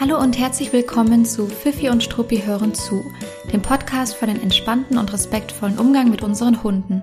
Hallo 0.00 0.18
und 0.18 0.38
herzlich 0.38 0.72
willkommen 0.72 1.24
zu 1.24 1.46
Fifi 1.46 1.88
und 1.88 2.02
Struppi 2.02 2.42
hören 2.44 2.74
zu, 2.74 3.04
dem 3.52 3.62
Podcast 3.62 4.14
für 4.14 4.26
den 4.26 4.42
entspannten 4.42 4.98
und 4.98 5.12
respektvollen 5.12 5.78
Umgang 5.78 6.10
mit 6.10 6.22
unseren 6.22 6.62
Hunden. 6.62 7.02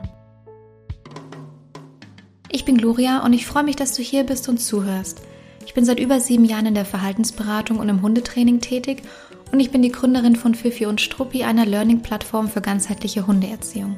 Ich 2.52 2.66
bin 2.66 2.78
Gloria 2.78 3.24
und 3.24 3.34
ich 3.34 3.46
freue 3.46 3.64
mich, 3.64 3.76
dass 3.76 3.94
du 3.94 4.02
hier 4.02 4.24
bist 4.24 4.50
und 4.50 4.60
zuhörst. 4.60 5.22
Ich 5.66 5.74
bin 5.74 5.86
seit 5.86 6.00
über 6.00 6.20
sieben 6.20 6.46
Jahren 6.46 6.66
in 6.66 6.76
der 6.76 6.86
Verhaltensberatung 6.86 7.80
und 7.80 7.90
im 7.90 8.02
Hundetraining 8.02 8.60
tätig 8.60 9.04
und 9.52 9.60
ich 9.60 9.72
bin 9.72 9.82
die 9.82 9.92
Gründerin 9.92 10.36
von 10.36 10.56
Fifi 10.56 10.86
und 10.86 11.02
Struppi, 11.02 11.44
einer 11.44 11.66
Learning-Plattform 11.66 12.50
für 12.50 12.62
ganzheitliche 12.62 13.28
Hundeerziehung. 13.28 13.98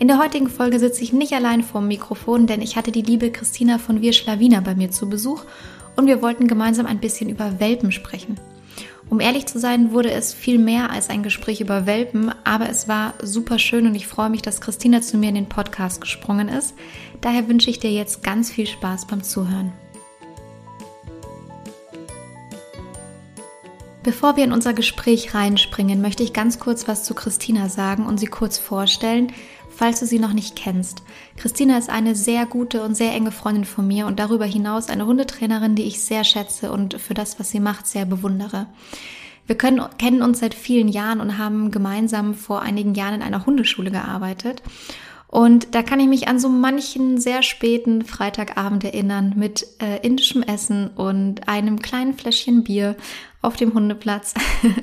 In 0.00 0.06
der 0.06 0.18
heutigen 0.18 0.48
Folge 0.48 0.78
sitze 0.78 1.02
ich 1.02 1.12
nicht 1.12 1.32
allein 1.32 1.64
vorm 1.64 1.88
Mikrofon, 1.88 2.46
denn 2.46 2.62
ich 2.62 2.76
hatte 2.76 2.92
die 2.92 3.02
liebe 3.02 3.32
Christina 3.32 3.78
von 3.78 4.00
Wir 4.00 4.12
Schlawiner 4.12 4.60
bei 4.60 4.76
mir 4.76 4.92
zu 4.92 5.08
Besuch 5.08 5.44
und 5.98 6.06
wir 6.06 6.22
wollten 6.22 6.46
gemeinsam 6.46 6.86
ein 6.86 7.00
bisschen 7.00 7.28
über 7.28 7.58
Welpen 7.58 7.90
sprechen. 7.90 8.38
Um 9.10 9.18
ehrlich 9.20 9.46
zu 9.46 9.58
sein, 9.58 9.90
wurde 9.92 10.12
es 10.12 10.32
viel 10.32 10.58
mehr 10.58 10.90
als 10.90 11.10
ein 11.10 11.24
Gespräch 11.24 11.60
über 11.60 11.86
Welpen, 11.86 12.30
aber 12.44 12.68
es 12.68 12.86
war 12.86 13.14
super 13.20 13.58
schön 13.58 13.86
und 13.86 13.96
ich 13.96 14.06
freue 14.06 14.30
mich, 14.30 14.42
dass 14.42 14.60
Christina 14.60 15.00
zu 15.00 15.16
mir 15.16 15.30
in 15.30 15.34
den 15.34 15.48
Podcast 15.48 16.00
gesprungen 16.00 16.48
ist. 16.48 16.74
Daher 17.20 17.48
wünsche 17.48 17.68
ich 17.68 17.80
dir 17.80 17.90
jetzt 17.90 18.22
ganz 18.22 18.48
viel 18.50 18.66
Spaß 18.66 19.06
beim 19.06 19.24
Zuhören. 19.24 19.72
Bevor 24.04 24.36
wir 24.36 24.44
in 24.44 24.52
unser 24.52 24.74
Gespräch 24.74 25.34
reinspringen, 25.34 26.00
möchte 26.00 26.22
ich 26.22 26.32
ganz 26.32 26.60
kurz 26.60 26.86
was 26.86 27.02
zu 27.02 27.14
Christina 27.14 27.68
sagen 27.68 28.06
und 28.06 28.18
sie 28.18 28.26
kurz 28.26 28.56
vorstellen, 28.56 29.32
falls 29.78 30.00
du 30.00 30.06
sie 30.06 30.18
noch 30.18 30.32
nicht 30.32 30.56
kennst. 30.56 31.04
Christina 31.36 31.78
ist 31.78 31.88
eine 31.88 32.16
sehr 32.16 32.46
gute 32.46 32.82
und 32.82 32.96
sehr 32.96 33.12
enge 33.12 33.30
Freundin 33.30 33.64
von 33.64 33.86
mir 33.86 34.08
und 34.08 34.18
darüber 34.18 34.44
hinaus 34.44 34.88
eine 34.88 35.06
Hundetrainerin, 35.06 35.76
die 35.76 35.84
ich 35.84 36.02
sehr 36.02 36.24
schätze 36.24 36.72
und 36.72 36.94
für 36.94 37.14
das, 37.14 37.38
was 37.38 37.50
sie 37.50 37.60
macht, 37.60 37.86
sehr 37.86 38.04
bewundere. 38.04 38.66
Wir 39.46 39.56
können, 39.56 39.80
kennen 39.96 40.20
uns 40.20 40.40
seit 40.40 40.54
vielen 40.54 40.88
Jahren 40.88 41.20
und 41.20 41.38
haben 41.38 41.70
gemeinsam 41.70 42.34
vor 42.34 42.60
einigen 42.60 42.94
Jahren 42.94 43.14
in 43.14 43.22
einer 43.22 43.46
Hundeschule 43.46 43.92
gearbeitet. 43.92 44.62
Und 45.28 45.76
da 45.76 45.84
kann 45.84 46.00
ich 46.00 46.08
mich 46.08 46.26
an 46.26 46.40
so 46.40 46.48
manchen 46.48 47.20
sehr 47.20 47.44
späten 47.44 48.04
Freitagabend 48.04 48.82
erinnern 48.82 49.34
mit 49.36 49.64
äh, 49.80 50.04
indischem 50.04 50.42
Essen 50.42 50.88
und 50.88 51.48
einem 51.48 51.80
kleinen 51.80 52.14
Fläschchen 52.14 52.64
Bier 52.64 52.96
auf 53.42 53.54
dem 53.54 53.74
Hundeplatz. 53.74 54.34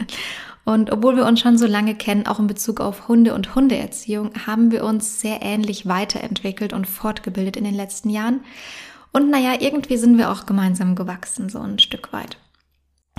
Und 0.65 0.91
obwohl 0.91 1.15
wir 1.15 1.25
uns 1.25 1.39
schon 1.39 1.59
so 1.59 1.67
lange 1.67 1.93
kennen, 1.93 2.25
auch 2.25 2.39
in 2.39 2.47
Bezug 2.47 2.81
auf 2.81 3.07
Hunde 3.07 3.35
und 3.35 3.53
Hundeerziehung, 3.53 4.31
haben 4.47 4.71
wir 4.71 4.83
uns 4.83 5.21
sehr 5.21 5.43
ähnlich 5.43 5.85
weiterentwickelt 5.85 6.73
und 6.73 6.87
fortgebildet 6.87 7.55
in 7.55 7.63
den 7.63 7.75
letzten 7.75 8.09
Jahren. 8.09 8.41
Und 9.13 9.29
naja, 9.29 9.53
irgendwie 9.59 9.97
sind 9.97 10.17
wir 10.17 10.31
auch 10.31 10.47
gemeinsam 10.47 10.95
gewachsen, 10.95 11.49
so 11.49 11.59
ein 11.59 11.77
Stück 11.77 12.11
weit. 12.11 12.37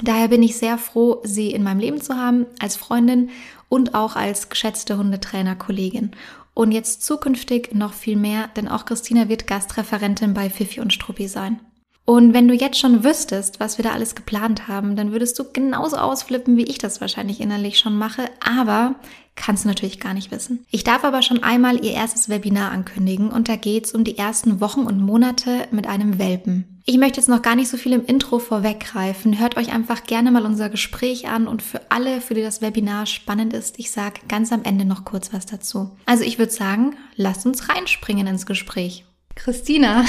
Daher 0.02 0.28
bin 0.28 0.42
ich 0.42 0.56
sehr 0.56 0.76
froh, 0.76 1.22
sie 1.24 1.52
in 1.52 1.62
meinem 1.62 1.80
Leben 1.80 2.00
zu 2.00 2.16
haben, 2.16 2.46
als 2.58 2.76
Freundin 2.76 3.30
und 3.68 3.94
auch 3.94 4.16
als 4.16 4.48
geschätzte 4.48 4.98
Hundetrainer-Kollegin. 4.98 6.10
Und 6.52 6.72
jetzt 6.72 7.02
zukünftig 7.04 7.74
noch 7.74 7.92
viel 7.92 8.16
mehr, 8.16 8.48
denn 8.56 8.68
auch 8.68 8.84
Christina 8.84 9.28
wird 9.28 9.46
Gastreferentin 9.46 10.34
bei 10.34 10.50
Fifi 10.50 10.80
und 10.80 10.92
Struppi 10.92 11.28
sein. 11.28 11.60
Und 12.06 12.34
wenn 12.34 12.46
du 12.46 12.54
jetzt 12.54 12.78
schon 12.78 13.02
wüsstest, 13.02 13.58
was 13.58 13.78
wir 13.78 13.82
da 13.82 13.90
alles 13.90 14.14
geplant 14.14 14.68
haben, 14.68 14.94
dann 14.94 15.10
würdest 15.10 15.36
du 15.40 15.44
genauso 15.52 15.96
ausflippen, 15.96 16.56
wie 16.56 16.64
ich 16.64 16.78
das 16.78 17.00
wahrscheinlich 17.00 17.40
innerlich 17.40 17.78
schon 17.78 17.98
mache. 17.98 18.30
Aber 18.40 18.94
kannst 19.34 19.64
du 19.64 19.68
natürlich 19.68 19.98
gar 19.98 20.14
nicht 20.14 20.30
wissen. 20.30 20.64
Ich 20.70 20.84
darf 20.84 21.04
aber 21.04 21.20
schon 21.22 21.42
einmal 21.42 21.84
ihr 21.84 21.92
erstes 21.92 22.28
Webinar 22.28 22.70
ankündigen 22.70 23.30
und 23.30 23.48
da 23.48 23.56
geht's 23.56 23.92
um 23.92 24.04
die 24.04 24.16
ersten 24.16 24.60
Wochen 24.60 24.82
und 24.82 25.00
Monate 25.00 25.66
mit 25.72 25.88
einem 25.88 26.18
Welpen. 26.18 26.80
Ich 26.84 26.96
möchte 26.96 27.20
jetzt 27.20 27.28
noch 27.28 27.42
gar 27.42 27.56
nicht 27.56 27.68
so 27.68 27.76
viel 27.76 27.92
im 27.92 28.06
Intro 28.06 28.38
vorweggreifen. 28.38 29.40
Hört 29.40 29.56
euch 29.56 29.72
einfach 29.72 30.04
gerne 30.04 30.30
mal 30.30 30.46
unser 30.46 30.70
Gespräch 30.70 31.28
an 31.28 31.48
und 31.48 31.60
für 31.60 31.80
alle, 31.90 32.20
für 32.20 32.34
die 32.34 32.42
das 32.42 32.62
Webinar 32.62 33.06
spannend 33.06 33.52
ist, 33.52 33.80
ich 33.80 33.90
sage 33.90 34.20
ganz 34.28 34.52
am 34.52 34.62
Ende 34.62 34.84
noch 34.84 35.04
kurz 35.04 35.32
was 35.32 35.46
dazu. 35.46 35.90
Also 36.06 36.22
ich 36.22 36.38
würde 36.38 36.52
sagen, 36.52 36.94
lasst 37.16 37.44
uns 37.44 37.68
reinspringen 37.68 38.28
ins 38.28 38.46
Gespräch. 38.46 39.04
Christina, 39.36 40.04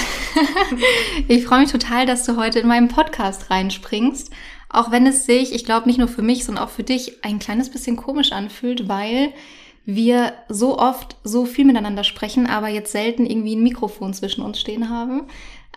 ich 1.28 1.46
freue 1.46 1.60
mich 1.60 1.72
total, 1.72 2.06
dass 2.06 2.26
du 2.26 2.38
heute 2.38 2.60
in 2.60 2.68
meinen 2.68 2.88
Podcast 2.88 3.52
reinspringst. 3.52 4.32
Auch 4.70 4.90
wenn 4.90 5.06
es 5.06 5.26
sich, 5.26 5.54
ich 5.54 5.66
glaube 5.66 5.88
nicht 5.88 6.00
nur 6.00 6.08
für 6.08 6.22
mich, 6.22 6.46
sondern 6.46 6.64
auch 6.64 6.70
für 6.70 6.84
dich 6.84 7.24
ein 7.24 7.38
kleines 7.38 7.70
bisschen 7.70 7.98
komisch 7.98 8.32
anfühlt, 8.32 8.90
weil 8.90 9.34
wir 9.86 10.34
so 10.50 10.80
oft 10.80 11.18
so 11.24 11.46
viel 11.46 11.66
miteinander 11.66 12.04
sprechen, 12.04 12.48
aber 12.48 12.70
jetzt 12.70 12.92
selten 12.92 13.26
irgendwie 13.26 13.56
ein 13.56 13.64
Mikrofon 13.64 14.14
zwischen 14.14 14.42
uns 14.42 14.60
stehen 14.60 14.90
haben. 14.90 15.24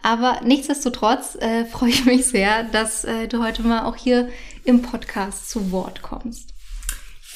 Aber 0.03 0.41
nichtsdestotrotz 0.45 1.37
äh, 1.37 1.65
freue 1.71 1.91
ich 1.91 2.05
mich 2.05 2.27
sehr, 2.27 2.63
dass 2.63 3.05
äh, 3.05 3.29
du 3.29 3.43
heute 3.43 3.63
mal 3.63 3.85
auch 3.85 3.97
hier 3.97 4.31
im 4.65 4.81
Podcast 4.81 5.51
zu 5.51 5.73
Wort 5.73 6.03
kommst. 6.03 6.50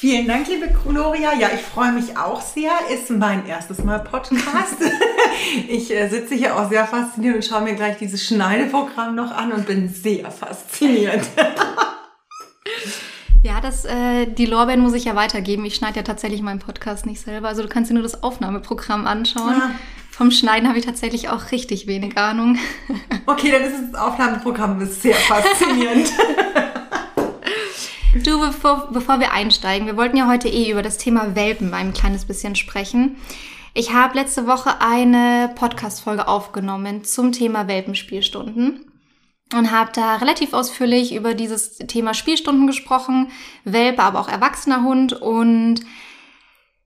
Vielen 0.07 0.27
Dank, 0.27 0.47
liebe 0.47 0.67
Gloria. 0.67 1.33
Ja, 1.33 1.49
ich 1.51 1.61
freue 1.61 1.91
mich 1.91 2.15
auch 2.15 2.39
sehr. 2.39 2.69
Ist 2.93 3.09
mein 3.09 3.47
erstes 3.47 3.83
Mal 3.83 3.97
Podcast. 3.97 4.75
ich 5.67 5.91
äh, 5.91 6.07
sitze 6.09 6.35
hier 6.35 6.55
auch 6.55 6.69
sehr 6.69 6.85
fasziniert 6.85 7.33
und 7.33 7.43
schaue 7.43 7.63
mir 7.63 7.73
gleich 7.73 7.97
dieses 7.97 8.23
Schneideprogramm 8.23 9.15
noch 9.15 9.31
an 9.31 9.51
und 9.51 9.65
bin 9.65 9.89
sehr 9.89 10.29
fasziniert. 10.29 11.25
Ja, 13.41 13.59
das, 13.61 13.85
äh, 13.85 14.27
die 14.27 14.45
Lorbeeren 14.45 14.81
muss 14.81 14.93
ich 14.93 15.05
ja 15.05 15.15
weitergeben. 15.15 15.65
Ich 15.65 15.73
schneide 15.73 15.95
ja 15.95 16.03
tatsächlich 16.03 16.43
meinen 16.43 16.59
Podcast 16.59 17.07
nicht 17.07 17.21
selber. 17.21 17.47
Also 17.47 17.63
du 17.63 17.67
kannst 17.67 17.89
dir 17.89 17.95
nur 17.95 18.03
das 18.03 18.21
Aufnahmeprogramm 18.21 19.07
anschauen. 19.07 19.55
Ja. 19.57 19.71
Vom 20.11 20.29
Schneiden 20.29 20.67
habe 20.69 20.77
ich 20.77 20.85
tatsächlich 20.85 21.29
auch 21.29 21.51
richtig 21.51 21.87
wenig 21.87 22.15
Ahnung. 22.15 22.59
Okay, 23.25 23.51
dann 23.51 23.63
ist 23.63 23.91
das 23.91 23.99
Aufnahmeprogramm 23.99 24.85
sehr 24.85 25.15
faszinierend. 25.27 26.11
Du, 28.23 28.39
bevor, 28.39 28.87
bevor 28.93 29.19
wir 29.19 29.33
einsteigen, 29.33 29.87
wir 29.87 29.97
wollten 29.97 30.15
ja 30.15 30.29
heute 30.29 30.47
eh 30.47 30.71
über 30.71 30.81
das 30.81 30.97
Thema 30.97 31.35
Welpen 31.35 31.73
ein 31.73 31.93
kleines 31.93 32.23
bisschen 32.23 32.55
sprechen. 32.55 33.17
Ich 33.73 33.91
habe 33.91 34.17
letzte 34.17 34.47
Woche 34.47 34.79
eine 34.79 35.51
Podcast-Folge 35.55 36.29
aufgenommen 36.29 37.03
zum 37.03 37.33
Thema 37.33 37.67
Welpenspielstunden 37.67 38.89
und 39.53 39.69
habe 39.69 39.91
da 39.93 40.15
relativ 40.15 40.53
ausführlich 40.53 41.13
über 41.13 41.33
dieses 41.33 41.75
Thema 41.75 42.13
Spielstunden 42.13 42.67
gesprochen, 42.67 43.31
Welpe, 43.65 44.01
aber 44.01 44.21
auch 44.21 44.29
erwachsener 44.29 44.83
Hund 44.83 45.11
und 45.11 45.81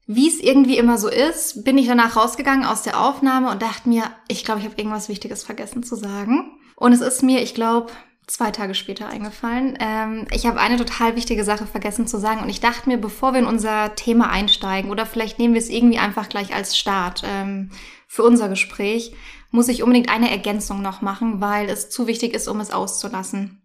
wie 0.08 0.28
es 0.28 0.40
irgendwie 0.40 0.80
immer 0.80 0.98
so 0.98 1.10
ist, 1.10 1.64
bin 1.64 1.78
ich 1.78 1.86
danach 1.86 2.16
rausgegangen 2.16 2.66
aus 2.66 2.82
der 2.82 3.00
Aufnahme 3.00 3.52
und 3.52 3.62
dachte 3.62 3.88
mir, 3.88 4.06
ich 4.28 4.44
glaube, 4.44 4.62
ich 4.62 4.66
habe 4.66 4.78
irgendwas 4.78 5.10
Wichtiges 5.10 5.44
vergessen 5.44 5.84
zu 5.84 5.96
sagen. 5.96 6.58
Und 6.76 6.94
es 6.94 7.02
ist 7.02 7.22
mir, 7.22 7.44
ich 7.44 7.54
glaube, 7.54 7.92
zwei 8.30 8.52
Tage 8.52 8.76
später 8.76 9.08
eingefallen. 9.08 9.78
Ähm, 9.80 10.28
ich 10.32 10.46
habe 10.46 10.60
eine 10.60 10.78
total 10.78 11.16
wichtige 11.16 11.44
Sache 11.44 11.66
vergessen 11.66 12.08
zu 12.08 12.18
sagen 12.18 12.42
und 12.42 12.50
ich 12.50 12.60
dachte 12.62 12.88
mir, 12.88 12.98
bevor 12.98 13.34
wir 13.34 13.40
in 13.40 13.46
unser 13.46 13.96
Thema 13.96 14.30
einsteigen 14.30 14.92
oder 14.92 15.06
vielleicht 15.06 15.40
nehmen 15.40 15.54
wir 15.54 15.62
es 15.62 15.70
irgendwie 15.70 15.98
einfach 15.98 16.30
gleich 16.30 16.54
als 16.54 16.78
Start 16.78 17.24
ähm, 17.26 17.72
für 18.08 18.24
unser 18.24 18.48
Gespräch, 18.50 19.14
muss 19.52 19.68
ich 19.68 19.84
unbedingt 19.84 20.10
eine 20.10 20.30
Ergänzung 20.30 20.82
noch 20.82 21.02
machen, 21.02 21.42
weil 21.42 21.70
es 21.70 21.90
zu 21.90 22.08
wichtig 22.08 22.34
ist, 22.34 22.48
um 22.48 22.60
es 22.60 22.72
auszulassen. 22.72 23.62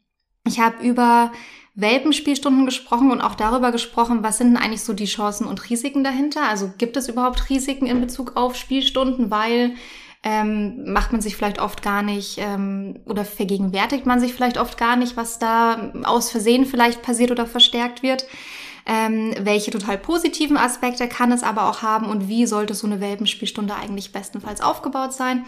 Ich 0.47 0.61
habe 0.61 0.83
über 0.87 1.33
Welpenspielstunden 1.75 2.67
gesprochen 2.67 3.11
und 3.11 3.21
auch 3.21 3.35
darüber 3.35 3.73
gesprochen, 3.73 4.23
was 4.23 4.39
sind 4.39 4.55
denn 4.55 4.63
eigentlich 4.63 4.83
so 4.85 4.93
die 4.93 5.07
Chancen 5.07 5.47
und 5.47 5.69
Risiken 5.69 6.05
dahinter? 6.05 6.49
Also 6.49 6.73
gibt 6.79 6.97
es 6.97 7.09
überhaupt 7.09 7.51
Risiken 7.51 7.87
in 7.87 8.01
Bezug 8.01 8.37
auf 8.37 8.55
Spielstunden, 8.55 9.31
weil 9.31 9.75
ähm, 10.25 10.91
macht 10.91 11.13
man 11.13 11.21
sich 11.21 11.37
vielleicht 11.37 11.61
oft 11.61 11.83
gar 11.83 12.03
nicht 12.03 12.39
ähm, 12.39 12.99
oder 13.05 13.27
vergegenwärtigt 13.27 14.07
man 14.07 14.21
sich 14.21 14.33
vielleicht 14.33 14.57
oft 14.57 14.79
gar 14.79 14.97
nicht, 14.97 15.19
was 15.19 15.39
da 15.39 15.93
aus 16.05 16.31
Versehen 16.31 16.65
vielleicht 16.65 17.03
passiert 17.03 17.31
oder 17.31 17.47
verstärkt 17.47 18.03
wird. 18.03 18.27
Ähm, 18.87 19.35
welche 19.41 19.71
total 19.71 19.99
positiven 19.99 20.57
Aspekte 20.57 21.09
kann 21.09 21.31
es 21.31 21.43
aber 21.43 21.69
auch 21.69 21.83
haben 21.83 22.07
und 22.07 22.29
wie 22.29 22.47
sollte 22.47 22.75
so 22.75 22.87
eine 22.87 23.01
Welpenspielstunde 23.01 23.75
eigentlich 23.75 24.13
bestenfalls 24.13 24.61
aufgebaut 24.63 25.13
sein? 25.13 25.45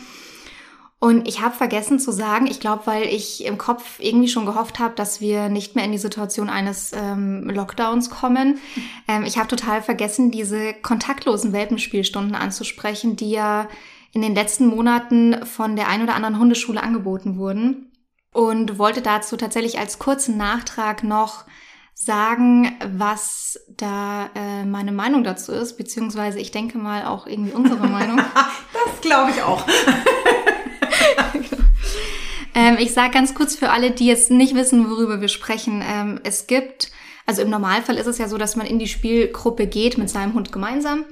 Und 0.99 1.29
ich 1.29 1.43
habe 1.43 1.55
vergessen 1.55 1.99
zu 1.99 2.11
sagen, 2.11 2.47
ich 2.47 2.59
glaube, 2.59 2.87
weil 2.87 3.03
ich 3.05 3.45
im 3.45 3.59
Kopf 3.59 3.99
irgendwie 3.99 4.29
schon 4.29 4.47
gehofft 4.47 4.79
habe, 4.79 4.95
dass 4.95 5.21
wir 5.21 5.51
nicht 5.51 5.75
mehr 5.75 5.85
in 5.85 5.93
die 5.93 5.99
Situation 5.99 6.49
eines 6.49 6.93
ähm, 6.95 7.49
Lockdowns 7.51 8.09
kommen. 8.09 8.59
Ähm, 9.07 9.25
ich 9.25 9.37
habe 9.37 9.49
total 9.49 9.83
vergessen, 9.83 10.31
diese 10.31 10.73
kontaktlosen 10.73 11.53
Welpenspielstunden 11.53 12.35
anzusprechen, 12.35 13.17
die 13.17 13.31
ja 13.31 13.69
in 14.17 14.23
den 14.23 14.35
letzten 14.35 14.69
Monaten 14.69 15.45
von 15.45 15.77
der 15.77 15.89
ein 15.89 16.03
oder 16.03 16.15
anderen 16.15 16.39
Hundeschule 16.39 16.83
angeboten 16.83 17.37
wurden 17.37 17.93
und 18.33 18.79
wollte 18.79 19.03
dazu 19.03 19.37
tatsächlich 19.37 19.79
als 19.79 19.99
kurzen 19.99 20.39
Nachtrag 20.39 21.05
noch 21.05 21.45
sagen, 21.93 22.75
was 22.97 23.61
da 23.69 24.31
äh, 24.35 24.65
meine 24.65 24.93
Meinung 24.93 25.23
dazu 25.23 25.53
ist, 25.53 25.77
beziehungsweise 25.77 26.39
ich 26.39 26.51
denke 26.51 26.79
mal 26.79 27.05
auch 27.05 27.27
irgendwie 27.27 27.53
unsere 27.53 27.87
Meinung. 27.89 28.17
das 28.17 29.01
glaube 29.03 29.33
ich 29.33 29.43
auch. 29.43 29.67
ähm, 32.55 32.77
ich 32.79 32.95
sage 32.95 33.11
ganz 33.11 33.35
kurz 33.35 33.55
für 33.55 33.69
alle, 33.69 33.91
die 33.91 34.07
jetzt 34.07 34.31
nicht 34.31 34.55
wissen, 34.55 34.89
worüber 34.89 35.21
wir 35.21 35.29
sprechen. 35.29 35.85
Ähm, 35.87 36.21
es 36.25 36.47
gibt, 36.47 36.91
also 37.27 37.43
im 37.43 37.51
Normalfall 37.51 37.99
ist 37.99 38.07
es 38.07 38.17
ja 38.17 38.29
so, 38.29 38.39
dass 38.39 38.57
man 38.57 38.67
in 38.67 38.79
die 38.79 38.89
Spielgruppe 38.89 39.67
geht 39.67 39.99
mit 39.99 40.09
seinem 40.09 40.33
Hund 40.33 40.53
gemeinsam 40.53 41.05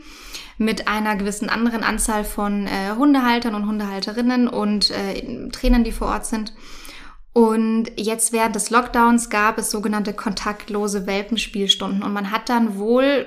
mit 0.58 0.88
einer 0.88 1.16
gewissen 1.16 1.48
anderen 1.48 1.82
Anzahl 1.82 2.24
von 2.24 2.66
äh, 2.66 2.92
Hundehaltern 2.96 3.54
und 3.54 3.66
Hundehalterinnen 3.66 4.48
und 4.48 4.90
äh, 4.90 5.48
Trainern, 5.50 5.84
die 5.84 5.92
vor 5.92 6.08
Ort 6.08 6.26
sind. 6.26 6.52
Und 7.32 7.86
jetzt 7.96 8.32
während 8.32 8.54
des 8.54 8.70
Lockdowns 8.70 9.28
gab 9.28 9.58
es 9.58 9.70
sogenannte 9.70 10.12
kontaktlose 10.12 11.06
Welpenspielstunden 11.06 12.02
und 12.04 12.12
man 12.12 12.30
hat 12.30 12.48
dann 12.48 12.78
wohl 12.78 13.26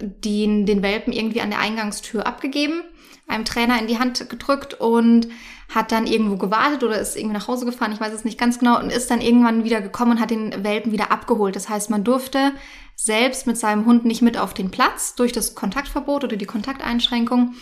den, 0.00 0.66
den 0.66 0.82
Welpen 0.82 1.12
irgendwie 1.12 1.40
an 1.40 1.50
der 1.50 1.60
Eingangstür 1.60 2.26
abgegeben, 2.26 2.82
einem 3.28 3.44
Trainer 3.44 3.78
in 3.78 3.86
die 3.86 3.98
Hand 4.00 4.28
gedrückt 4.28 4.74
und 4.74 5.28
hat 5.72 5.92
dann 5.92 6.06
irgendwo 6.06 6.36
gewartet 6.36 6.82
oder 6.82 6.98
ist 6.98 7.16
irgendwie 7.16 7.34
nach 7.34 7.48
Hause 7.48 7.64
gefahren, 7.64 7.92
ich 7.92 8.00
weiß 8.00 8.12
es 8.12 8.24
nicht 8.24 8.38
ganz 8.38 8.58
genau, 8.58 8.78
und 8.80 8.90
ist 8.90 9.10
dann 9.10 9.20
irgendwann 9.20 9.64
wieder 9.64 9.80
gekommen 9.80 10.12
und 10.12 10.20
hat 10.20 10.30
den 10.30 10.64
Welpen 10.64 10.92
wieder 10.92 11.10
abgeholt. 11.10 11.56
Das 11.56 11.68
heißt, 11.68 11.90
man 11.90 12.04
durfte 12.04 12.52
selbst 12.96 13.46
mit 13.46 13.58
seinem 13.58 13.86
Hund 13.86 14.04
nicht 14.04 14.22
mit 14.22 14.38
auf 14.38 14.54
den 14.54 14.70
Platz 14.70 15.14
durch 15.14 15.32
das 15.32 15.54
Kontaktverbot 15.54 16.24
oder 16.24 16.36
die 16.36 16.46
Kontakteinschränkung. 16.46 17.54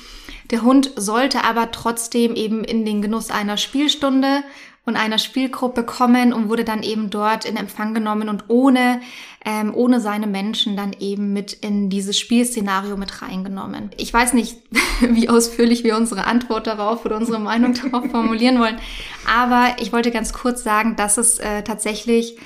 Der 0.51 0.63
Hund 0.63 0.93
sollte 0.97 1.45
aber 1.45 1.71
trotzdem 1.71 2.35
eben 2.35 2.65
in 2.65 2.85
den 2.85 3.03
Genuss 3.03 3.31
einer 3.31 3.57
Spielstunde 3.57 4.43
und 4.85 4.97
einer 4.97 5.19
Spielgruppe 5.19 5.85
kommen 5.85 6.33
und 6.33 6.49
wurde 6.49 6.65
dann 6.65 6.83
eben 6.83 7.09
dort 7.09 7.45
in 7.45 7.57
Empfang 7.57 7.95
genommen 7.95 8.29
und 8.29 8.45
ohne, 8.49 9.01
ähm, 9.45 9.73
ohne 9.75 10.01
seine 10.01 10.27
Menschen 10.27 10.77
dann 10.77 10.93
eben 10.99 11.33
mit 11.33 11.53
in 11.53 11.89
dieses 11.89 12.19
Spielszenario 12.19 12.97
mit 12.97 13.23
reingenommen. 13.23 13.91
Ich 13.97 14.13
weiß 14.13 14.33
nicht, 14.33 14.59
wie 15.01 15.29
ausführlich 15.29 15.85
wir 15.85 15.97
unsere 15.97 16.25
Antwort 16.25 16.67
darauf 16.67 17.05
oder 17.05 17.17
unsere 17.17 17.39
Meinung 17.39 17.75
darauf 17.75 18.11
formulieren 18.11 18.59
wollen, 18.59 18.79
aber 19.27 19.77
ich 19.81 19.93
wollte 19.93 20.11
ganz 20.11 20.33
kurz 20.33 20.65
sagen, 20.65 20.97
dass 20.97 21.17
es 21.17 21.39
äh, 21.39 21.63
tatsächlich 21.63 22.37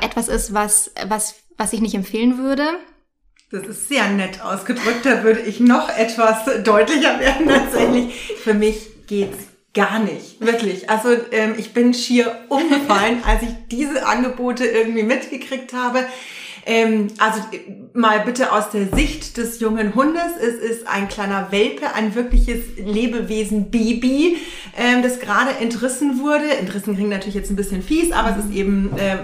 etwas 0.00 0.28
ist, 0.28 0.52
was, 0.52 0.92
was, 1.06 1.39
was 1.60 1.74
ich 1.74 1.82
nicht 1.82 1.94
empfehlen 1.94 2.38
würde. 2.38 2.66
Das 3.52 3.66
ist 3.66 3.88
sehr 3.88 4.08
nett 4.08 4.40
ausgedrückt. 4.40 5.04
Da 5.04 5.22
würde 5.22 5.40
ich 5.40 5.60
noch 5.60 5.90
etwas 5.90 6.44
deutlicher 6.64 7.20
werden 7.20 7.48
tatsächlich. 7.48 8.14
Für 8.42 8.54
mich 8.54 9.06
geht's 9.06 9.50
Gar 9.72 10.00
nicht, 10.00 10.40
wirklich. 10.40 10.90
Also 10.90 11.10
ähm, 11.30 11.54
ich 11.56 11.72
bin 11.72 11.94
schier 11.94 12.34
umgefallen, 12.48 13.22
als 13.24 13.42
ich 13.42 13.50
diese 13.70 14.04
Angebote 14.04 14.64
irgendwie 14.64 15.04
mitgekriegt 15.04 15.72
habe. 15.72 16.00
Ähm, 16.66 17.06
also 17.18 17.40
mal 17.94 18.18
bitte 18.20 18.52
aus 18.52 18.70
der 18.70 18.88
Sicht 18.88 19.36
des 19.36 19.60
jungen 19.60 19.94
Hundes. 19.94 20.32
Es 20.40 20.56
ist 20.56 20.88
ein 20.88 21.08
kleiner 21.08 21.52
Welpe, 21.52 21.94
ein 21.94 22.16
wirkliches 22.16 22.78
Lebewesen-Baby, 22.78 24.38
ähm, 24.76 25.02
das 25.04 25.20
gerade 25.20 25.52
entrissen 25.60 26.18
wurde. 26.18 26.52
Entrissen 26.58 26.96
klingt 26.96 27.10
natürlich 27.10 27.36
jetzt 27.36 27.50
ein 27.50 27.56
bisschen 27.56 27.82
fies, 27.82 28.10
aber 28.10 28.36
es 28.36 28.44
ist 28.44 28.52
eben 28.52 28.90
äh, 28.98 29.18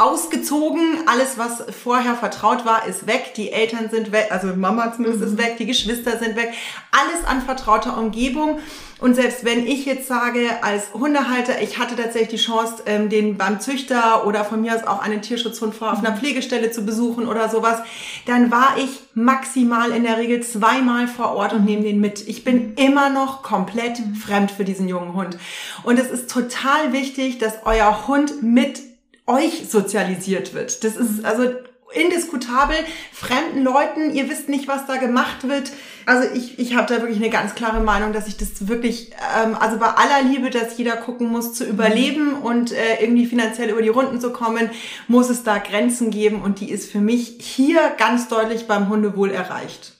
ausgezogen. 0.00 0.80
Alles, 1.06 1.36
was 1.36 1.64
vorher 1.82 2.14
vertraut 2.14 2.64
war, 2.64 2.86
ist 2.86 3.06
weg. 3.06 3.34
Die 3.36 3.52
Eltern 3.52 3.90
sind 3.90 4.12
weg, 4.12 4.28
also 4.30 4.48
Mama 4.48 4.92
zumindest 4.94 5.22
ist 5.22 5.32
mhm. 5.32 5.38
weg, 5.38 5.56
die 5.58 5.66
Geschwister 5.66 6.18
sind 6.18 6.36
weg. 6.36 6.52
Alles 6.90 7.24
an 7.26 7.42
vertrauter 7.42 7.98
Umgebung. 7.98 8.58
Und 8.98 9.14
selbst 9.14 9.46
wenn 9.46 9.66
ich 9.66 9.86
jetzt 9.86 10.08
sage, 10.08 10.40
als 10.62 10.92
Hundehalter, 10.92 11.62
ich 11.62 11.78
hatte 11.78 11.96
tatsächlich 11.96 12.40
die 12.40 12.44
Chance, 12.44 12.82
ähm, 12.84 13.08
den 13.08 13.38
beim 13.38 13.58
Züchter 13.58 14.26
oder 14.26 14.44
von 14.44 14.60
mir 14.60 14.74
aus 14.74 14.86
auch 14.86 15.00
einen 15.00 15.22
Tierschutzhund 15.22 15.74
vor 15.74 15.92
auf 15.92 16.00
einer 16.00 16.16
Pflegestelle 16.16 16.70
zu 16.70 16.84
besuchen 16.84 17.26
oder 17.26 17.48
sowas, 17.48 17.78
dann 18.26 18.50
war 18.50 18.76
ich 18.76 19.00
maximal 19.14 19.92
in 19.92 20.04
der 20.04 20.18
Regel 20.18 20.42
zweimal 20.42 21.08
vor 21.08 21.34
Ort 21.34 21.54
und 21.54 21.64
nehme 21.64 21.82
den 21.82 22.00
mit. 22.00 22.28
Ich 22.28 22.44
bin 22.44 22.74
immer 22.74 23.08
noch 23.08 23.42
komplett 23.42 23.98
fremd 24.22 24.50
für 24.50 24.64
diesen 24.64 24.86
jungen 24.86 25.14
Hund. 25.14 25.38
Und 25.82 25.98
es 25.98 26.10
ist 26.10 26.30
total 26.30 26.92
wichtig, 26.92 27.38
dass 27.38 27.54
euer 27.64 28.06
Hund 28.06 28.42
mit 28.42 28.89
euch 29.30 29.68
sozialisiert 29.70 30.54
wird. 30.54 30.84
Das 30.84 30.96
ist 30.96 31.24
also 31.24 31.50
indiskutabel, 31.92 32.76
fremden 33.12 33.62
Leuten, 33.62 34.14
ihr 34.14 34.28
wisst 34.28 34.48
nicht, 34.48 34.68
was 34.68 34.86
da 34.86 34.96
gemacht 34.96 35.48
wird. 35.48 35.72
Also 36.06 36.28
ich, 36.34 36.58
ich 36.58 36.76
habe 36.76 36.92
da 36.92 37.00
wirklich 37.00 37.18
eine 37.18 37.30
ganz 37.30 37.54
klare 37.54 37.80
Meinung, 37.80 38.12
dass 38.12 38.28
ich 38.28 38.36
das 38.36 38.68
wirklich, 38.68 39.10
ähm, 39.36 39.56
also 39.58 39.78
bei 39.78 39.86
aller 39.86 40.22
Liebe, 40.22 40.50
dass 40.50 40.78
jeder 40.78 40.96
gucken 40.96 41.28
muss 41.28 41.52
zu 41.52 41.64
überleben 41.64 42.34
und 42.34 42.72
äh, 42.72 43.00
irgendwie 43.00 43.26
finanziell 43.26 43.70
über 43.70 43.82
die 43.82 43.88
Runden 43.88 44.20
zu 44.20 44.32
kommen, 44.32 44.70
muss 45.08 45.30
es 45.30 45.42
da 45.42 45.58
Grenzen 45.58 46.10
geben 46.10 46.42
und 46.42 46.60
die 46.60 46.70
ist 46.70 46.90
für 46.90 47.00
mich 47.00 47.36
hier 47.40 47.80
ganz 47.98 48.28
deutlich 48.28 48.66
beim 48.66 48.88
Hundewohl 48.88 49.30
erreicht. 49.30 49.94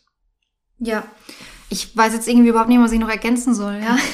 Ja. 0.78 1.04
Ich 1.72 1.96
weiß 1.96 2.14
jetzt 2.14 2.26
irgendwie 2.26 2.48
überhaupt 2.48 2.68
nicht, 2.68 2.80
was 2.80 2.90
ich 2.90 2.98
noch 2.98 3.08
ergänzen 3.08 3.54
soll, 3.54 3.80
ja. 3.82 3.96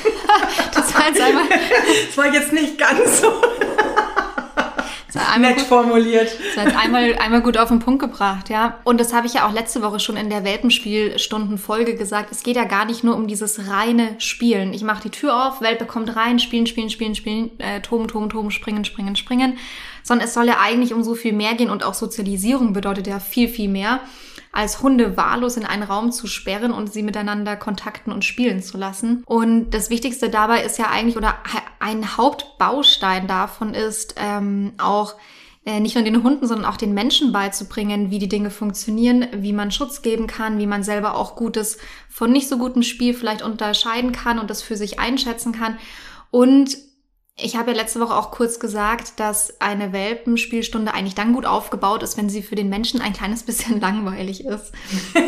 Das 0.74 0.94
war 0.94 1.08
jetzt 1.08 1.20
einmal. 1.20 1.44
Das 2.06 2.16
war 2.18 2.32
jetzt 2.32 2.52
nicht 2.52 2.78
ganz 2.78 3.20
so 3.20 3.32
einmal 5.18 5.50
Nett 5.50 5.58
gut, 5.58 5.66
formuliert. 5.66 6.30
Das 6.54 6.66
hat 6.66 6.76
einmal, 6.76 7.16
einmal 7.16 7.42
gut 7.42 7.56
auf 7.58 7.68
den 7.68 7.78
Punkt 7.78 8.00
gebracht, 8.00 8.48
ja. 8.48 8.78
Und 8.84 9.00
das 9.00 9.12
habe 9.12 9.26
ich 9.26 9.34
ja 9.34 9.46
auch 9.48 9.52
letzte 9.52 9.82
Woche 9.82 10.00
schon 10.00 10.16
in 10.16 10.30
der 10.30 10.44
Welpenspielstunden-Folge 10.44 11.94
gesagt. 11.94 12.32
Es 12.32 12.42
geht 12.42 12.56
ja 12.56 12.64
gar 12.64 12.84
nicht 12.84 13.04
nur 13.04 13.16
um 13.16 13.26
dieses 13.26 13.68
reine 13.68 14.14
Spielen. 14.18 14.72
Ich 14.72 14.82
mache 14.82 15.02
die 15.02 15.10
Tür 15.10 15.46
auf, 15.46 15.60
Welpe 15.60 15.86
kommt 15.86 16.14
rein, 16.16 16.38
spielen, 16.38 16.66
spielen, 16.66 16.90
spielen, 16.90 17.14
spielen, 17.14 17.50
äh, 17.58 17.80
toben, 17.80 18.08
toben, 18.08 18.28
toben, 18.28 18.50
springen, 18.50 18.84
springen, 18.84 19.16
springen. 19.16 19.58
Sondern 20.02 20.26
es 20.26 20.34
soll 20.34 20.46
ja 20.46 20.58
eigentlich 20.60 20.94
um 20.94 21.02
so 21.02 21.14
viel 21.14 21.32
mehr 21.32 21.54
gehen 21.54 21.70
und 21.70 21.84
auch 21.84 21.94
Sozialisierung 21.94 22.72
bedeutet 22.72 23.06
ja 23.06 23.18
viel, 23.18 23.48
viel 23.48 23.68
mehr 23.68 24.00
als 24.56 24.82
Hunde 24.82 25.18
wahllos 25.18 25.58
in 25.58 25.66
einen 25.66 25.82
Raum 25.82 26.12
zu 26.12 26.26
sperren 26.26 26.72
und 26.72 26.90
sie 26.90 27.02
miteinander 27.02 27.56
kontakten 27.56 28.10
und 28.10 28.24
spielen 28.24 28.62
zu 28.62 28.78
lassen. 28.78 29.22
Und 29.26 29.70
das 29.70 29.90
Wichtigste 29.90 30.30
dabei 30.30 30.62
ist 30.62 30.78
ja 30.78 30.86
eigentlich, 30.88 31.18
oder 31.18 31.34
ein 31.78 32.16
Hauptbaustein 32.16 33.26
davon 33.26 33.74
ist 33.74 34.14
ähm, 34.16 34.72
auch, 34.78 35.14
äh, 35.66 35.80
nicht 35.80 35.94
nur 35.94 36.04
den 36.04 36.22
Hunden, 36.22 36.46
sondern 36.46 36.64
auch 36.64 36.78
den 36.78 36.94
Menschen 36.94 37.32
beizubringen, 37.32 38.10
wie 38.10 38.18
die 38.18 38.28
Dinge 38.28 38.50
funktionieren, 38.50 39.26
wie 39.32 39.52
man 39.52 39.72
Schutz 39.72 40.00
geben 40.00 40.26
kann, 40.26 40.58
wie 40.58 40.66
man 40.66 40.82
selber 40.82 41.16
auch 41.16 41.36
Gutes 41.36 41.76
von 42.08 42.32
nicht 42.32 42.48
so 42.48 42.56
gutem 42.56 42.82
Spiel 42.82 43.12
vielleicht 43.12 43.42
unterscheiden 43.42 44.12
kann 44.12 44.38
und 44.38 44.48
das 44.48 44.62
für 44.62 44.76
sich 44.76 45.00
einschätzen 45.00 45.52
kann. 45.52 45.76
Und 46.30 46.78
ich 47.38 47.54
habe 47.54 47.72
ja 47.72 47.76
letzte 47.76 48.00
Woche 48.00 48.16
auch 48.16 48.30
kurz 48.30 48.58
gesagt, 48.58 49.20
dass 49.20 49.60
eine 49.60 49.92
Welpenspielstunde 49.92 50.94
eigentlich 50.94 51.14
dann 51.14 51.34
gut 51.34 51.44
aufgebaut 51.44 52.02
ist, 52.02 52.16
wenn 52.16 52.30
sie 52.30 52.40
für 52.40 52.54
den 52.54 52.70
Menschen 52.70 53.02
ein 53.02 53.12
kleines 53.12 53.42
bisschen 53.42 53.78
langweilig 53.80 54.46
ist. 54.46 54.72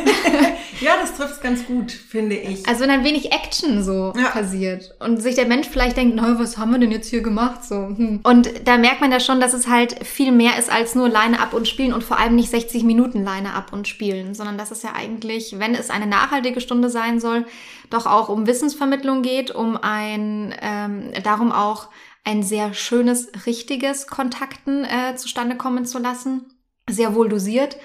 ja, 0.81 0.93
das 0.99 1.15
trifft 1.15 1.43
ganz 1.43 1.67
gut, 1.67 1.93
finde 1.93 2.37
ich. 2.37 2.67
Also 2.67 2.81
wenn 2.81 2.91
ein 2.91 3.05
wenig 3.05 3.31
Action 3.33 3.85
so 3.85 4.15
ja. 4.17 4.31
passiert 4.31 4.95
und 5.01 5.21
sich 5.21 5.35
der 5.35 5.47
Mensch 5.47 5.69
vielleicht 5.69 5.99
denkt, 5.99 6.17
na, 6.17 6.39
was 6.39 6.57
haben 6.57 6.71
wir 6.71 6.79
denn 6.79 6.93
jetzt 6.93 7.11
hier 7.11 7.21
gemacht? 7.21 7.63
So. 7.63 7.75
Hm. 7.75 8.21
Und 8.23 8.67
da 8.67 8.79
merkt 8.79 9.03
man 9.03 9.13
ja 9.13 9.21
schon, 9.21 9.39
dass 9.39 9.53
es 9.53 9.69
halt 9.69 10.07
viel 10.07 10.33
mehr 10.33 10.59
ist 10.59 10.73
als 10.73 10.95
nur 10.95 11.11
Leine 11.11 11.41
ab 11.41 11.53
und 11.53 11.69
spielen 11.69 11.93
und 11.93 12.05
vor 12.05 12.19
allem 12.19 12.37
nicht 12.37 12.49
60 12.49 12.85
Minuten 12.85 13.23
Leine 13.23 13.53
ab 13.53 13.71
und 13.75 13.87
spielen, 13.87 14.33
sondern 14.33 14.57
dass 14.57 14.71
es 14.71 14.83
ja 14.83 14.95
eigentlich, 14.95 15.57
wenn 15.59 15.75
es 15.75 15.91
eine 15.91 16.07
nachhaltige 16.07 16.63
Stunde 16.63 16.89
sein 16.89 17.21
soll, 17.21 17.45
doch 17.91 18.07
auch 18.07 18.31
um 18.31 18.47
Wissensvermittlung 18.47 19.21
geht, 19.21 19.51
um 19.51 19.77
ein, 19.77 20.55
ähm, 20.63 21.11
darum 21.23 21.53
auch 21.53 21.89
ein 22.25 22.43
sehr 22.43 22.75
schönes, 22.75 23.31
richtiges 23.47 24.07
Kontakten 24.07 24.85
äh, 24.85 25.17
zustande 25.17 25.57
kommen 25.57 25.87
zu 25.87 25.99
lassen, 25.99 26.53
sehr 26.89 27.15
wohl 27.15 27.29
dosiert. 27.29 27.77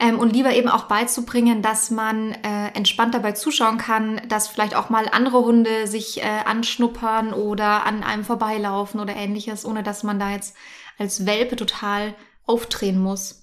Ähm, 0.00 0.18
und 0.18 0.32
lieber 0.32 0.52
eben 0.54 0.68
auch 0.68 0.84
beizubringen, 0.84 1.62
dass 1.62 1.90
man 1.90 2.32
äh, 2.32 2.68
entspannt 2.74 3.14
dabei 3.14 3.32
zuschauen 3.32 3.78
kann, 3.78 4.20
dass 4.28 4.48
vielleicht 4.48 4.74
auch 4.74 4.90
mal 4.90 5.08
andere 5.10 5.44
Hunde 5.44 5.86
sich 5.86 6.22
äh, 6.22 6.26
anschnuppern 6.44 7.32
oder 7.32 7.84
an 7.86 8.02
einem 8.02 8.24
vorbeilaufen 8.24 9.00
oder 9.00 9.14
ähnliches, 9.14 9.64
ohne 9.64 9.82
dass 9.82 10.02
man 10.02 10.18
da 10.18 10.30
jetzt 10.30 10.56
als 10.98 11.26
Welpe 11.26 11.56
total 11.56 12.14
aufdrehen 12.46 12.98
muss. 12.98 13.41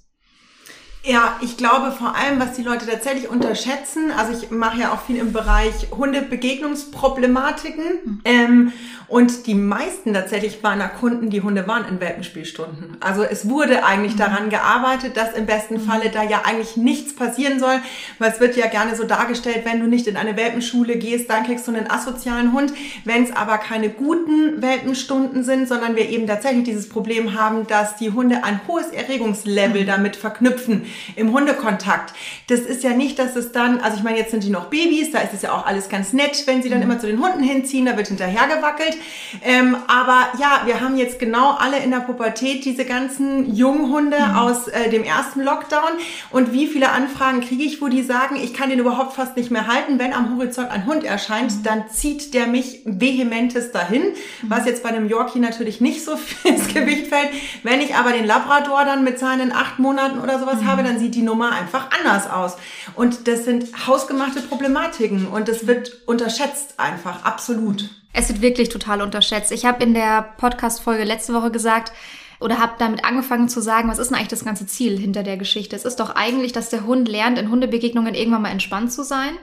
Ja, 1.06 1.40
ich 1.42 1.56
glaube 1.56 1.94
vor 1.94 2.14
allem, 2.14 2.42
was 2.42 2.58
die 2.58 2.62
Leute 2.62 2.86
tatsächlich 2.86 3.30
unterschätzen, 3.30 4.12
also 4.12 4.34
ich 4.34 4.52
mache 4.52 4.82
ja 4.82 4.92
auch 4.92 5.02
viel 5.02 5.16
im 5.16 5.32
Bereich 5.32 5.88
Hundebegegnungsproblematiken 5.92 7.86
mhm. 8.04 8.22
ähm, 8.26 8.74
und 9.08 9.48
die 9.48 9.56
meisten 9.56 10.14
tatsächlich 10.14 10.62
meiner 10.62 10.90
Kunden, 10.90 11.30
die 11.30 11.42
Hunde 11.42 11.66
waren 11.68 11.86
in 11.86 12.02
Welpenspielstunden. 12.02 12.98
Also 13.00 13.24
es 13.24 13.48
wurde 13.48 13.86
eigentlich 13.86 14.16
mhm. 14.16 14.20
daran 14.20 14.50
gearbeitet, 14.50 15.16
dass 15.16 15.34
im 15.34 15.46
besten 15.46 15.76
mhm. 15.76 15.88
Falle 15.88 16.10
da 16.10 16.22
ja 16.22 16.42
eigentlich 16.44 16.76
nichts 16.76 17.16
passieren 17.16 17.62
soll, 17.62 17.80
weil 18.20 18.34
es 18.34 18.42
wird 18.42 18.58
ja 18.58 18.68
gerne 18.68 18.98
so 18.98 19.06
dargestellt, 19.06 19.62
wenn 19.64 19.80
du 19.80 19.88
nicht 19.88 20.06
in 20.06 20.18
eine 20.18 20.36
Welpenschule 20.36 20.98
gehst, 20.98 21.30
dann 21.30 21.46
kriegst 21.46 21.66
du 21.66 21.72
einen 21.74 21.90
asozialen 21.90 22.52
Hund. 22.52 22.74
Wenn 23.06 23.24
es 23.24 23.34
aber 23.34 23.58
keine 23.58 23.90
guten 23.90 24.62
Welpenstunden 24.62 25.46
sind, 25.46 25.70
sondern 25.70 25.96
wir 25.96 26.10
eben 26.10 26.28
tatsächlich 26.28 26.66
dieses 26.66 26.90
Problem 26.90 27.40
haben, 27.40 27.68
dass 27.68 27.96
die 27.96 28.12
Hunde 28.12 28.44
ein 28.44 28.60
hohes 28.68 28.88
Erregungslevel 28.88 29.84
mhm. 29.84 29.88
damit 29.88 30.18
verknüpfen, 30.18 30.89
im 31.16 31.34
Hundekontakt. 31.34 32.14
Das 32.48 32.62
ist 32.62 32.84
ja 32.84 32.92
nicht, 32.92 33.20
dass 33.20 33.36
es 33.36 33.52
dann, 33.52 33.80
also 33.80 33.98
ich 33.98 34.04
meine, 34.04 34.18
jetzt 34.18 34.32
sind 34.32 34.44
die 34.44 34.50
noch 34.50 34.66
Babys, 34.66 35.12
da 35.12 35.20
ist 35.20 35.34
es 35.34 35.42
ja 35.42 35.52
auch 35.52 35.66
alles 35.66 35.90
ganz 35.90 36.14
nett, 36.14 36.44
wenn 36.46 36.62
sie 36.62 36.70
dann 36.70 36.80
mhm. 36.80 36.86
immer 36.86 37.00
zu 37.00 37.08
den 37.08 37.24
Hunden 37.24 37.44
hinziehen, 37.44 37.86
da 37.86 37.98
wird 37.98 38.08
hinterher 38.08 38.48
gewackelt. 38.48 38.98
Ähm, 39.44 39.78
aber 39.88 40.28
ja, 40.40 40.62
wir 40.66 40.82
haben 40.82 40.98
jetzt 40.98 41.20
genau 41.20 41.52
alle 41.52 41.80
in 41.80 41.92
der 41.92 42.00
Pubertät 42.00 42.66
diese 42.66 42.86
ganzen 42.86 43.54
Junghunde 43.54 44.18
mhm. 44.20 44.36
aus 44.36 44.68
äh, 44.68 44.90
dem 44.90 45.04
ersten 45.04 45.42
Lockdown. 45.42 45.92
Und 46.32 46.54
wie 46.54 46.68
viele 46.68 46.90
Anfragen 46.90 47.42
kriege 47.42 47.64
ich, 47.64 47.82
wo 47.82 47.88
die 47.88 48.04
sagen, 48.04 48.36
ich 48.36 48.54
kann 48.54 48.70
den 48.70 48.80
überhaupt 48.80 49.14
fast 49.14 49.38
nicht 49.38 49.52
mehr 49.52 49.68
halten. 49.68 50.00
Wenn 50.00 50.14
am 50.14 50.36
Horizont 50.38 50.70
ein 50.70 50.86
Hund 50.86 51.04
erscheint, 51.04 51.52
mhm. 51.52 51.64
dann 51.64 51.90
zieht 51.90 52.34
der 52.34 52.48
mich 52.48 52.82
vehementes 52.86 53.72
dahin, 53.72 54.04
mhm. 54.04 54.50
was 54.50 54.66
jetzt 54.66 54.84
bei 54.84 54.90
einem 54.90 55.08
Yorkie 55.08 55.40
natürlich 55.40 55.82
nicht 55.82 56.04
so 56.04 56.14
ins 56.44 56.68
Gewicht 56.68 57.08
fällt. 57.08 57.30
Wenn 57.64 57.82
ich 57.82 57.96
aber 57.96 58.12
den 58.12 58.26
Labrador 58.26 58.86
dann 58.86 59.04
mit 59.04 59.20
seinen 59.20 59.52
acht 59.52 59.80
Monaten 59.80 60.20
oder 60.20 60.40
sowas 60.40 60.62
mhm. 60.62 60.68
habe, 60.68 60.79
habe, 60.80 60.88
dann 60.88 61.00
sieht 61.00 61.16
die 61.16 61.22
Nummer 61.22 61.52
einfach 61.52 61.90
anders 62.00 62.30
aus. 62.30 62.58
Und 62.96 63.28
das 63.28 63.46
sind 63.46 63.88
hausgemachte 63.88 64.42
Problematiken 64.42 65.28
und 65.28 65.48
das 65.48 65.68
wird 65.68 66.08
unterschätzt 66.08 66.76
einfach, 66.78 67.24
absolut. 67.24 67.90
Es 68.14 68.30
wird 68.30 68.42
wirklich 68.42 68.70
total 68.70 69.02
unterschätzt. 69.02 69.52
Ich 69.52 69.66
habe 69.66 69.84
in 69.84 69.94
der 69.94 70.34
Podcast-Folge 70.38 71.04
letzte 71.04 71.34
Woche 71.34 71.52
gesagt, 71.52 71.92
oder 72.40 72.58
habe 72.58 72.76
damit 72.80 73.04
angefangen 73.04 73.50
zu 73.50 73.62
sagen, 73.62 73.90
was 73.90 74.00
ist 74.00 74.10
denn 74.10 74.16
eigentlich 74.16 74.30
das 74.30 74.46
ganze 74.46 74.66
Ziel 74.66 74.98
hinter 74.98 75.24
der 75.24 75.36
Geschichte? 75.36 75.76
Es 75.76 75.84
ist 75.84 76.00
doch 76.00 76.16
eigentlich, 76.16 76.54
dass 76.54 76.70
der 76.70 76.86
Hund 76.86 77.10
lernt, 77.10 77.38
in 77.38 77.52
Hundebegegnungen 77.52 78.16
irgendwann 78.16 78.44
mal 78.44 78.52
entspannt 78.52 78.94
zu 78.94 79.04
sein, 79.04 79.34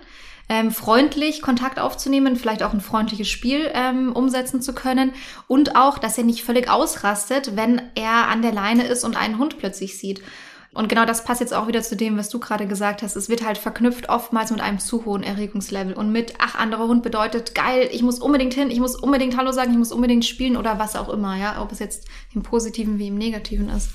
ähm, 0.49 0.71
freundlich 0.71 1.43
Kontakt 1.43 1.79
aufzunehmen, 1.79 2.37
vielleicht 2.37 2.63
auch 2.63 2.73
ein 2.73 2.81
freundliches 2.81 3.29
Spiel 3.29 3.71
ähm, 3.75 4.13
umsetzen 4.13 4.63
zu 4.63 4.73
können 4.73 5.13
und 5.47 5.77
auch, 5.77 5.99
dass 5.99 6.17
er 6.17 6.25
nicht 6.25 6.43
völlig 6.43 6.71
ausrastet, 6.71 7.55
wenn 7.55 7.83
er 7.97 8.29
an 8.29 8.41
der 8.41 8.53
Leine 8.53 8.87
ist 8.87 9.05
und 9.05 9.17
einen 9.17 9.37
Hund 9.37 9.59
plötzlich 9.59 9.99
sieht. 9.99 10.23
Und 10.77 10.91
genau 10.91 11.07
das 11.07 11.25
passt 11.25 11.41
jetzt 11.41 11.55
auch 11.55 11.69
wieder 11.69 11.83
zu 11.83 11.97
dem, 11.97 12.19
was 12.19 12.29
du 12.29 12.39
gerade 12.39 12.67
gesagt 12.67 13.03
hast. 13.03 13.17
Es 13.17 13.31
wird 13.31 13.45
halt 13.45 13.57
verknüpft 13.57 14.11
oftmals 14.11 14.51
mit 14.51 14.61
einem 14.61 14.79
zu 14.79 15.07
hohen 15.07 15.23
Erregungslevel 15.23 15.95
und 15.95 16.13
mit, 16.13 16.35
ach, 16.39 16.55
anderer 16.55 16.87
Hund 16.87 17.03
bedeutet, 17.03 17.55
geil, 17.55 17.89
ich 17.91 18.03
muss 18.03 18.19
unbedingt 18.19 18.53
hin, 18.53 18.71
ich 18.71 18.79
muss 18.79 18.95
unbedingt 18.95 19.39
Hallo 19.39 19.53
sagen, 19.53 19.71
ich 19.71 19.79
muss 19.79 19.91
unbedingt 19.91 20.27
spielen 20.27 20.57
oder 20.57 20.79
was 20.79 20.95
auch 20.95 21.09
immer, 21.09 21.35
ja, 21.37 21.63
ob 21.63 21.73
es 21.73 21.79
jetzt 21.79 22.07
im 22.35 22.43
Positiven 22.43 22.99
wie 22.99 23.09
im 23.09 23.17
Negativen 23.17 23.71
ist. 23.71 23.89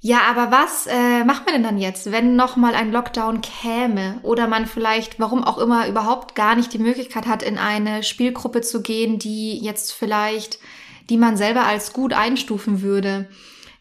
Ja, 0.00 0.20
aber 0.28 0.50
was 0.50 0.86
äh, 0.86 1.24
macht 1.24 1.46
man 1.46 1.54
denn 1.54 1.62
dann 1.62 1.78
jetzt, 1.78 2.12
wenn 2.12 2.36
nochmal 2.36 2.74
ein 2.74 2.92
Lockdown 2.92 3.40
käme 3.40 4.18
oder 4.22 4.48
man 4.48 4.66
vielleicht, 4.66 5.18
warum 5.18 5.42
auch 5.42 5.56
immer, 5.56 5.88
überhaupt 5.88 6.34
gar 6.34 6.56
nicht 6.56 6.74
die 6.74 6.78
Möglichkeit 6.78 7.26
hat, 7.26 7.42
in 7.42 7.56
eine 7.56 8.02
Spielgruppe 8.02 8.60
zu 8.60 8.82
gehen, 8.82 9.18
die 9.18 9.58
jetzt 9.58 9.94
vielleicht, 9.94 10.58
die 11.08 11.16
man 11.16 11.38
selber 11.38 11.64
als 11.64 11.94
gut 11.94 12.12
einstufen 12.12 12.82
würde? 12.82 13.30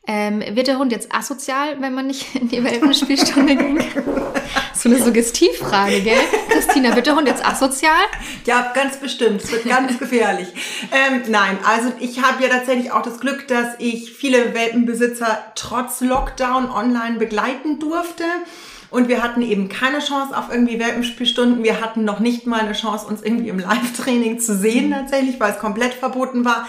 Ähm, 0.06 0.44
wird 0.56 0.68
der 0.68 0.80
Hund 0.80 0.92
jetzt 0.92 1.14
asozial, 1.16 1.80
wenn 1.80 1.94
man 1.94 2.08
nicht 2.08 2.36
in 2.36 2.50
die 2.50 2.64
Welpenspielstunde 2.64 3.56
ging? 3.58 3.80
so 4.74 4.90
eine 4.90 5.02
Suggestivfrage, 5.02 6.02
gell? 6.02 6.20
Christina, 6.50 6.94
wird 6.94 7.08
der 7.08 7.16
Hund 7.16 7.28
jetzt 7.28 7.46
asozial? 7.46 8.04
Ja, 8.46 8.74
ganz 8.76 8.98
bestimmt. 8.98 9.42
Es 9.42 9.52
wird 9.52 9.66
ganz 9.66 9.98
gefährlich. 9.98 10.50
Ähm, 10.92 11.22
nein, 11.30 11.58
also 11.64 11.94
ich 12.00 12.22
habe 12.22 12.44
ja 12.44 12.50
tatsächlich 12.50 12.92
auch 12.92 13.02
das 13.02 13.20
Glück, 13.22 13.48
dass 13.48 13.76
ich 13.80 14.12
viele 14.12 14.54
Welpenbesitzer 14.54 15.54
trotz 15.56 16.02
Lockdown 16.02 16.70
online 16.70 17.18
begleiten 17.18 17.80
durfte. 17.80 18.26
Und 18.90 19.08
wir 19.08 19.24
hatten 19.24 19.42
eben 19.42 19.70
keine 19.70 20.00
Chance 20.00 20.38
auf 20.38 20.52
irgendwie 20.52 20.80
Welpenspielstunden. 20.80 21.64
Wir 21.64 21.82
hatten 21.82 22.04
noch 22.04 22.20
nicht 22.20 22.46
mal 22.46 22.60
eine 22.60 22.74
Chance, 22.74 23.08
uns 23.08 23.24
irgendwie 23.24 23.50
im 23.50 23.58
Live-Training 23.58 24.40
zu 24.40 24.56
sehen 24.56 24.92
tatsächlich, 24.92 25.40
weil 25.40 25.54
es 25.54 25.60
komplett 25.60 25.96
verboten 25.96 26.46
war. 26.46 26.68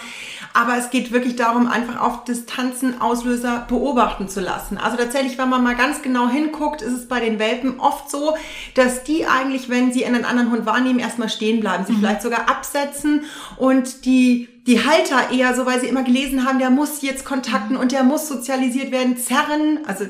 Aber 0.55 0.77
es 0.77 0.89
geht 0.89 1.11
wirklich 1.11 1.35
darum, 1.35 1.67
einfach 1.67 1.99
auf 1.99 2.23
Distanzen 2.23 3.01
Auslöser 3.01 3.65
beobachten 3.67 4.29
zu 4.29 4.39
lassen. 4.39 4.77
Also 4.77 4.95
tatsächlich, 4.95 5.37
wenn 5.37 5.49
man 5.49 5.61
mal 5.61 5.75
ganz 5.75 6.01
genau 6.01 6.29
hinguckt, 6.29 6.81
ist 6.81 6.93
es 6.93 7.07
bei 7.09 7.19
den 7.19 7.39
Welpen 7.39 7.81
oft 7.81 8.09
so, 8.09 8.37
dass 8.73 9.03
die 9.03 9.27
eigentlich, 9.27 9.67
wenn 9.67 9.91
sie 9.91 10.05
einen 10.05 10.23
anderen 10.23 10.51
Hund 10.51 10.65
wahrnehmen, 10.65 10.99
erstmal 10.99 11.27
stehen 11.27 11.59
bleiben, 11.59 11.83
sie 11.85 11.91
mhm. 11.91 11.97
vielleicht 11.97 12.21
sogar 12.21 12.49
absetzen 12.49 13.25
und 13.57 14.05
die 14.05 14.47
die 14.67 14.83
Halter 14.83 15.31
eher 15.31 15.55
so, 15.55 15.65
weil 15.65 15.79
sie 15.79 15.87
immer 15.87 16.03
gelesen 16.03 16.45
haben, 16.45 16.57
der 16.57 16.71
muss 16.71 17.01
jetzt 17.01 17.23
kontakten 17.23 17.77
und 17.77 17.91
der 17.91 18.03
muss 18.03 18.27
sozialisiert 18.27 18.91
werden, 18.91 19.15
zerren, 19.15 19.79
also 19.85 20.05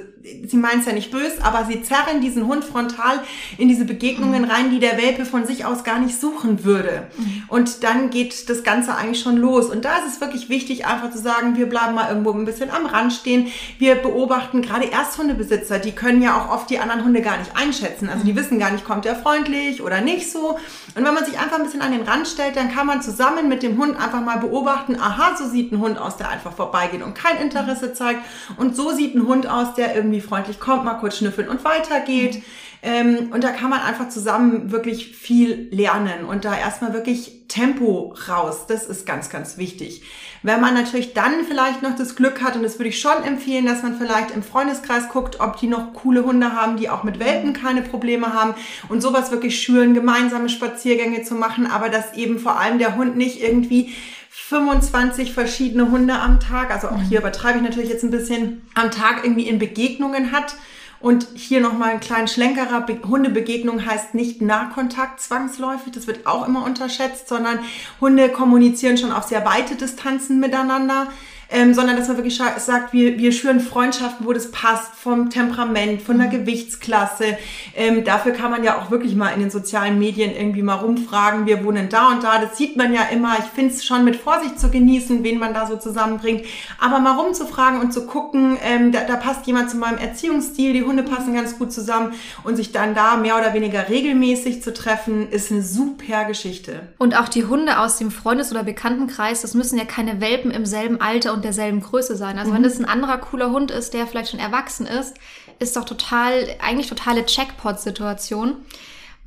sie 0.48 0.58
meint 0.58 0.80
es 0.80 0.86
ja 0.86 0.94
nicht 0.94 1.12
böse, 1.12 1.44
aber 1.44 1.66
sie 1.66 1.84
zerren 1.84 2.22
diesen 2.22 2.48
Hund 2.48 2.64
frontal 2.64 3.20
in 3.58 3.68
diese 3.68 3.86
Begegnungen 3.86 4.44
mhm. 4.44 4.50
rein, 4.50 4.72
die 4.72 4.80
der 4.80 4.98
Welpe 4.98 5.26
von 5.26 5.46
sich 5.46 5.66
aus 5.66 5.84
gar 5.84 6.00
nicht 6.00 6.20
suchen 6.20 6.64
würde. 6.64 7.08
Mhm. 7.18 7.44
Und 7.48 7.84
dann 7.84 8.10
geht 8.10 8.50
das 8.50 8.64
Ganze 8.64 8.96
eigentlich 8.96 9.22
schon 9.22 9.38
los. 9.38 9.68
Und 9.68 9.86
da 9.86 9.98
ist 9.98 10.14
es 10.14 10.22
wirklich 10.22 10.50
wichtig, 10.50 10.86
einfach 10.86 11.12
zu 11.12 11.20
sagen, 11.20 11.58
wir 11.58 11.68
bleiben 11.68 11.94
mal 11.94 12.10
irgendwo 12.10 12.32
ein 12.32 12.46
bisschen 12.46 12.72
am 12.72 12.86
Rand 12.86 13.14
stehen. 13.14 13.48
Wir 13.78 13.96
beobachten 13.96 14.62
gerade 14.62 14.92
Ersthundebesitzer, 14.92 15.80
die 15.80 15.92
können 15.92 16.22
ja 16.22 16.40
auch 16.40 16.50
oft 16.50 16.70
die 16.70 16.80
anderen 16.80 17.04
Hunde 17.04 17.22
gar 17.22 17.38
nicht 17.38 17.52
einschätzen. 17.56 18.10
Also 18.10 18.26
die 18.26 18.34
mhm. 18.34 18.38
wissen 18.38 18.60
gar 18.60 18.72
nicht, 18.72 18.86
kommt 18.86 19.06
der 19.06 19.16
freundlich 19.16 19.82
oder 19.82 20.02
nicht 20.02 20.32
so. 20.32 20.58
Und 20.96 21.06
wenn 21.06 21.14
man 21.14 21.26
sich 21.26 21.38
einfach 21.40 21.58
ein 21.58 21.64
bisschen 21.64 21.82
an 21.82 21.92
den 21.92 22.02
Rand 22.02 22.28
stellt, 22.28 22.56
dann 22.56 22.74
kann 22.74 22.88
man 22.88 23.02
zusammen 23.02 23.48
mit 23.48 23.64
dem 23.64 23.78
Hund 23.78 23.98
einfach 23.98 24.22
mal 24.22 24.45
beobachten, 24.48 25.00
aha, 25.00 25.36
so 25.38 25.48
sieht 25.48 25.72
ein 25.72 25.80
Hund 25.80 25.98
aus, 25.98 26.18
der 26.18 26.30
einfach 26.30 26.54
vorbeigeht 26.54 27.02
und 27.02 27.16
kein 27.16 27.38
Interesse 27.38 27.94
zeigt. 27.94 28.22
Und 28.58 28.76
so 28.76 28.92
sieht 28.92 29.16
ein 29.16 29.28
Hund 29.28 29.48
aus, 29.48 29.74
der 29.76 29.96
irgendwie 29.96 30.22
freundlich 30.22 30.60
kommt, 30.60 30.86
mal 30.86 30.96
kurz 30.96 31.18
schnüffeln 31.18 31.50
und 31.50 31.64
weitergeht. 31.64 32.44
Ähm, 32.82 33.30
und 33.32 33.44
da 33.44 33.50
kann 33.50 33.72
man 33.72 33.82
einfach 33.82 34.10
zusammen 34.10 34.72
wirklich 34.72 35.16
viel 35.16 35.70
lernen 35.72 36.24
und 36.24 36.46
da 36.46 36.56
erstmal 36.56 36.94
wirklich 36.94 37.46
Tempo 37.48 38.16
raus. 38.28 38.68
Das 38.68 38.86
ist 38.86 39.08
ganz, 39.08 39.30
ganz 39.30 39.58
wichtig. 39.58 40.04
Wenn 40.44 40.62
man 40.62 40.76
natürlich 40.76 41.14
dann 41.14 41.46
vielleicht 41.48 41.82
noch 41.82 41.96
das 41.96 42.16
Glück 42.16 42.44
hat, 42.44 42.56
und 42.56 42.62
das 42.62 42.78
würde 42.78 42.90
ich 42.90 43.00
schon 43.00 43.24
empfehlen, 43.24 43.66
dass 43.66 43.82
man 43.82 43.98
vielleicht 43.98 44.30
im 44.30 44.44
Freundeskreis 44.44 45.10
guckt, 45.10 45.40
ob 45.40 45.58
die 45.58 45.66
noch 45.66 45.94
coole 45.94 46.24
Hunde 46.24 46.54
haben, 46.54 46.78
die 46.78 46.90
auch 46.90 47.04
mit 47.04 47.18
Welpen 47.18 47.54
keine 47.54 47.82
Probleme 47.82 48.34
haben 48.34 48.54
und 48.88 49.02
sowas 49.02 49.32
wirklich 49.32 49.60
schüren, 49.60 49.96
gemeinsame 49.96 50.50
Spaziergänge 50.50 51.24
zu 51.24 51.34
machen, 51.34 51.66
aber 51.66 51.90
dass 51.90 52.14
eben 52.14 52.38
vor 52.38 52.60
allem 52.60 52.78
der 52.78 52.96
Hund 52.96 53.16
nicht 53.16 53.42
irgendwie 53.42 53.96
25 54.38 55.34
verschiedene 55.34 55.90
Hunde 55.90 56.14
am 56.14 56.40
Tag, 56.40 56.70
also 56.70 56.90
auch 56.90 57.02
hier 57.02 57.20
übertreibe 57.20 57.58
ich 57.58 57.64
natürlich 57.64 57.90
jetzt 57.90 58.04
ein 58.04 58.12
bisschen, 58.12 58.62
am 58.76 58.92
Tag 58.92 59.24
irgendwie 59.24 59.48
in 59.48 59.58
Begegnungen 59.58 60.32
hat. 60.32 60.56
Und 61.00 61.28
hier 61.36 61.62
nochmal 61.62 61.92
ein 61.92 62.00
kleinen 62.00 62.28
Schlenkerer. 62.28 62.82
Be 62.82 63.00
Hundebegegnung 63.08 63.86
heißt 63.86 64.16
nicht 64.16 64.42
Nahkontakt 64.42 65.20
zwangsläufig. 65.20 65.94
Das 65.94 66.08
wird 66.08 66.26
auch 66.26 66.48
immer 66.48 66.66
unterschätzt, 66.66 67.28
sondern 67.28 67.60
Hunde 68.02 68.30
kommunizieren 68.30 68.98
schon 68.98 69.12
auf 69.12 69.26
sehr 69.26 69.46
weite 69.46 69.76
Distanzen 69.76 70.40
miteinander 70.40 71.08
ähm, 71.50 71.74
sondern 71.74 71.96
dass 71.96 72.08
man 72.08 72.18
wirklich 72.18 72.38
sagt, 72.38 72.94
wir, 72.94 73.18
wir 73.18 73.32
schüren 73.32 73.60
Freundschaften, 73.60 74.26
wo 74.26 74.34
das 74.34 74.52
passt, 74.52 74.94
vom 74.96 75.30
Temperament, 75.30 76.02
von 76.02 76.18
der 76.18 76.28
Gewichtsklasse. 76.28 77.38
Ähm, 77.76 78.04
dafür 78.04 78.32
kann 78.32 78.52
man 78.52 78.64
ja 78.64 78.80
auch 78.80 78.92
wirklich 78.92 79.16
mal 79.16 79.30
in 79.30 79.40
den 79.40 79.52
sozialen 79.52 80.00
Medien 80.00 80.36
irgendwie 80.36 80.62
mal 80.62 80.76
rumfragen, 80.76 81.46
wir 81.46 81.64
wohnen 81.64 81.90
da 81.90 82.10
und 82.10 82.24
da. 82.24 82.40
Das 82.40 82.58
sieht 82.58 82.76
man 82.76 82.94
ja 82.94 83.04
immer. 83.12 83.38
Ich 83.40 83.46
finde 83.46 83.74
es 83.74 83.86
schon 83.86 84.04
mit 84.04 84.16
Vorsicht 84.16 84.60
zu 84.60 84.70
genießen, 84.70 85.24
wen 85.24 85.40
man 85.40 85.54
da 85.54 85.68
so 85.68 85.78
zusammenbringt. 85.78 86.46
Aber 86.80 87.00
mal 87.00 87.16
rumzufragen 87.16 87.80
und 87.80 87.94
zu 87.94 88.06
gucken, 88.08 88.58
ähm, 88.64 88.92
da, 88.92 89.02
da 89.02 89.16
passt 89.16 89.46
jemand 89.48 89.70
zu 89.70 89.78
meinem 89.78 89.98
Erziehungsstil, 89.98 90.74
die 90.74 90.84
Hunde 90.84 91.04
passen 91.04 91.34
ganz 91.34 91.58
gut 91.58 91.72
zusammen 91.72 92.14
und 92.44 92.56
sich 92.56 92.72
dann 92.72 92.96
da 92.96 93.18
mehr 93.18 93.38
oder 93.38 93.54
weniger 93.54 93.90
regelmäßig 93.90 94.64
zu 94.64 94.74
treffen, 94.74 95.30
ist 95.30 95.52
eine 95.52 95.62
super 95.62 96.26
Geschichte. 96.26 96.82
Und 96.98 97.18
auch 97.18 97.30
die 97.30 97.46
Hunde 97.46 97.80
aus 97.80 97.98
dem 97.98 98.12
Freundes- 98.12 98.52
oder 98.52 98.64
Bekanntenkreis, 98.64 99.42
das 99.42 99.54
müssen 99.54 99.78
ja 99.78 99.86
keine 99.86 100.22
Welpen 100.22 100.52
im 100.52 100.66
selben 100.66 101.02
Alter 101.02 101.35
und 101.36 101.46
derselben 101.46 101.82
Größe 101.82 102.16
sein. 102.16 102.40
Also 102.40 102.52
mhm. 102.52 102.56
wenn 102.56 102.64
das 102.64 102.80
ein 102.80 102.86
anderer 102.86 103.18
cooler 103.18 103.52
Hund 103.52 103.72
ist, 103.72 103.94
der 103.94 104.08
vielleicht 104.08 104.32
schon 104.32 104.40
erwachsen 104.40 104.88
ist, 104.88 105.16
ist 105.60 105.76
doch 105.76 105.86
total, 105.86 106.48
eigentlich 106.62 106.88
totale 106.88 107.26
Checkpot-Situation. 107.26 108.56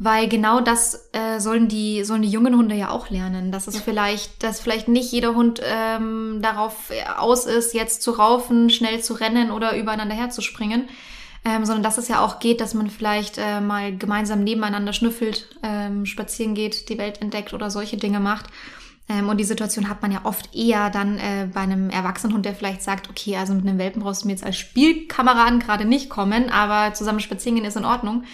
Weil 0.01 0.29
genau 0.29 0.61
das 0.61 1.09
äh, 1.11 1.41
sollen 1.41 1.67
die 1.67 2.05
sollen 2.05 2.23
die 2.23 2.31
jungen 2.31 2.57
Hunde 2.57 2.77
ja 2.77 2.91
auch 2.91 3.11
lernen, 3.11 3.51
dass 3.51 3.67
es 3.67 3.75
ja. 3.75 3.81
vielleicht, 3.85 4.45
dass 4.45 4.61
vielleicht 4.61 4.87
nicht 4.87 5.11
jeder 5.11 5.35
Hund 5.35 5.61
ähm, 5.65 6.39
darauf 6.41 6.93
aus 7.19 7.47
ist, 7.47 7.75
jetzt 7.75 8.03
zu 8.03 8.13
raufen, 8.13 8.71
schnell 8.71 9.03
zu 9.03 9.15
rennen 9.15 9.51
oder 9.51 9.77
übereinander 9.77 10.15
herzuspringen, 10.15 10.89
ähm, 11.45 11.65
sondern 11.65 11.83
dass 11.83 11.99
es 11.99 12.07
ja 12.07 12.25
auch 12.25 12.39
geht, 12.39 12.61
dass 12.61 12.75
man 12.75 12.91
vielleicht 12.91 13.39
äh, 13.39 13.61
mal 13.61 13.97
gemeinsam 13.97 14.45
nebeneinander 14.45 14.93
schnüffelt, 14.93 15.49
ähm, 15.65 16.07
spazieren 16.07 16.55
geht, 16.55 16.89
die 16.91 16.99
Welt 16.99 17.21
entdeckt 17.21 17.53
oder 17.53 17.69
solche 17.69 17.97
Dinge 17.97 18.21
macht. 18.21 18.47
Ähm, 19.09 19.29
und 19.29 19.39
die 19.39 19.45
Situation 19.45 19.89
hat 19.89 20.03
man 20.03 20.13
ja 20.13 20.21
oft 20.25 20.55
eher 20.55 20.91
dann 20.91 21.19
äh, 21.19 21.49
bei 21.53 21.61
einem 21.61 21.91
Erwachsenenhund, 21.91 22.45
der 22.45 22.55
vielleicht 22.55 22.83
sagt, 22.83 23.09
okay, 23.09 23.37
also 23.37 23.55
mit 23.55 23.67
einem 23.67 23.79
Welpen 23.79 24.03
brauchst 24.03 24.23
du 24.23 24.27
mir 24.27 24.33
jetzt 24.33 24.45
als 24.45 24.57
Spielkameraden 24.57 25.61
gerade 25.61 25.85
nicht 25.85 26.11
kommen, 26.11 26.51
aber 26.51 26.95
zusammen 26.95 27.21
spazieren 27.21 27.57
gehen 27.57 27.65
ist 27.65 27.77
in 27.77 27.85
Ordnung. 27.85 28.25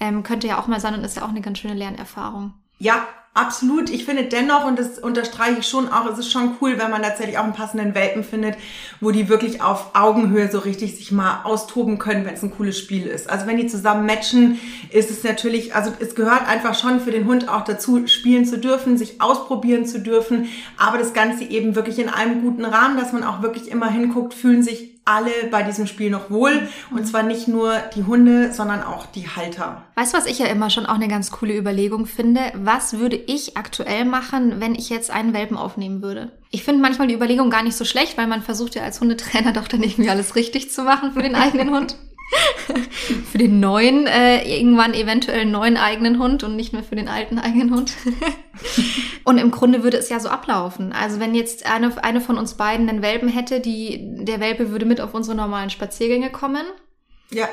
Ähm, 0.00 0.22
könnte 0.22 0.46
ja 0.46 0.60
auch 0.60 0.66
mal 0.66 0.80
sein 0.80 0.94
und 0.94 1.04
ist 1.04 1.16
ja 1.16 1.24
auch 1.24 1.30
eine 1.30 1.40
ganz 1.40 1.58
schöne 1.58 1.74
Lernerfahrung. 1.74 2.52
Ja, 2.78 3.06
Absolut. 3.38 3.88
Ich 3.88 4.04
finde 4.04 4.24
dennoch, 4.24 4.66
und 4.66 4.80
das 4.80 4.98
unterstreiche 4.98 5.60
ich 5.60 5.68
schon 5.68 5.86
auch, 5.92 6.10
es 6.10 6.18
ist 6.18 6.32
schon 6.32 6.56
cool, 6.60 6.76
wenn 6.76 6.90
man 6.90 7.02
tatsächlich 7.02 7.38
auch 7.38 7.44
einen 7.44 7.52
passenden 7.52 7.94
Welpen 7.94 8.24
findet, 8.24 8.56
wo 9.00 9.12
die 9.12 9.28
wirklich 9.28 9.62
auf 9.62 9.94
Augenhöhe 9.94 10.50
so 10.50 10.58
richtig 10.58 10.96
sich 10.96 11.12
mal 11.12 11.42
austoben 11.44 11.98
können, 11.98 12.26
wenn 12.26 12.34
es 12.34 12.42
ein 12.42 12.50
cooles 12.50 12.76
Spiel 12.76 13.06
ist. 13.06 13.30
Also 13.30 13.46
wenn 13.46 13.56
die 13.56 13.68
zusammen 13.68 14.06
matchen, 14.06 14.58
ist 14.90 15.12
es 15.12 15.22
natürlich, 15.22 15.72
also 15.76 15.92
es 16.00 16.16
gehört 16.16 16.48
einfach 16.48 16.76
schon 16.76 16.98
für 16.98 17.12
den 17.12 17.26
Hund 17.26 17.48
auch 17.48 17.62
dazu, 17.62 18.08
spielen 18.08 18.44
zu 18.44 18.58
dürfen, 18.58 18.98
sich 18.98 19.20
ausprobieren 19.20 19.86
zu 19.86 20.00
dürfen, 20.00 20.48
aber 20.76 20.98
das 20.98 21.12
Ganze 21.12 21.44
eben 21.44 21.76
wirklich 21.76 22.00
in 22.00 22.08
einem 22.08 22.42
guten 22.42 22.64
Rahmen, 22.64 22.96
dass 22.96 23.12
man 23.12 23.22
auch 23.22 23.40
wirklich 23.40 23.70
immer 23.70 23.88
hinguckt, 23.88 24.34
fühlen 24.34 24.64
sich 24.64 24.97
alle 25.08 25.30
bei 25.50 25.62
diesem 25.62 25.86
Spiel 25.86 26.10
noch 26.10 26.30
wohl. 26.30 26.68
Und 26.90 27.06
zwar 27.06 27.22
nicht 27.22 27.48
nur 27.48 27.78
die 27.94 28.04
Hunde, 28.04 28.52
sondern 28.52 28.82
auch 28.82 29.06
die 29.06 29.28
Halter. 29.28 29.82
Weißt 29.94 30.12
du, 30.12 30.18
was 30.18 30.26
ich 30.26 30.38
ja 30.38 30.46
immer 30.46 30.70
schon 30.70 30.86
auch 30.86 30.94
eine 30.94 31.08
ganz 31.08 31.30
coole 31.30 31.56
Überlegung 31.56 32.06
finde? 32.06 32.40
Was 32.54 32.98
würde 32.98 33.16
ich 33.16 33.56
aktuell 33.56 34.04
machen, 34.04 34.60
wenn 34.60 34.74
ich 34.74 34.90
jetzt 34.90 35.10
einen 35.10 35.32
Welpen 35.32 35.56
aufnehmen 35.56 36.02
würde? 36.02 36.30
Ich 36.50 36.62
finde 36.62 36.82
manchmal 36.82 37.08
die 37.08 37.14
Überlegung 37.14 37.50
gar 37.50 37.62
nicht 37.62 37.76
so 37.76 37.84
schlecht, 37.84 38.16
weil 38.18 38.26
man 38.26 38.42
versucht 38.42 38.74
ja 38.74 38.82
als 38.82 39.00
Hundetrainer 39.00 39.52
doch 39.52 39.68
dann 39.68 39.82
irgendwie 39.82 40.10
alles 40.10 40.36
richtig 40.36 40.70
zu 40.70 40.82
machen 40.82 41.12
für 41.12 41.22
den 41.22 41.34
eigenen 41.34 41.70
Hund. 41.70 41.96
für 43.30 43.38
den 43.38 43.60
neuen, 43.60 44.06
äh, 44.06 44.42
irgendwann 44.44 44.94
eventuell 44.94 45.44
neuen 45.46 45.76
eigenen 45.76 46.18
Hund 46.18 46.44
und 46.44 46.56
nicht 46.56 46.72
mehr 46.72 46.82
für 46.82 46.96
den 46.96 47.08
alten 47.08 47.38
eigenen 47.38 47.74
Hund. 47.74 47.92
und 49.24 49.38
im 49.38 49.50
Grunde 49.50 49.82
würde 49.82 49.96
es 49.96 50.08
ja 50.08 50.20
so 50.20 50.28
ablaufen. 50.28 50.92
Also 50.92 51.20
wenn 51.20 51.34
jetzt 51.34 51.66
eine, 51.66 52.02
eine 52.02 52.20
von 52.20 52.38
uns 52.38 52.54
beiden 52.54 52.88
einen 52.88 53.02
Welpen 53.02 53.28
hätte, 53.28 53.60
die, 53.60 54.24
der 54.24 54.40
Welpe 54.40 54.70
würde 54.70 54.86
mit 54.86 55.00
auf 55.00 55.14
unsere 55.14 55.36
normalen 55.36 55.70
Spaziergänge 55.70 56.30
kommen. 56.30 56.66
Ja. 57.30 57.48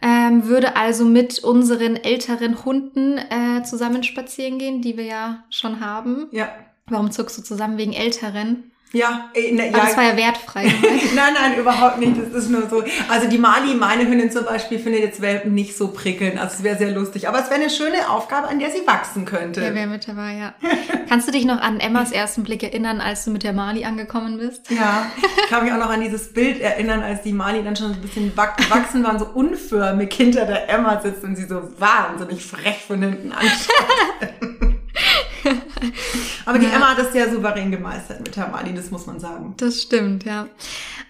Ähm, 0.00 0.46
würde 0.46 0.76
also 0.76 1.04
mit 1.04 1.44
unseren 1.44 1.96
älteren 1.96 2.64
Hunden 2.64 3.18
äh, 3.18 3.62
zusammen 3.62 4.02
spazieren 4.02 4.58
gehen, 4.58 4.82
die 4.82 4.96
wir 4.96 5.04
ja 5.04 5.44
schon 5.50 5.80
haben. 5.80 6.26
Ja. 6.32 6.52
Warum 6.86 7.12
zuckst 7.12 7.38
du 7.38 7.42
zusammen 7.42 7.78
wegen 7.78 7.92
älteren? 7.92 8.71
Ja, 8.92 9.30
äh, 9.32 9.52
ne, 9.52 9.70
ja. 9.70 9.72
das 9.72 9.96
war 9.96 10.04
ja 10.04 10.16
wertfrei. 10.16 10.64
nein, 11.14 11.34
nein, 11.34 11.58
überhaupt 11.58 11.98
nicht. 11.98 12.12
Das 12.18 12.44
ist 12.44 12.50
nur 12.50 12.68
so. 12.68 12.84
Also 13.08 13.28
die 13.28 13.38
Mali, 13.38 13.74
meine 13.74 14.06
Hündin 14.06 14.30
zum 14.30 14.44
Beispiel, 14.44 14.78
findet 14.78 15.02
jetzt 15.02 15.22
Welpen 15.22 15.54
nicht 15.54 15.76
so 15.76 15.88
prickelnd. 15.88 16.38
Also 16.38 16.56
es 16.58 16.62
wäre 16.62 16.76
sehr 16.76 16.90
lustig. 16.90 17.26
Aber 17.26 17.40
es 17.40 17.46
wäre 17.46 17.60
eine 17.60 17.70
schöne 17.70 18.10
Aufgabe, 18.10 18.48
an 18.48 18.58
der 18.58 18.70
sie 18.70 18.86
wachsen 18.86 19.24
könnte. 19.24 19.60
Der 19.60 19.74
wäre 19.74 19.86
mit 19.86 20.06
dabei, 20.06 20.34
ja. 20.34 20.54
Kannst 21.08 21.26
du 21.26 21.32
dich 21.32 21.46
noch 21.46 21.60
an 21.60 21.80
Emmas 21.80 22.12
ersten 22.12 22.42
Blick 22.42 22.62
erinnern, 22.62 23.00
als 23.00 23.24
du 23.24 23.30
mit 23.30 23.44
der 23.44 23.54
Mali 23.54 23.84
angekommen 23.84 24.38
bist? 24.38 24.70
Ja, 24.70 25.06
ich 25.16 25.48
kann 25.48 25.64
mich 25.64 25.72
auch 25.72 25.78
noch 25.78 25.90
an 25.90 26.02
dieses 26.02 26.32
Bild 26.32 26.60
erinnern, 26.60 27.02
als 27.02 27.22
die 27.22 27.32
Mali 27.32 27.62
dann 27.64 27.76
schon 27.76 27.92
ein 27.92 28.00
bisschen 28.00 28.32
gewachsen 28.34 29.04
waren, 29.04 29.18
so 29.18 29.26
unförmig 29.26 30.12
hinter 30.12 30.44
der 30.44 30.68
Emma 30.68 31.00
sitzt 31.00 31.24
und 31.24 31.36
sie 31.36 31.46
so 31.46 31.70
wahnsinnig 31.78 32.44
frech 32.44 32.84
von 32.86 33.02
hinten 33.02 33.32
anschaut. 33.32 34.68
Aber 36.46 36.58
die 36.58 36.66
Ja. 36.66 36.72
Emma 36.76 36.90
hat 36.90 36.98
das 36.98 37.12
sehr 37.12 37.30
souverän 37.30 37.70
gemeistert 37.70 38.20
mit 38.20 38.36
der 38.36 38.48
Mali, 38.48 38.74
das 38.74 38.90
muss 38.90 39.06
man 39.06 39.20
sagen. 39.20 39.54
Das 39.56 39.82
stimmt, 39.82 40.24
ja. 40.24 40.48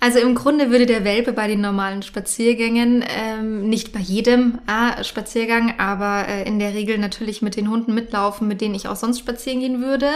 Also 0.01 0.19
im 0.19 0.35
Grunde 0.35 0.71
würde 0.71 0.87
der 0.87 1.05
Welpe 1.05 1.33
bei 1.33 1.47
den 1.47 1.61
normalen 1.61 2.03
Spaziergängen, 2.03 3.05
ähm, 3.09 3.69
nicht 3.69 3.93
bei 3.93 4.01
jedem 4.01 4.59
äh, 4.67 5.05
Spaziergang, 5.05 5.79
aber 5.79 6.27
äh, 6.29 6.47
in 6.47 6.59
der 6.59 6.75
Regel 6.75 6.99
natürlich 6.99 7.43
mit 7.43 7.57
den 7.57 7.71
Hunden 7.71 7.95
mitlaufen, 7.95 8.49
mit 8.49 8.61
denen 8.61 8.75
ich 8.75 8.89
auch 8.89 8.97
sonst 8.97 9.21
spazieren 9.21 9.61
gehen 9.61 9.81
würde. 9.83 10.11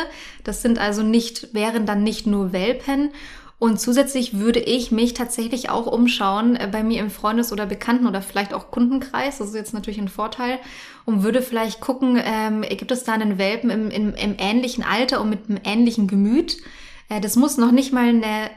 Das 0.44 0.62
sind 0.62 0.78
also 0.78 1.02
nicht, 1.02 1.54
wären 1.54 1.86
dann 1.86 2.02
nicht 2.02 2.26
nur 2.26 2.52
Welpen. 2.52 3.10
Und 3.58 3.80
zusätzlich 3.80 4.38
würde 4.38 4.60
ich 4.60 4.92
mich 4.92 5.14
tatsächlich 5.14 5.70
auch 5.70 5.86
umschauen 5.86 6.56
äh, 6.56 6.68
bei 6.70 6.82
mir 6.82 7.00
im 7.00 7.10
Freundes- 7.10 7.52
oder 7.52 7.64
Bekannten- 7.64 8.06
oder 8.06 8.20
vielleicht 8.20 8.52
auch 8.52 8.70
Kundenkreis. 8.70 9.38
Das 9.38 9.48
ist 9.48 9.54
jetzt 9.54 9.72
natürlich 9.72 9.98
ein 9.98 10.08
Vorteil. 10.08 10.58
Und 11.06 11.22
würde 11.22 11.40
vielleicht 11.40 11.80
gucken, 11.80 12.20
ähm, 12.22 12.62
gibt 12.62 12.90
es 12.90 13.04
da 13.04 13.12
einen 13.12 13.38
Welpen 13.38 13.70
im, 13.70 13.90
im, 13.90 14.14
im 14.14 14.36
ähnlichen 14.38 14.84
Alter 14.84 15.22
und 15.22 15.30
mit 15.30 15.48
einem 15.48 15.60
ähnlichen 15.64 16.06
Gemüt? 16.06 16.58
Äh, 17.08 17.20
das 17.20 17.36
muss 17.36 17.56
noch 17.56 17.72
nicht 17.72 17.92
mal 17.92 18.08
eine, 18.08 18.50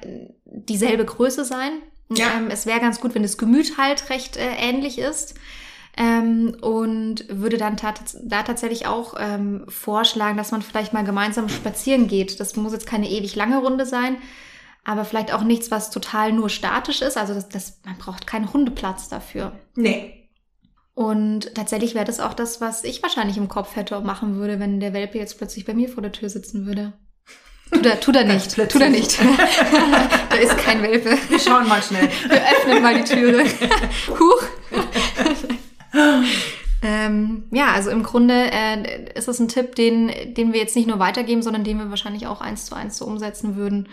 dieselbe 0.46 1.06
Größe 1.06 1.46
sein. 1.46 1.72
Ja. 2.10 2.26
Ähm, 2.38 2.50
es 2.50 2.66
wäre 2.66 2.80
ganz 2.82 3.00
gut, 3.00 3.16
wenn 3.16 3.24
das 3.24 3.38
Gemüt 3.38 3.78
halt 3.78 4.10
recht 4.10 4.36
äh, 4.36 4.52
ähnlich 4.60 5.00
ist. 5.00 5.36
Ähm, 5.96 6.56
und 6.62 7.26
würde 7.30 7.58
dann 7.58 7.78
tat, 7.78 8.00
da 8.24 8.44
tatsächlich 8.44 8.86
auch 8.88 9.16
ähm, 9.18 9.66
vorschlagen, 9.68 10.38
dass 10.38 10.52
man 10.52 10.62
vielleicht 10.62 10.94
mal 10.94 11.04
gemeinsam 11.04 11.50
spazieren 11.50 12.08
geht. 12.08 12.40
Das 12.40 12.56
muss 12.56 12.74
jetzt 12.74 12.88
keine 12.88 13.10
ewig 13.10 13.36
lange 13.36 13.58
Runde 13.60 13.86
sein, 13.86 14.18
aber 14.84 15.06
vielleicht 15.06 15.34
auch 15.34 15.44
nichts, 15.44 15.72
was 15.72 15.92
total 15.92 16.32
nur 16.32 16.50
statisch 16.50 17.02
ist. 17.02 17.18
Also 17.18 17.34
das, 17.34 17.50
das, 17.50 17.82
man 17.86 17.98
braucht 17.98 18.28
keinen 18.28 18.52
Hundeplatz 18.52 19.10
dafür. 19.10 19.54
Nee. 19.76 20.30
Und 20.94 21.56
tatsächlich 21.56 21.96
wäre 21.96 22.06
das 22.06 22.20
auch 22.20 22.34
das, 22.34 22.60
was 22.60 22.84
ich 22.84 23.02
wahrscheinlich 23.02 23.38
im 23.38 23.48
Kopf 23.48 23.76
hätte 23.76 23.98
und 23.98 24.06
machen 24.06 24.36
würde, 24.36 24.60
wenn 24.60 24.80
der 24.80 24.94
Welpe 24.94 25.18
jetzt 25.18 25.38
plötzlich 25.38 25.66
bei 25.66 25.74
mir 25.74 25.88
vor 25.90 26.04
der 26.04 26.12
Tür 26.12 26.30
sitzen 26.30 26.66
würde. 26.66 26.94
Tut 27.72 27.86
er, 27.86 28.00
tut 28.00 28.16
er 28.16 28.26
nicht. 28.26 28.56
Tut 28.56 28.82
er 28.82 28.90
nicht. 28.90 29.18
da 30.30 30.36
ist 30.36 30.58
kein 30.58 30.82
Welpe. 30.82 31.18
Wir 31.30 31.40
schauen 31.40 31.68
mal 31.68 31.82
schnell. 31.82 32.10
Wir 32.28 32.42
öffnen 32.42 32.82
mal 32.82 33.02
die 33.02 33.04
Türe. 33.04 33.46
Huch. 34.10 34.44
ähm, 36.82 37.44
ja, 37.52 37.74
also 37.74 37.92
im 37.92 38.04
Grunde 38.04 38.50
äh, 38.52 39.14
ist 39.14 39.28
das 39.28 39.40
ein 39.40 39.48
Tipp, 39.48 39.76
den, 39.76 40.12
den 40.34 40.52
wir 40.52 40.60
jetzt 40.60 40.76
nicht 40.76 40.88
nur 40.88 41.00
weitergeben, 41.00 41.44
sondern 41.44 41.64
den 41.64 41.78
wir 41.78 41.90
wahrscheinlich 41.92 42.26
auch 42.26 42.42
eins 42.42 42.66
zu 42.66 42.76
eins 42.76 42.98
so 42.98 43.06
umsetzen 43.06 43.56
würden. 43.56 43.88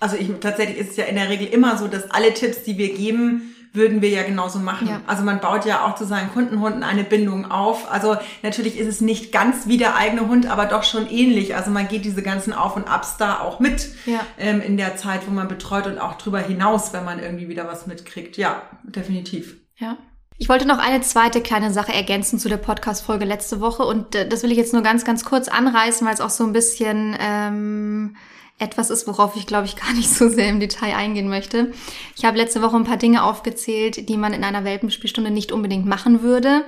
Also 0.00 0.16
ich, 0.16 0.30
tatsächlich 0.40 0.78
ist 0.78 0.90
es 0.90 0.96
ja 0.96 1.04
in 1.04 1.16
der 1.16 1.28
Regel 1.28 1.46
immer 1.48 1.78
so, 1.78 1.88
dass 1.88 2.10
alle 2.10 2.34
Tipps, 2.34 2.62
die 2.64 2.76
wir 2.78 2.94
geben, 2.94 3.54
würden 3.72 4.00
wir 4.00 4.08
ja 4.08 4.22
genauso 4.22 4.58
machen. 4.58 4.88
Ja. 4.88 5.02
Also 5.06 5.22
man 5.22 5.38
baut 5.40 5.66
ja 5.66 5.84
auch 5.84 5.94
zu 5.96 6.04
seinen 6.06 6.32
Kundenhunden 6.32 6.82
eine 6.82 7.04
Bindung 7.04 7.50
auf. 7.50 7.90
Also 7.92 8.16
natürlich 8.42 8.78
ist 8.78 8.86
es 8.86 9.00
nicht 9.02 9.32
ganz 9.32 9.66
wie 9.66 9.76
der 9.76 9.96
eigene 9.96 10.28
Hund, 10.28 10.46
aber 10.46 10.64
doch 10.64 10.82
schon 10.82 11.08
ähnlich. 11.10 11.54
Also 11.54 11.70
man 11.70 11.86
geht 11.86 12.04
diese 12.06 12.22
ganzen 12.22 12.54
Auf 12.54 12.74
und 12.76 12.88
Abs 12.88 13.18
da 13.18 13.40
auch 13.40 13.60
mit 13.60 13.88
Ja. 14.06 14.20
ähm, 14.38 14.62
in 14.62 14.76
der 14.78 14.96
Zeit, 14.96 15.26
wo 15.26 15.30
man 15.30 15.46
betreut 15.46 15.86
und 15.86 15.98
auch 15.98 16.14
drüber 16.16 16.40
hinaus, 16.40 16.92
wenn 16.94 17.04
man 17.04 17.18
irgendwie 17.18 17.48
wieder 17.48 17.66
was 17.68 17.86
mitkriegt. 17.86 18.38
Ja, 18.38 18.62
definitiv. 18.82 19.56
Ja. 19.76 19.98
Ich 20.38 20.48
wollte 20.48 20.66
noch 20.66 20.78
eine 20.78 21.00
zweite 21.00 21.40
kleine 21.40 21.70
Sache 21.70 21.94
ergänzen 21.94 22.38
zu 22.38 22.48
der 22.48 22.58
Podcast-Folge 22.58 23.24
letzte 23.24 23.60
Woche 23.60 23.84
und 23.84 24.14
äh, 24.14 24.28
das 24.28 24.42
will 24.42 24.52
ich 24.52 24.58
jetzt 24.58 24.72
nur 24.72 24.82
ganz, 24.82 25.04
ganz 25.04 25.24
kurz 25.24 25.48
anreißen, 25.48 26.06
weil 26.06 26.14
es 26.14 26.20
auch 26.20 26.30
so 26.30 26.44
ein 26.44 26.52
bisschen 26.52 27.16
ähm, 27.18 28.16
etwas 28.58 28.90
ist, 28.90 29.06
worauf 29.06 29.36
ich, 29.36 29.46
glaube 29.46 29.66
ich, 29.66 29.76
gar 29.76 29.92
nicht 29.92 30.08
so 30.08 30.28
sehr 30.28 30.48
im 30.48 30.60
Detail 30.60 30.94
eingehen 30.94 31.28
möchte. 31.28 31.72
Ich 32.16 32.24
habe 32.24 32.38
letzte 32.38 32.62
Woche 32.62 32.76
ein 32.76 32.84
paar 32.84 32.96
Dinge 32.96 33.24
aufgezählt, 33.24 34.08
die 34.08 34.16
man 34.16 34.32
in 34.32 34.44
einer 34.44 34.64
Welpenspielstunde 34.64 35.30
nicht 35.30 35.52
unbedingt 35.52 35.86
machen 35.86 36.22
würde 36.22 36.64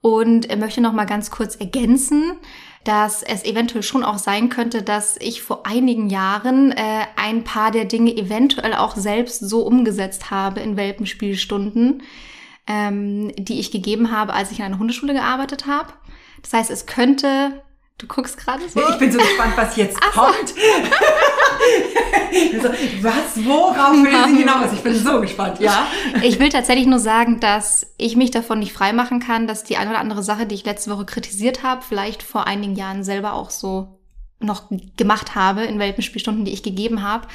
und 0.00 0.54
möchte 0.58 0.80
noch 0.80 0.92
mal 0.92 1.06
ganz 1.06 1.30
kurz 1.30 1.56
ergänzen, 1.56 2.36
dass 2.84 3.22
es 3.22 3.44
eventuell 3.44 3.82
schon 3.82 4.04
auch 4.04 4.18
sein 4.18 4.50
könnte, 4.50 4.82
dass 4.82 5.16
ich 5.18 5.42
vor 5.42 5.66
einigen 5.66 6.10
Jahren 6.10 6.72
äh, 6.72 7.06
ein 7.16 7.42
paar 7.42 7.70
der 7.70 7.86
Dinge 7.86 8.14
eventuell 8.14 8.74
auch 8.74 8.94
selbst 8.94 9.40
so 9.40 9.62
umgesetzt 9.62 10.30
habe 10.30 10.60
in 10.60 10.76
Welpenspielstunden, 10.76 12.02
ähm, 12.66 13.32
die 13.38 13.58
ich 13.58 13.70
gegeben 13.70 14.10
habe, 14.10 14.34
als 14.34 14.52
ich 14.52 14.58
in 14.58 14.66
einer 14.66 14.78
Hundeschule 14.78 15.14
gearbeitet 15.14 15.66
habe. 15.66 15.94
Das 16.42 16.52
heißt, 16.52 16.70
es 16.70 16.84
könnte, 16.84 17.62
du 17.98 18.06
guckst 18.06 18.36
gerade 18.36 18.68
so. 18.68 18.80
Ich 18.88 18.98
bin 18.98 19.12
so 19.12 19.18
gespannt, 19.18 19.56
was 19.56 19.76
jetzt 19.76 20.00
kommt. 20.00 20.48
so, 22.60 22.68
was, 23.02 23.44
worauf 23.44 23.92
will 23.92 24.28
sie 24.28 24.38
hinaus? 24.38 24.72
Ich 24.72 24.80
bin 24.80 24.94
so 24.94 25.20
gespannt, 25.20 25.60
ja. 25.60 25.86
Ich 26.22 26.38
will 26.38 26.48
tatsächlich 26.48 26.86
nur 26.86 26.98
sagen, 26.98 27.40
dass 27.40 27.86
ich 27.96 28.16
mich 28.16 28.30
davon 28.30 28.58
nicht 28.58 28.72
freimachen 28.72 29.20
kann, 29.20 29.46
dass 29.46 29.64
die 29.64 29.76
eine 29.76 29.90
oder 29.90 30.00
andere 30.00 30.22
Sache, 30.22 30.46
die 30.46 30.54
ich 30.54 30.64
letzte 30.64 30.90
Woche 30.90 31.04
kritisiert 31.04 31.62
habe, 31.62 31.82
vielleicht 31.82 32.22
vor 32.22 32.46
einigen 32.46 32.74
Jahren 32.74 33.04
selber 33.04 33.34
auch 33.34 33.50
so 33.50 34.00
noch 34.40 34.70
gemacht 34.96 35.34
habe 35.34 35.64
in 35.64 35.78
Welpenspielstunden, 35.78 36.44
die 36.44 36.52
ich 36.52 36.62
gegeben 36.62 37.02
habe. 37.02 37.28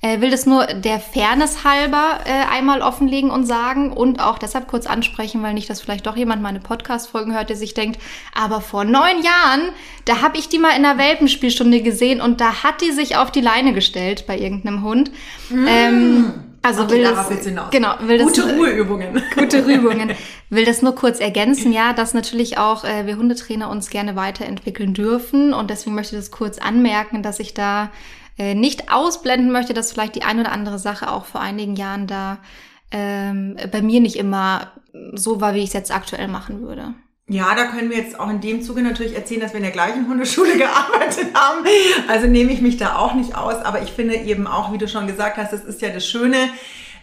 Äh, 0.00 0.20
will 0.20 0.30
das 0.30 0.46
nur 0.46 0.64
der 0.66 1.00
Fairness 1.00 1.64
halber 1.64 2.20
äh, 2.24 2.54
einmal 2.54 2.82
offenlegen 2.82 3.30
und 3.30 3.46
sagen 3.46 3.92
und 3.92 4.20
auch 4.20 4.38
deshalb 4.38 4.68
kurz 4.68 4.86
ansprechen, 4.86 5.42
weil 5.42 5.54
nicht, 5.54 5.68
dass 5.68 5.80
vielleicht 5.80 6.06
doch 6.06 6.16
jemand 6.16 6.40
meine 6.40 6.60
Podcast-Folgen 6.60 7.34
hört, 7.34 7.48
der 7.48 7.56
sich 7.56 7.74
denkt, 7.74 8.00
aber 8.32 8.60
vor 8.60 8.84
neun 8.84 9.22
Jahren, 9.22 9.70
da 10.04 10.22
habe 10.22 10.38
ich 10.38 10.48
die 10.48 10.60
mal 10.60 10.76
in 10.76 10.84
einer 10.84 10.98
Welpenspielstunde 10.98 11.82
gesehen 11.82 12.20
und 12.20 12.40
da 12.40 12.62
hat 12.62 12.80
die 12.80 12.92
sich 12.92 13.16
auf 13.16 13.32
die 13.32 13.40
Leine 13.40 13.72
gestellt 13.72 14.24
bei 14.28 14.38
irgendeinem 14.38 14.84
Hund. 14.84 15.10
Ähm, 15.50 16.32
also 16.62 16.82
Okay, 16.82 16.92
will 16.92 17.02
das, 17.02 17.28
genau, 17.70 17.94
will 18.00 18.18
das 18.18 18.28
Gute 18.28 18.56
Ruheübungen. 18.56 19.22
gute 19.36 19.58
Übungen. 19.58 20.12
Will 20.50 20.64
das 20.64 20.82
nur 20.82 20.94
kurz 20.94 21.18
ergänzen, 21.18 21.72
ja, 21.72 21.92
dass 21.92 22.14
natürlich 22.14 22.58
auch 22.58 22.84
äh, 22.84 23.06
wir 23.06 23.16
Hundetrainer 23.16 23.68
uns 23.68 23.90
gerne 23.90 24.14
weiterentwickeln 24.14 24.94
dürfen 24.94 25.52
und 25.54 25.70
deswegen 25.70 25.96
möchte 25.96 26.14
ich 26.14 26.22
das 26.22 26.30
kurz 26.30 26.58
anmerken, 26.58 27.22
dass 27.22 27.40
ich 27.40 27.54
da 27.54 27.90
nicht 28.38 28.92
ausblenden 28.92 29.50
möchte, 29.50 29.74
dass 29.74 29.92
vielleicht 29.92 30.14
die 30.14 30.22
eine 30.22 30.42
oder 30.42 30.52
andere 30.52 30.78
Sache 30.78 31.10
auch 31.10 31.26
vor 31.26 31.40
einigen 31.40 31.76
Jahren 31.76 32.06
da 32.06 32.38
ähm, 32.90 33.56
bei 33.70 33.82
mir 33.82 34.00
nicht 34.00 34.16
immer 34.16 34.72
so 35.12 35.40
war, 35.40 35.54
wie 35.54 35.58
ich 35.58 35.66
es 35.66 35.72
jetzt 35.72 35.94
aktuell 35.94 36.28
machen 36.28 36.62
würde. 36.62 36.94
Ja, 37.30 37.54
da 37.54 37.66
können 37.66 37.90
wir 37.90 37.98
jetzt 37.98 38.18
auch 38.18 38.30
in 38.30 38.40
dem 38.40 38.62
Zuge 38.62 38.80
natürlich 38.80 39.14
erzählen, 39.14 39.42
dass 39.42 39.52
wir 39.52 39.58
in 39.58 39.64
der 39.64 39.72
gleichen 39.72 40.08
Hundeschule 40.08 40.56
gearbeitet 40.56 41.34
haben. 41.34 41.66
Also 42.08 42.26
nehme 42.26 42.52
ich 42.52 42.62
mich 42.62 42.78
da 42.78 42.96
auch 42.96 43.14
nicht 43.14 43.36
aus. 43.36 43.56
Aber 43.56 43.82
ich 43.82 43.90
finde 43.90 44.14
eben 44.14 44.46
auch, 44.46 44.72
wie 44.72 44.78
du 44.78 44.88
schon 44.88 45.06
gesagt 45.06 45.36
hast, 45.36 45.52
das 45.52 45.64
ist 45.64 45.82
ja 45.82 45.90
das 45.90 46.08
Schöne, 46.08 46.48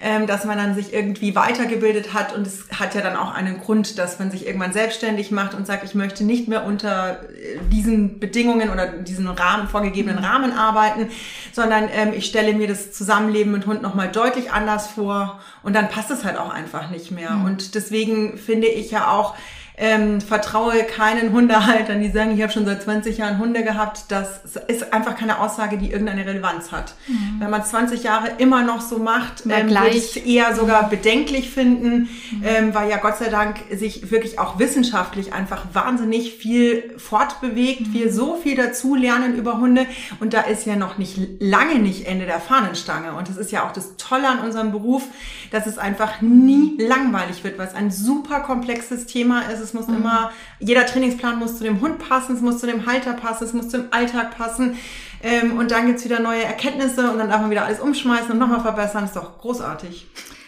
ähm, 0.05 0.27
dass 0.27 0.45
man 0.45 0.59
dann 0.59 0.75
sich 0.75 0.93
irgendwie 0.93 1.33
weitergebildet 1.35 2.13
hat. 2.13 2.35
Und 2.35 2.45
es 2.45 2.65
hat 2.79 2.93
ja 2.93 3.01
dann 3.01 3.15
auch 3.15 3.33
einen 3.33 3.59
Grund, 3.59 3.97
dass 3.97 4.19
man 4.19 4.29
sich 4.29 4.45
irgendwann 4.45 4.71
selbstständig 4.71 5.31
macht 5.31 5.55
und 5.55 5.65
sagt, 5.65 5.83
ich 5.83 5.95
möchte 5.95 6.23
nicht 6.23 6.47
mehr 6.47 6.63
unter 6.63 7.23
äh, 7.23 7.57
diesen 7.71 8.19
Bedingungen 8.19 8.69
oder 8.69 8.85
diesen 8.85 9.27
Rahmen, 9.27 9.67
vorgegebenen 9.67 10.23
Rahmen 10.23 10.53
arbeiten, 10.53 11.09
sondern 11.53 11.89
ähm, 11.91 12.13
ich 12.15 12.27
stelle 12.27 12.53
mir 12.53 12.67
das 12.67 12.91
Zusammenleben 12.91 13.51
mit 13.51 13.65
Hund 13.65 13.81
nochmal 13.81 14.11
deutlich 14.11 14.51
anders 14.51 14.85
vor. 14.85 15.39
Und 15.63 15.75
dann 15.75 15.89
passt 15.89 16.11
es 16.11 16.23
halt 16.23 16.37
auch 16.37 16.51
einfach 16.51 16.91
nicht 16.91 17.09
mehr. 17.09 17.41
Und 17.43 17.73
deswegen 17.73 18.37
finde 18.37 18.67
ich 18.67 18.91
ja 18.91 19.09
auch, 19.09 19.33
ähm, 19.77 20.21
vertraue 20.21 20.83
keinen 20.83 21.33
Hundehaltern, 21.33 22.01
die 22.01 22.09
sagen, 22.09 22.31
ich 22.31 22.41
habe 22.41 22.51
schon 22.51 22.65
seit 22.65 22.83
20 22.83 23.17
Jahren 23.17 23.39
Hunde 23.39 23.63
gehabt. 23.63 24.05
Das 24.09 24.41
ist 24.67 24.93
einfach 24.93 25.17
keine 25.17 25.39
Aussage, 25.39 25.77
die 25.77 25.91
irgendeine 25.91 26.25
Relevanz 26.25 26.71
hat. 26.71 26.93
Wenn 27.39 27.49
man 27.49 27.63
20 27.63 28.03
Jahre 28.03 28.31
immer 28.37 28.63
noch 28.63 28.81
so 28.81 28.99
macht, 28.99 29.43
ähm, 29.49 29.69
würde 29.69 29.89
ich 29.89 30.15
es 30.15 30.17
eher 30.17 30.55
sogar 30.55 30.89
bedenklich 30.89 31.49
finden, 31.49 32.09
ähm, 32.43 32.73
weil 32.73 32.89
ja 32.89 32.97
Gott 32.97 33.17
sei 33.17 33.29
Dank 33.29 33.57
sich 33.71 34.11
wirklich 34.11 34.39
auch 34.39 34.59
wissenschaftlich 34.59 35.33
einfach 35.33 35.65
wahnsinnig 35.73 36.35
viel 36.35 36.93
fortbewegt, 36.97 37.93
wir 37.93 38.13
so 38.13 38.35
viel 38.35 38.55
dazu 38.55 38.95
lernen 38.95 39.35
über 39.35 39.59
Hunde. 39.59 39.85
Und 40.19 40.33
da 40.33 40.41
ist 40.41 40.65
ja 40.65 40.75
noch 40.75 40.97
nicht 40.97 41.19
lange 41.39 41.79
nicht 41.79 42.07
Ende 42.07 42.25
der 42.25 42.39
Fahnenstange. 42.39 43.13
Und 43.13 43.27
das 43.27 43.37
ist 43.37 43.51
ja 43.51 43.67
auch 43.67 43.73
das 43.73 43.97
Tolle 43.97 44.29
an 44.29 44.39
unserem 44.39 44.71
Beruf, 44.71 45.03
dass 45.51 45.67
es 45.67 45.77
einfach 45.77 46.21
nie 46.21 46.77
langweilig 46.77 47.43
wird, 47.43 47.57
weil 47.57 47.67
es 47.67 47.75
ein 47.75 47.91
super 47.91 48.39
komplexes 48.39 49.05
Thema 49.05 49.41
ist. 49.41 49.64
Es 49.65 49.73
muss 49.73 49.87
immer, 49.87 50.31
jeder 50.59 50.85
Trainingsplan 50.85 51.37
muss 51.37 51.57
zu 51.57 51.63
dem 51.63 51.81
Hund 51.81 51.99
passen, 51.99 52.35
es 52.35 52.41
muss 52.41 52.59
zu 52.59 52.67
dem 52.67 52.85
Halter 52.85 53.13
passen, 53.13 53.43
es 53.43 53.53
muss 53.53 53.69
zum 53.69 53.85
Alltag 53.91 54.37
passen. 54.37 54.77
Ähm, 55.21 55.57
und 55.57 55.71
dann 55.71 55.87
gibt's 55.87 56.05
wieder 56.05 56.19
neue 56.19 56.43
Erkenntnisse 56.43 57.11
und 57.11 57.17
dann 57.17 57.29
darf 57.29 57.41
man 57.41 57.49
wieder 57.49 57.65
alles 57.65 57.79
umschmeißen 57.79 58.31
und 58.31 58.37
nochmal 58.37 58.61
verbessern. 58.61 59.03
ist 59.03 59.15
doch 59.15 59.39
großartig. 59.39 60.07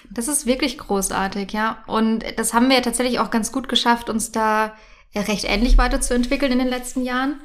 Das 0.09 0.27
ist 0.27 0.45
wirklich 0.45 0.77
großartig, 0.77 1.51
ja. 1.51 1.83
Und 1.87 2.23
das 2.37 2.53
haben 2.53 2.69
wir 2.69 2.81
tatsächlich 2.81 3.19
auch 3.19 3.31
ganz 3.31 3.51
gut 3.51 3.67
geschafft, 3.67 4.09
uns 4.09 4.31
da 4.31 4.73
recht 5.15 5.45
ähnlich 5.45 5.77
weiterzuentwickeln 5.77 6.51
in 6.51 6.59
den 6.59 6.67
letzten 6.67 7.03
Jahren, 7.03 7.41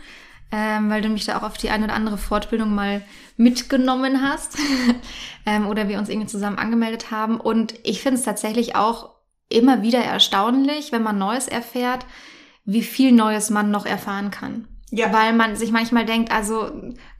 ähm, 0.51 0.91
weil 0.91 1.03
du 1.03 1.09
mich 1.09 1.25
da 1.25 1.39
auch 1.39 1.43
auf 1.43 1.57
die 1.57 1.71
eine 1.71 1.85
oder 1.85 1.95
andere 1.95 2.19
Fortbildung 2.19 2.75
mal 2.75 3.03
mitgenommen 3.37 4.23
hast 4.23 4.59
ähm, 5.47 5.67
oder 5.67 5.89
wir 5.89 5.99
uns 5.99 6.09
irgendwie 6.09 6.29
zusammen 6.29 6.59
angemeldet 6.59 7.11
haben. 7.11 7.41
Und 7.41 7.75
ich 7.83 8.03
finde 8.03 8.19
es 8.19 8.25
tatsächlich 8.25 8.77
auch 8.77 9.12
immer 9.53 9.83
wieder 9.83 10.01
erstaunlich, 10.01 10.93
wenn 10.93 11.03
man 11.03 11.19
Neues 11.19 11.49
erfährt, 11.49 12.07
wie 12.65 12.83
viel 12.83 13.12
Neues 13.12 13.51
man 13.51 13.71
noch 13.71 13.87
erfahren 13.87 14.31
kann. 14.31 14.67
Ja. 14.91 15.12
Weil 15.12 15.33
man 15.33 15.57
sich 15.57 15.73
manchmal 15.73 16.05
denkt, 16.05 16.31
also 16.31 16.71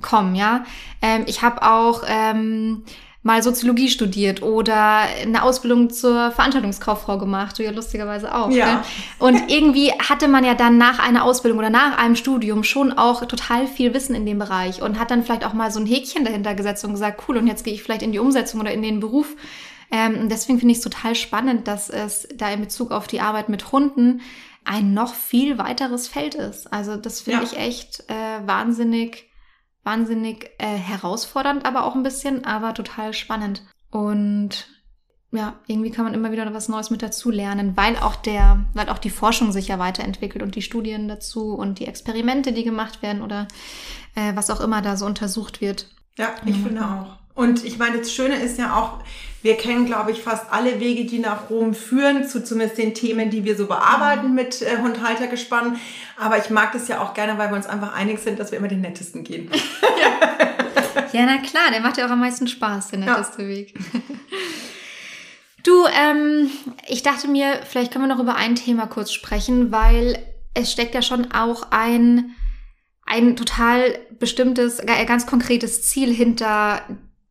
komm, 0.03 0.35
ja. 0.35 0.65
Ähm, 1.01 1.25
ich 1.27 1.43
habe 1.43 1.63
auch 1.63 2.03
ähm, 2.07 2.85
mal 3.23 3.43
Soziologie 3.43 3.89
studiert 3.89 4.43
oder 4.43 5.03
eine 5.23 5.43
Ausbildung 5.43 5.91
zur 5.91 6.33
Veranstaltungskauffrau 6.33 7.19
gemacht, 7.19 7.59
du 7.59 7.63
ja 7.63 7.71
lustigerweise 7.71 8.35
auch. 8.35 8.51
Ja. 8.51 8.67
Ne? 8.67 8.85
Und 9.19 9.51
irgendwie 9.51 9.93
hatte 9.93 10.27
man 10.27 10.45
ja 10.45 10.55
dann 10.55 10.77
nach 10.77 10.99
einer 10.99 11.25
Ausbildung 11.25 11.59
oder 11.59 11.71
nach 11.71 11.99
einem 11.99 12.17
Studium 12.17 12.65
schon 12.65 12.93
auch 12.93 13.25
total 13.27 13.67
viel 13.69 13.95
Wissen 13.95 14.15
in 14.15 14.27
dem 14.27 14.39
Bereich 14.39 14.83
und 14.83 14.99
hat 14.99 15.11
dann 15.11 15.23
vielleicht 15.23 15.47
auch 15.47 15.53
mal 15.53 15.71
so 15.71 15.79
ein 15.79 15.87
Häkchen 15.87 16.25
dahinter 16.25 16.55
gesetzt 16.55 16.85
und 16.85 16.93
gesagt, 16.93 17.23
cool, 17.29 17.37
und 17.37 17.47
jetzt 17.47 17.65
gehe 17.65 17.75
ich 17.75 17.83
vielleicht 17.83 18.03
in 18.03 18.13
die 18.13 18.19
Umsetzung 18.19 18.61
oder 18.61 18.73
in 18.73 18.83
den 18.83 18.99
Beruf. 18.99 19.37
Ähm, 19.93 20.29
deswegen 20.29 20.59
finde 20.59 20.73
ich 20.73 20.79
es 20.79 20.85
total 20.85 21.15
spannend, 21.15 21.69
dass 21.69 21.91
es 21.91 22.27
da 22.35 22.51
in 22.51 22.61
Bezug 22.61 22.91
auf 22.91 23.07
die 23.07 23.21
Arbeit 23.21 23.49
mit 23.49 23.71
Hunden 23.71 24.23
ein 24.65 24.95
noch 24.95 25.15
viel 25.15 25.59
weiteres 25.59 26.09
Feld 26.09 26.35
ist. 26.35 26.73
Also 26.73 26.97
das 26.97 27.21
finde 27.21 27.45
ja. 27.45 27.51
ich 27.53 27.59
echt 27.59 28.05
äh, 28.09 28.47
wahnsinnig 28.47 29.29
wahnsinnig 29.85 30.51
äh, 30.59 30.67
herausfordernd, 30.67 31.67
aber 31.67 31.85
auch 31.85 31.95
ein 31.95 32.03
bisschen, 32.03 32.45
aber 32.45 32.75
total 32.75 33.13
spannend. 33.13 33.63
Und 33.91 34.69
ja, 35.33 35.59
irgendwie 35.67 35.91
kann 35.91 36.05
man 36.05 36.15
immer 36.15 36.31
wieder 36.31 36.53
was 36.53 36.69
Neues 36.69 36.91
mit 36.91 37.03
dazu 37.03 37.31
lernen, 37.31 37.77
weil 37.77 37.97
auch 37.97 38.17
der, 38.17 38.65
weil 38.75 38.89
auch 38.91 38.99
die 38.99 39.11
Forschung 39.11 39.51
sich 39.51 39.69
ja 39.69 39.79
weiterentwickelt 39.79 40.43
und 40.43 40.55
die 40.55 40.63
Studien 40.63 41.09
dazu 41.09 41.55
und 41.55 41.79
die 41.79 41.87
Experimente, 41.87 42.53
die 42.53 42.65
gemacht 42.65 43.03
werden 43.03 43.23
oder 43.23 43.49
äh, 44.15 44.37
was 44.37 44.51
auch 44.51 44.61
immer 44.61 44.83
da 44.83 44.97
so 44.97 45.07
untersucht 45.07 45.61
wird. 45.61 45.89
Ja, 46.19 46.35
ich 46.45 46.57
mhm. 46.59 46.65
finde 46.65 46.85
auch. 46.85 47.22
Und 47.35 47.65
ich 47.65 47.79
meine, 47.79 47.99
das 47.99 48.13
Schöne 48.13 48.37
ist 48.37 48.59
ja 48.59 48.77
auch, 48.77 48.99
wir 49.43 49.57
kennen, 49.57 49.87
glaube 49.87 50.13
ich, 50.13 50.23
fast 50.23 50.53
alle 50.53 50.79
Wege, 50.79 51.05
die 51.05 51.19
nach 51.19 51.51
Rom 51.51 51.75
führen, 51.75 52.29
zu 52.29 52.45
zumindest 52.45 52.79
den 52.79 52.95
Themen, 52.95 53.31
die 53.31 53.45
wir 53.45 53.57
so 53.57 53.67
bearbeiten 53.67 54.29
mhm. 54.29 54.35
mit 54.35 54.63
äh, 54.63 54.79
Hundhaltergespann. 54.81 55.81
Aber 56.17 56.39
ich 56.39 56.51
mag 56.51 56.73
das 56.73 56.89
ja 56.89 57.01
auch 57.01 57.13
gerne, 57.15 57.39
weil 57.39 57.51
wir 57.51 57.57
uns 57.57 57.67
einfach 57.67 57.95
einig 57.95 58.21
sind, 58.21 58.39
dass 58.39 58.53
wir 58.53 58.59
immer 58.59 58.69
den 58.69 58.83
nettesten 58.83 59.25
gehen. 59.25 59.51
ja. 60.01 61.09
ja, 61.13 61.27
na 61.27 61.39
klar, 61.39 61.71
der 61.73 61.81
macht 61.81 61.97
ja 61.97 62.07
auch 62.07 62.11
am 62.11 62.21
meisten 62.21 62.47
Spaß, 62.47 62.89
der 62.89 63.01
netteste 63.01 63.43
ja. 63.43 63.49
Weg. 63.49 63.75
Du, 65.65 65.87
ähm, 65.87 66.51
ich 66.89 67.03
dachte 67.03 67.29
mir, 67.29 67.61
vielleicht 67.69 67.93
können 67.93 68.05
wir 68.05 68.15
noch 68.15 68.23
über 68.23 68.35
ein 68.35 68.57
Thema 68.57 68.87
kurz 68.87 69.13
sprechen, 69.13 69.71
weil 69.71 70.19
es 70.55 70.73
steckt 70.73 70.95
ja 70.95 71.03
schon 71.03 71.31
auch 71.33 71.69
ein, 71.71 72.35
ein 73.07 73.37
total 73.37 73.99
bestimmtes, 74.19 74.83
ganz 75.07 75.27
konkretes 75.27 75.83
Ziel 75.83 76.13
hinter 76.13 76.83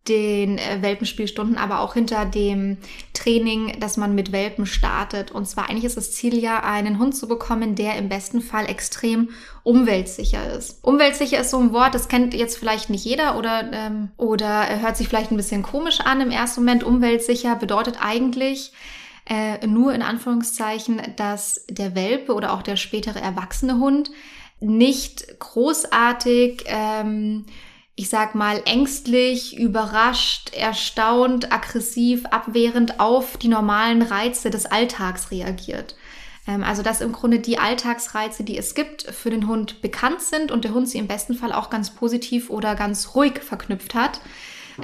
den 0.07 0.57
äh, 0.57 0.81
Welpenspielstunden, 0.81 1.57
aber 1.57 1.79
auch 1.79 1.93
hinter 1.93 2.25
dem 2.25 2.77
Training, 3.13 3.79
dass 3.79 3.97
man 3.97 4.15
mit 4.15 4.31
Welpen 4.31 4.65
startet. 4.65 5.31
Und 5.31 5.47
zwar 5.47 5.69
eigentlich 5.69 5.85
ist 5.85 5.97
das 5.97 6.11
Ziel 6.11 6.37
ja, 6.37 6.63
einen 6.63 6.97
Hund 6.97 7.15
zu 7.15 7.27
bekommen, 7.27 7.75
der 7.75 7.97
im 7.97 8.09
besten 8.09 8.41
Fall 8.41 8.67
extrem 8.67 9.29
umweltsicher 9.63 10.53
ist. 10.53 10.83
Umweltsicher 10.83 11.39
ist 11.39 11.51
so 11.51 11.59
ein 11.59 11.71
Wort, 11.71 11.93
das 11.93 12.07
kennt 12.07 12.33
jetzt 12.33 12.57
vielleicht 12.57 12.89
nicht 12.89 13.05
jeder 13.05 13.37
oder, 13.37 13.71
ähm, 13.71 14.09
oder 14.17 14.79
hört 14.79 14.97
sich 14.97 15.07
vielleicht 15.07 15.31
ein 15.31 15.37
bisschen 15.37 15.61
komisch 15.61 15.99
an 15.99 16.19
im 16.19 16.31
ersten 16.31 16.61
Moment. 16.61 16.83
Umweltsicher 16.83 17.55
bedeutet 17.55 17.97
eigentlich, 18.01 18.73
äh, 19.29 19.65
nur 19.67 19.93
in 19.93 20.01
Anführungszeichen, 20.01 20.99
dass 21.15 21.65
der 21.69 21.93
Welpe 21.95 22.33
oder 22.33 22.53
auch 22.53 22.63
der 22.63 22.75
spätere 22.75 23.19
erwachsene 23.19 23.77
Hund 23.77 24.09
nicht 24.59 25.39
großartig 25.39 26.63
ähm, 26.65 27.45
ich 28.01 28.09
sag 28.09 28.33
mal, 28.33 28.63
ängstlich, 28.65 29.55
überrascht, 29.55 30.55
erstaunt, 30.55 31.53
aggressiv, 31.53 32.25
abwehrend 32.25 32.99
auf 32.99 33.37
die 33.37 33.47
normalen 33.47 34.01
Reize 34.01 34.49
des 34.49 34.65
Alltags 34.65 35.29
reagiert. 35.29 35.95
Ähm, 36.47 36.63
also, 36.63 36.81
dass 36.81 37.01
im 37.01 37.11
Grunde 37.11 37.37
die 37.37 37.59
Alltagsreize, 37.59 38.43
die 38.43 38.57
es 38.57 38.73
gibt, 38.73 39.03
für 39.03 39.29
den 39.29 39.47
Hund 39.47 39.83
bekannt 39.83 40.21
sind 40.21 40.51
und 40.51 40.63
der 40.63 40.73
Hund 40.73 40.89
sie 40.89 40.97
im 40.97 41.05
besten 41.05 41.35
Fall 41.35 41.53
auch 41.53 41.69
ganz 41.69 41.91
positiv 41.91 42.49
oder 42.49 42.73
ganz 42.73 43.13
ruhig 43.13 43.37
verknüpft 43.39 43.93
hat. 43.93 44.19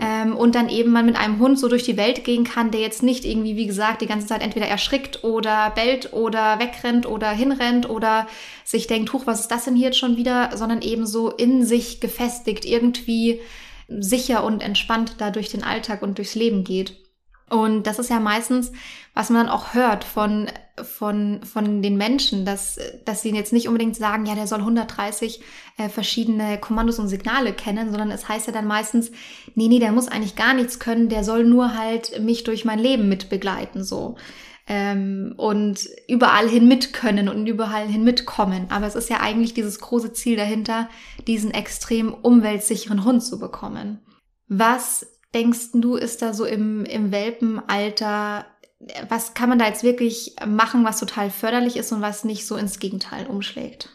Ähm, 0.02 0.36
und 0.36 0.56
dann 0.56 0.70
eben 0.70 0.92
man 0.92 1.06
mit 1.06 1.16
einem 1.16 1.40
Hund 1.40 1.60
so 1.60 1.68
durch 1.68 1.84
die 1.84 1.98
Welt 1.98 2.24
gehen 2.24 2.44
kann, 2.44 2.72
der 2.72 2.82
jetzt 2.82 3.04
nicht 3.04 3.26
irgendwie, 3.26 3.56
wie 3.56 3.68
gesagt, 3.68 4.02
die 4.02 4.08
ganze 4.08 4.28
Zeit 4.28 4.42
entweder 4.42 4.68
erschrickt 4.68 5.24
oder 5.24 5.72
bellt 5.72 6.14
oder 6.14 6.60
wegrennt 6.60 7.06
oder 7.06 7.30
hinrennt 7.32 7.90
oder 7.90 8.28
sich 8.64 8.88
denkt, 8.88 9.14
huch, 9.14 9.26
was 9.26 9.42
ist 9.42 9.52
das 9.52 9.66
denn 9.66 9.76
hier 9.76 9.88
jetzt 9.88 10.00
schon 10.00 10.18
wieder, 10.18 10.56
sondern 10.56 10.82
eben 10.82 11.06
so 11.06 11.30
in 11.30 11.66
sich 11.66 12.00
gefestigt, 12.00 12.66
irgendwie 12.66 13.40
sicher 13.88 14.44
und 14.44 14.62
entspannt 14.62 15.16
da 15.20 15.32
durch 15.32 15.50
den 15.50 15.64
Alltag 15.64 16.02
und 16.02 16.18
durchs 16.18 16.36
Leben 16.36 16.64
geht. 16.64 16.98
Und 17.50 17.88
das 17.88 18.00
ist 18.00 18.10
ja 18.10 18.20
meistens, 18.20 18.72
was 19.14 19.30
man 19.30 19.46
dann 19.46 19.56
auch 19.56 19.74
hört 19.74 20.04
von, 20.04 20.48
von, 20.84 21.42
von 21.44 21.82
den 21.82 21.98
Menschen, 21.98 22.46
dass, 22.46 22.80
dass 23.06 23.22
sie 23.22 23.32
jetzt 23.32 23.54
nicht 23.54 23.68
unbedingt 23.68 23.96
sagen, 23.96 24.26
ja, 24.26 24.36
der 24.36 24.48
soll 24.48 24.60
130 24.60 25.42
äh, 25.78 25.90
verschiedene 25.90 26.58
Kommandos 26.60 27.00
und 27.00 27.08
Signale 27.08 27.54
kennen, 27.54 27.90
sondern 27.90 28.12
es 28.12 28.28
heißt 28.28 28.48
ja 28.48 28.54
dann 28.54 28.68
meistens, 28.68 29.12
nee, 29.56 29.68
nee, 29.68 29.80
der 29.80 29.92
muss 29.92 30.08
eigentlich 30.08 30.36
gar 30.36 30.54
nichts 30.54 30.80
können, 30.80 31.10
der 31.10 31.24
soll 31.24 31.44
nur 31.44 31.76
halt 31.76 32.20
mich 32.22 32.44
durch 32.44 32.66
mein 32.66 32.80
Leben 32.80 33.10
mitbegleiten, 33.10 33.84
so. 33.84 34.16
Ähm, 34.70 35.34
und 35.38 35.88
überall 36.10 36.50
hin 36.50 36.68
mit 36.68 36.92
können 36.92 37.30
und 37.30 37.48
überall 37.48 37.88
hin 37.88 38.04
mitkommen. 38.04 38.66
Aber 38.70 38.86
es 38.86 38.96
ist 38.96 39.10
ja 39.10 39.22
eigentlich 39.22 39.54
dieses 39.54 39.80
große 39.80 40.12
Ziel 40.12 40.36
dahinter, 40.36 40.90
diesen 41.26 41.52
extrem 41.52 42.14
umweltsicheren 42.14 43.06
Hund 43.06 43.24
zu 43.24 43.40
bekommen. 43.40 44.02
Was 44.50 45.06
denkst 45.34 45.70
du, 45.74 45.96
ist 45.96 46.22
da 46.22 46.34
so 46.34 46.46
im, 46.46 46.84
im 46.86 47.12
Welpenalter, 47.12 48.46
was 49.10 49.34
kann 49.34 49.50
man 49.50 49.60
da 49.60 49.68
jetzt 49.68 49.84
wirklich 49.84 50.36
machen, 50.46 50.84
was 50.84 51.00
total 51.00 51.30
förderlich 51.30 51.78
ist 51.78 51.92
und 51.92 52.02
was 52.02 52.24
nicht 52.24 52.46
so 52.46 52.56
ins 52.56 52.80
Gegenteil 52.80 53.26
umschlägt? 53.26 53.90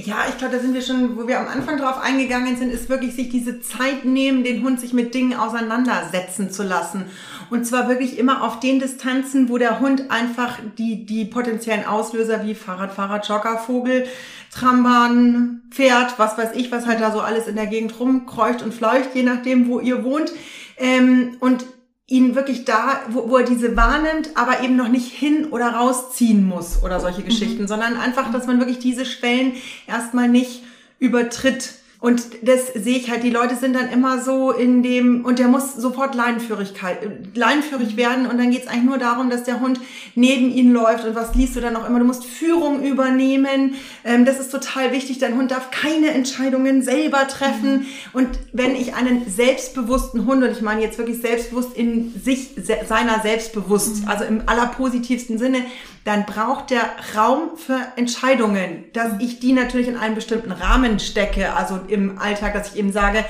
Ja, 0.00 0.26
ich 0.28 0.38
glaube, 0.38 0.54
da 0.54 0.60
sind 0.60 0.74
wir 0.74 0.82
schon, 0.82 1.16
wo 1.16 1.26
wir 1.26 1.40
am 1.40 1.48
Anfang 1.48 1.76
drauf 1.76 2.00
eingegangen 2.00 2.56
sind, 2.56 2.70
ist 2.70 2.88
wirklich 2.88 3.16
sich 3.16 3.30
diese 3.30 3.60
Zeit 3.60 4.04
nehmen, 4.04 4.44
den 4.44 4.62
Hund 4.62 4.78
sich 4.78 4.92
mit 4.92 5.12
Dingen 5.12 5.34
auseinandersetzen 5.34 6.52
zu 6.52 6.62
lassen. 6.62 7.06
Und 7.50 7.66
zwar 7.66 7.88
wirklich 7.88 8.16
immer 8.16 8.44
auf 8.44 8.60
den 8.60 8.78
Distanzen, 8.78 9.48
wo 9.48 9.58
der 9.58 9.80
Hund 9.80 10.08
einfach 10.12 10.60
die, 10.78 11.04
die 11.04 11.24
potenziellen 11.24 11.84
Auslöser 11.84 12.46
wie 12.46 12.54
Fahrrad, 12.54 12.92
Fahrrad, 12.92 13.28
Jogger, 13.28 13.58
Vogel, 13.58 14.06
Trambahn, 14.52 15.62
Pferd, 15.70 16.16
was 16.16 16.38
weiß 16.38 16.50
ich, 16.54 16.70
was 16.70 16.86
halt 16.86 17.00
da 17.00 17.10
so 17.10 17.20
alles 17.20 17.48
in 17.48 17.56
der 17.56 17.66
Gegend 17.66 17.98
rumkreucht 17.98 18.62
und 18.62 18.72
fleucht, 18.72 19.14
je 19.14 19.24
nachdem, 19.24 19.66
wo 19.66 19.80
ihr 19.80 20.04
wohnt. 20.04 20.30
Ähm, 20.76 21.38
und 21.40 21.64
ihn 22.08 22.34
wirklich 22.34 22.64
da, 22.64 23.02
wo, 23.10 23.28
wo 23.28 23.36
er 23.36 23.44
diese 23.44 23.76
wahrnimmt, 23.76 24.30
aber 24.34 24.62
eben 24.62 24.76
noch 24.76 24.88
nicht 24.88 25.12
hin 25.12 25.48
oder 25.50 25.68
rausziehen 25.68 26.46
muss 26.46 26.82
oder 26.82 27.00
solche 27.00 27.20
mhm. 27.20 27.26
Geschichten, 27.26 27.62
mhm. 27.62 27.68
sondern 27.68 27.96
einfach, 27.96 28.32
dass 28.32 28.46
man 28.46 28.58
wirklich 28.58 28.78
diese 28.78 29.04
Schwellen 29.06 29.52
erstmal 29.86 30.28
nicht 30.28 30.62
übertritt. 30.98 31.74
Und 32.00 32.46
das 32.46 32.68
sehe 32.74 32.96
ich 32.96 33.10
halt, 33.10 33.24
die 33.24 33.30
Leute 33.30 33.56
sind 33.56 33.74
dann 33.74 33.88
immer 33.88 34.22
so 34.22 34.52
in 34.52 34.84
dem, 34.84 35.24
und 35.24 35.40
der 35.40 35.48
muss 35.48 35.74
sofort 35.74 36.14
Leinenführigkeit, 36.14 36.98
leinenführig 37.34 37.96
werden. 37.96 38.26
Und 38.26 38.38
dann 38.38 38.52
geht 38.52 38.62
es 38.62 38.68
eigentlich 38.68 38.84
nur 38.84 38.98
darum, 38.98 39.30
dass 39.30 39.42
der 39.42 39.58
Hund 39.58 39.80
neben 40.14 40.48
ihn 40.52 40.72
läuft. 40.72 41.04
Und 41.04 41.16
was 41.16 41.34
liest 41.34 41.56
du 41.56 41.60
dann 41.60 41.74
auch 41.74 41.88
immer? 41.88 41.98
Du 41.98 42.04
musst 42.04 42.24
Führung 42.24 42.84
übernehmen. 42.84 43.74
Ähm, 44.04 44.24
das 44.24 44.38
ist 44.38 44.52
total 44.52 44.92
wichtig. 44.92 45.18
Dein 45.18 45.36
Hund 45.36 45.50
darf 45.50 45.72
keine 45.72 46.10
Entscheidungen 46.10 46.82
selber 46.82 47.26
treffen. 47.26 47.80
Mhm. 47.80 47.86
Und 48.12 48.28
wenn 48.52 48.76
ich 48.76 48.94
einen 48.94 49.28
selbstbewussten 49.28 50.24
Hund, 50.24 50.44
und 50.44 50.52
ich 50.52 50.62
meine 50.62 50.80
jetzt 50.80 50.98
wirklich 50.98 51.20
selbstbewusst 51.20 51.76
in 51.76 52.14
sich, 52.22 52.50
seiner 52.86 53.22
selbstbewusst, 53.22 54.02
mhm. 54.02 54.08
also 54.08 54.22
im 54.22 54.42
allerpositivsten 54.46 55.36
Sinne, 55.36 55.64
dann 56.08 56.24
braucht 56.24 56.70
der 56.70 56.88
Raum 57.16 57.56
für 57.56 57.78
Entscheidungen, 57.96 58.84
dass 58.94 59.12
ich 59.18 59.40
die 59.40 59.52
natürlich 59.52 59.88
in 59.88 59.96
einen 59.96 60.14
bestimmten 60.14 60.52
Rahmen 60.52 61.00
stecke, 61.00 61.54
also 61.54 61.80
im 61.88 62.18
Alltag, 62.18 62.54
dass 62.54 62.72
ich 62.72 62.78
eben 62.78 62.92
sage, 62.92 63.24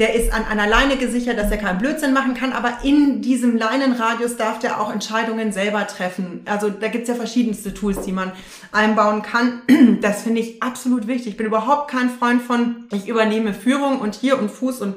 der 0.00 0.14
ist 0.14 0.32
an 0.32 0.46
einer 0.46 0.66
Leine 0.66 0.96
gesichert, 0.96 1.38
dass 1.38 1.50
er 1.50 1.58
keinen 1.58 1.78
Blödsinn 1.78 2.14
machen 2.14 2.32
kann, 2.32 2.54
aber 2.54 2.78
in 2.82 3.20
diesem 3.20 3.58
Leinenradius 3.58 4.36
darf 4.38 4.58
der 4.58 4.80
auch 4.80 4.90
Entscheidungen 4.90 5.52
selber 5.52 5.86
treffen. 5.86 6.40
Also 6.46 6.70
da 6.70 6.88
gibt's 6.88 7.10
ja 7.10 7.14
verschiedenste 7.14 7.74
Tools, 7.74 8.00
die 8.00 8.12
man 8.12 8.32
einbauen 8.72 9.22
kann. 9.22 9.62
Das 10.00 10.22
finde 10.22 10.40
ich 10.40 10.62
absolut 10.62 11.06
wichtig. 11.06 11.32
Ich 11.32 11.36
bin 11.36 11.46
überhaupt 11.46 11.90
kein 11.90 12.08
Freund 12.08 12.40
von, 12.40 12.84
ich 12.92 13.08
übernehme 13.08 13.52
Führung 13.52 14.00
und 14.00 14.14
hier 14.14 14.38
und 14.38 14.50
Fuß 14.50 14.80
und 14.80 14.94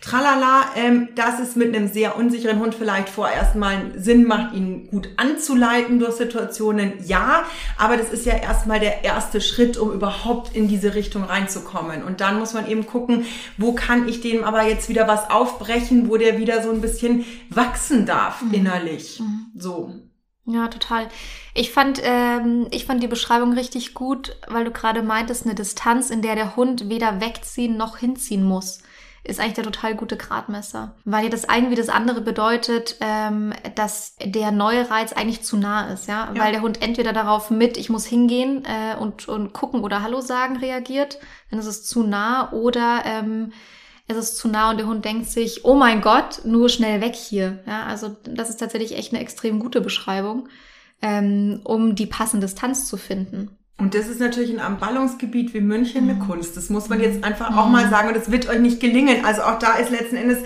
tralala, 0.00 0.66
ähm, 0.76 1.08
dass 1.14 1.40
es 1.40 1.56
mit 1.56 1.74
einem 1.74 1.88
sehr 1.88 2.16
unsicheren 2.16 2.58
Hund 2.58 2.74
vielleicht 2.74 3.08
vorerst 3.08 3.54
mal 3.54 3.92
Sinn 3.96 4.24
macht, 4.24 4.54
ihn 4.54 4.88
gut 4.88 5.08
anzuleiten 5.16 5.98
durch 5.98 6.14
Situationen, 6.14 6.94
ja, 7.06 7.44
aber 7.76 7.96
das 7.96 8.10
ist 8.10 8.26
ja 8.26 8.34
erstmal 8.34 8.80
der 8.80 9.04
erste 9.04 9.40
Schritt, 9.40 9.76
um 9.76 9.92
überhaupt 9.92 10.54
in 10.54 10.68
diese 10.68 10.94
Richtung 10.94 11.24
reinzukommen. 11.24 12.02
Und 12.02 12.20
dann 12.20 12.38
muss 12.38 12.54
man 12.54 12.68
eben 12.68 12.86
gucken, 12.86 13.26
wo 13.56 13.72
kann 13.72 14.08
ich 14.08 14.20
dem 14.20 14.44
aber 14.44 14.62
jetzt 14.62 14.88
wieder 14.88 15.08
was 15.08 15.30
aufbrechen, 15.30 16.08
wo 16.08 16.16
der 16.16 16.38
wieder 16.38 16.62
so 16.62 16.70
ein 16.70 16.80
bisschen 16.80 17.24
wachsen 17.50 18.06
darf 18.06 18.42
mhm. 18.42 18.54
innerlich. 18.54 19.20
Mhm. 19.20 19.46
So. 19.54 19.92
Ja, 20.48 20.68
total. 20.68 21.08
Ich 21.54 21.72
fand, 21.72 22.00
ähm, 22.04 22.68
ich 22.70 22.86
fand 22.86 23.02
die 23.02 23.08
Beschreibung 23.08 23.52
richtig 23.52 23.94
gut, 23.94 24.36
weil 24.46 24.64
du 24.64 24.70
gerade 24.70 25.02
meintest, 25.02 25.44
eine 25.44 25.56
Distanz, 25.56 26.10
in 26.10 26.22
der 26.22 26.36
der 26.36 26.54
Hund 26.54 26.88
weder 26.88 27.20
wegziehen 27.20 27.76
noch 27.76 27.98
hinziehen 27.98 28.44
muss, 28.44 28.78
ist 29.26 29.40
eigentlich 29.40 29.54
der 29.54 29.64
total 29.64 29.94
gute 29.94 30.16
Gradmesser. 30.16 30.94
Weil 31.04 31.24
ja 31.24 31.30
das 31.30 31.48
eine 31.48 31.70
wie 31.70 31.74
das 31.74 31.88
andere 31.88 32.20
bedeutet, 32.20 32.96
ähm, 33.00 33.52
dass 33.74 34.16
der 34.22 34.50
neue 34.50 34.90
Reiz 34.90 35.12
eigentlich 35.12 35.42
zu 35.42 35.56
nah 35.56 35.92
ist, 35.92 36.06
ja? 36.06 36.32
ja. 36.34 36.42
Weil 36.42 36.52
der 36.52 36.62
Hund 36.62 36.82
entweder 36.82 37.12
darauf 37.12 37.50
mit, 37.50 37.76
ich 37.76 37.90
muss 37.90 38.06
hingehen 38.06 38.64
äh, 38.64 38.96
und, 38.96 39.28
und 39.28 39.52
gucken 39.52 39.82
oder 39.82 40.02
Hallo 40.02 40.20
sagen 40.20 40.56
reagiert, 40.56 41.18
dann 41.50 41.58
ist 41.58 41.66
es 41.66 41.84
zu 41.84 42.02
nah, 42.02 42.52
oder 42.52 43.02
ähm, 43.04 43.52
es 44.08 44.16
ist 44.16 44.36
zu 44.36 44.48
nah 44.48 44.70
und 44.70 44.78
der 44.78 44.86
Hund 44.86 45.04
denkt 45.04 45.26
sich, 45.26 45.64
oh 45.64 45.74
mein 45.74 46.00
Gott, 46.00 46.42
nur 46.44 46.68
schnell 46.68 47.00
weg 47.00 47.14
hier. 47.14 47.58
Ja, 47.66 47.84
also 47.86 48.16
das 48.24 48.50
ist 48.50 48.58
tatsächlich 48.58 48.96
echt 48.96 49.12
eine 49.12 49.20
extrem 49.20 49.58
gute 49.58 49.80
Beschreibung, 49.80 50.48
ähm, 51.02 51.60
um 51.64 51.94
die 51.94 52.06
passende 52.06 52.46
Distanz 52.46 52.86
zu 52.86 52.96
finden. 52.96 53.56
Und 53.78 53.94
das 53.94 54.08
ist 54.08 54.20
natürlich 54.20 54.50
in 54.50 54.58
einem 54.58 54.78
Ballungsgebiet 54.78 55.52
wie 55.52 55.60
München 55.60 56.04
eine 56.04 56.14
mhm. 56.14 56.20
Kunst. 56.20 56.56
Das 56.56 56.70
muss 56.70 56.88
man 56.88 56.98
jetzt 56.98 57.22
einfach 57.22 57.54
auch 57.54 57.68
mal 57.68 57.90
sagen. 57.90 58.08
Und 58.08 58.16
es 58.16 58.30
wird 58.30 58.48
euch 58.48 58.58
nicht 58.58 58.80
gelingen. 58.80 59.26
Also 59.26 59.42
auch 59.42 59.58
da 59.58 59.74
ist 59.74 59.90
letzten 59.90 60.16
Endes 60.16 60.38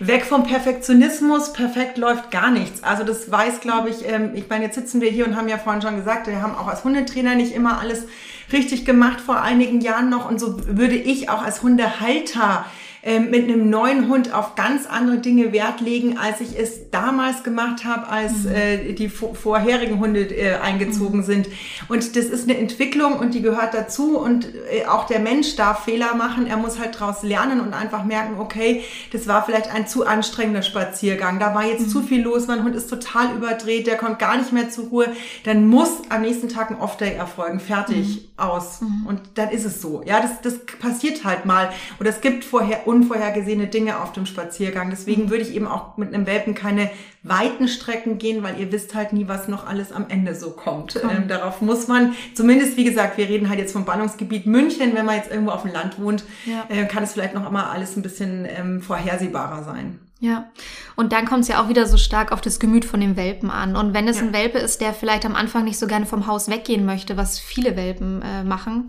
weg 0.00 0.24
vom 0.24 0.42
Perfektionismus. 0.42 1.52
Perfekt 1.52 1.96
läuft 1.96 2.32
gar 2.32 2.50
nichts. 2.50 2.82
Also 2.82 3.04
das 3.04 3.30
weiß, 3.30 3.60
glaube 3.60 3.88
ich, 3.88 4.08
ähm, 4.08 4.32
ich 4.34 4.48
meine, 4.48 4.64
jetzt 4.64 4.74
sitzen 4.74 5.00
wir 5.00 5.10
hier 5.10 5.26
und 5.26 5.36
haben 5.36 5.48
ja 5.48 5.58
vorhin 5.58 5.80
schon 5.80 5.94
gesagt, 5.96 6.26
wir 6.26 6.42
haben 6.42 6.56
auch 6.56 6.66
als 6.66 6.82
Hundetrainer 6.82 7.36
nicht 7.36 7.54
immer 7.54 7.78
alles 7.78 8.04
richtig 8.52 8.84
gemacht 8.84 9.20
vor 9.20 9.40
einigen 9.40 9.80
Jahren 9.80 10.10
noch. 10.10 10.28
Und 10.28 10.40
so 10.40 10.56
würde 10.66 10.96
ich 10.96 11.30
auch 11.30 11.42
als 11.42 11.62
Hundehalter 11.62 12.66
mit 13.04 13.44
einem 13.44 13.68
neuen 13.68 14.08
Hund 14.08 14.32
auf 14.32 14.54
ganz 14.54 14.86
andere 14.86 15.18
Dinge 15.18 15.52
Wert 15.52 15.80
legen, 15.80 16.18
als 16.18 16.40
ich 16.40 16.56
es 16.56 16.90
damals 16.90 17.42
gemacht 17.42 17.84
habe, 17.84 18.06
als 18.08 18.44
mhm. 18.44 18.52
äh, 18.52 18.92
die 18.92 19.08
vorherigen 19.08 19.98
Hunde 19.98 20.20
äh, 20.20 20.54
eingezogen 20.56 21.20
mhm. 21.20 21.24
sind. 21.24 21.48
Und 21.88 22.16
das 22.16 22.26
ist 22.26 22.48
eine 22.48 22.56
Entwicklung 22.58 23.18
und 23.18 23.34
die 23.34 23.42
gehört 23.42 23.74
dazu 23.74 24.18
und 24.18 24.46
äh, 24.70 24.86
auch 24.86 25.06
der 25.06 25.18
Mensch 25.18 25.56
darf 25.56 25.84
Fehler 25.84 26.14
machen. 26.14 26.46
Er 26.46 26.56
muss 26.56 26.78
halt 26.78 26.94
daraus 26.94 27.24
lernen 27.24 27.60
und 27.60 27.74
einfach 27.74 28.04
merken, 28.04 28.38
okay, 28.38 28.84
das 29.12 29.26
war 29.26 29.44
vielleicht 29.44 29.74
ein 29.74 29.88
zu 29.88 30.06
anstrengender 30.06 30.62
Spaziergang. 30.62 31.40
Da 31.40 31.54
war 31.54 31.64
jetzt 31.64 31.86
mhm. 31.86 31.90
zu 31.90 32.02
viel 32.02 32.22
los, 32.22 32.46
mein 32.46 32.62
Hund 32.62 32.76
ist 32.76 32.88
total 32.88 33.34
überdreht, 33.34 33.88
der 33.88 33.96
kommt 33.96 34.20
gar 34.20 34.36
nicht 34.36 34.52
mehr 34.52 34.70
zur 34.70 34.86
Ruhe. 34.86 35.06
Dann 35.44 35.66
muss 35.66 35.90
am 36.08 36.22
nächsten 36.22 36.48
Tag 36.48 36.70
ein 36.70 36.78
Off-Day 36.78 37.14
erfolgen. 37.14 37.58
Fertig, 37.58 38.28
mhm. 38.36 38.42
aus. 38.42 38.80
Mhm. 38.80 39.06
Und 39.06 39.20
dann 39.34 39.50
ist 39.50 39.64
es 39.64 39.80
so. 39.80 40.02
Ja, 40.04 40.20
das, 40.20 40.40
das 40.42 40.54
passiert 40.78 41.24
halt 41.24 41.46
mal. 41.46 41.70
Oder 42.00 42.10
es 42.10 42.20
gibt 42.20 42.44
vorher 42.44 42.86
unvorhergesehene 42.92 43.66
Dinge 43.66 44.00
auf 44.00 44.12
dem 44.12 44.26
Spaziergang. 44.26 44.90
Deswegen 44.90 45.30
würde 45.30 45.42
ich 45.42 45.54
eben 45.54 45.66
auch 45.66 45.96
mit 45.96 46.14
einem 46.14 46.26
Welpen 46.26 46.54
keine 46.54 46.90
weiten 47.22 47.68
Strecken 47.68 48.18
gehen, 48.18 48.42
weil 48.42 48.60
ihr 48.60 48.70
wisst 48.72 48.94
halt 48.94 49.12
nie, 49.12 49.28
was 49.28 49.48
noch 49.48 49.66
alles 49.66 49.92
am 49.92 50.06
Ende 50.08 50.34
so 50.34 50.50
kommt. 50.50 51.00
Ähm, 51.02 51.28
darauf 51.28 51.60
muss 51.60 51.88
man, 51.88 52.14
zumindest 52.34 52.76
wie 52.76 52.84
gesagt, 52.84 53.16
wir 53.16 53.28
reden 53.28 53.48
halt 53.48 53.58
jetzt 53.58 53.72
vom 53.72 53.84
Ballungsgebiet 53.84 54.46
München, 54.46 54.94
wenn 54.94 55.06
man 55.06 55.16
jetzt 55.16 55.30
irgendwo 55.30 55.52
auf 55.52 55.62
dem 55.62 55.72
Land 55.72 56.00
wohnt, 56.00 56.24
ja. 56.46 56.64
äh, 56.68 56.84
kann 56.86 57.04
es 57.04 57.12
vielleicht 57.12 57.34
noch 57.34 57.48
immer 57.48 57.70
alles 57.70 57.96
ein 57.96 58.02
bisschen 58.02 58.46
ähm, 58.48 58.82
vorhersehbarer 58.82 59.64
sein. 59.64 59.98
Ja, 60.22 60.50
und 60.94 61.12
dann 61.12 61.26
kommt 61.26 61.42
es 61.42 61.48
ja 61.48 61.60
auch 61.60 61.68
wieder 61.68 61.84
so 61.86 61.96
stark 61.96 62.30
auf 62.30 62.40
das 62.40 62.60
Gemüt 62.60 62.84
von 62.84 63.00
dem 63.00 63.16
Welpen 63.16 63.50
an. 63.50 63.74
Und 63.74 63.92
wenn 63.92 64.06
es 64.06 64.18
ja. 64.18 64.22
ein 64.22 64.32
Welpe 64.32 64.58
ist, 64.58 64.80
der 64.80 64.94
vielleicht 64.94 65.26
am 65.26 65.34
Anfang 65.34 65.64
nicht 65.64 65.80
so 65.80 65.88
gerne 65.88 66.06
vom 66.06 66.28
Haus 66.28 66.48
weggehen 66.48 66.84
möchte, 66.86 67.16
was 67.16 67.40
viele 67.40 67.74
Welpen 67.74 68.22
äh, 68.22 68.44
machen, 68.44 68.86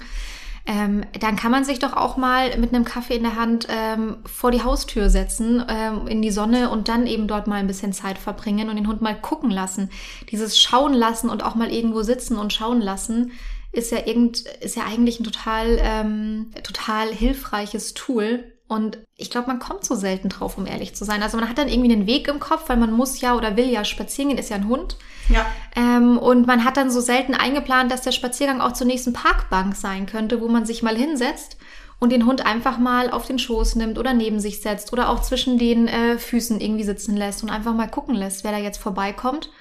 ähm, 0.65 1.03
dann 1.19 1.35
kann 1.35 1.51
man 1.51 1.65
sich 1.65 1.79
doch 1.79 1.93
auch 1.93 2.15
mal 2.15 2.57
mit 2.57 2.73
einem 2.73 2.85
Kaffee 2.85 3.17
in 3.17 3.23
der 3.23 3.35
Hand 3.35 3.67
ähm, 3.69 4.17
vor 4.25 4.49
die 4.49 4.63
Haustür 4.63 5.09
setzen, 5.09 5.63
ähm, 5.67 6.07
in 6.07 6.21
die 6.21 6.31
Sonne 6.31 6.69
und 6.69 6.87
dann 6.87 7.05
eben 7.05 7.27
dort 7.27 7.47
mal 7.47 7.57
ein 7.57 7.67
bisschen 7.67 7.91
Zeit 7.91 8.17
verbringen 8.17 8.69
und 8.69 8.77
den 8.77 8.87
Hund 8.87 9.01
mal 9.01 9.19
gucken 9.19 9.51
lassen. 9.51 9.89
Dieses 10.29 10.57
Schauen 10.57 10.93
lassen 10.93 11.29
und 11.29 11.43
auch 11.43 11.55
mal 11.55 11.71
irgendwo 11.71 12.01
sitzen 12.01 12.37
und 12.37 12.53
schauen 12.53 12.79
lassen, 12.79 13.31
ist 13.73 13.91
ja 13.91 14.05
irgend, 14.05 14.41
ist 14.61 14.77
ja 14.77 14.83
eigentlich 14.85 15.19
ein 15.19 15.25
total, 15.25 15.79
ähm, 15.81 16.51
total 16.63 17.09
hilfreiches 17.09 17.93
Tool, 17.93 18.45
und 18.73 18.97
ich 19.15 19.29
glaube, 19.29 19.47
man 19.47 19.59
kommt 19.59 19.85
so 19.85 19.93
selten 19.93 20.29
drauf, 20.29 20.57
um 20.57 20.65
ehrlich 20.65 20.95
zu 20.95 21.05
sein. 21.05 21.21
Also 21.21 21.37
man 21.37 21.47
hat 21.47 21.59
dann 21.59 21.67
irgendwie 21.67 21.93
einen 21.93 22.07
Weg 22.07 22.27
im 22.27 22.39
Kopf, 22.39 22.67
weil 22.67 22.77
man 22.77 22.91
muss 22.91 23.21
ja 23.21 23.35
oder 23.35 23.55
will 23.55 23.69
ja 23.69 23.85
spazieren 23.85 24.29
gehen, 24.29 24.39
ist 24.39 24.49
ja 24.49 24.55
ein 24.55 24.67
Hund. 24.67 24.97
Ja. 25.29 25.45
Ähm, 25.75 26.17
und 26.17 26.47
man 26.47 26.65
hat 26.65 26.75
dann 26.75 26.89
so 26.89 26.99
selten 26.99 27.35
eingeplant, 27.35 27.91
dass 27.91 28.01
der 28.01 28.11
Spaziergang 28.11 28.61
auch 28.61 28.73
zur 28.73 28.87
nächsten 28.87 29.13
Parkbank 29.13 29.75
sein 29.75 30.07
könnte, 30.07 30.41
wo 30.41 30.47
man 30.47 30.65
sich 30.65 30.81
mal 30.81 30.97
hinsetzt 30.97 31.57
und 31.99 32.11
den 32.11 32.25
Hund 32.25 32.45
einfach 32.45 32.79
mal 32.79 33.11
auf 33.11 33.27
den 33.27 33.37
Schoß 33.37 33.75
nimmt 33.75 33.99
oder 33.99 34.13
neben 34.13 34.39
sich 34.39 34.61
setzt 34.61 34.91
oder 34.91 35.09
auch 35.09 35.21
zwischen 35.21 35.59
den 35.59 35.87
äh, 35.87 36.17
Füßen 36.17 36.59
irgendwie 36.59 36.83
sitzen 36.83 37.15
lässt 37.15 37.43
und 37.43 37.51
einfach 37.51 37.73
mal 37.73 37.87
gucken 37.87 38.15
lässt, 38.15 38.43
wer 38.43 38.51
da 38.51 38.57
jetzt 38.57 38.79
vorbeikommt 38.79 39.51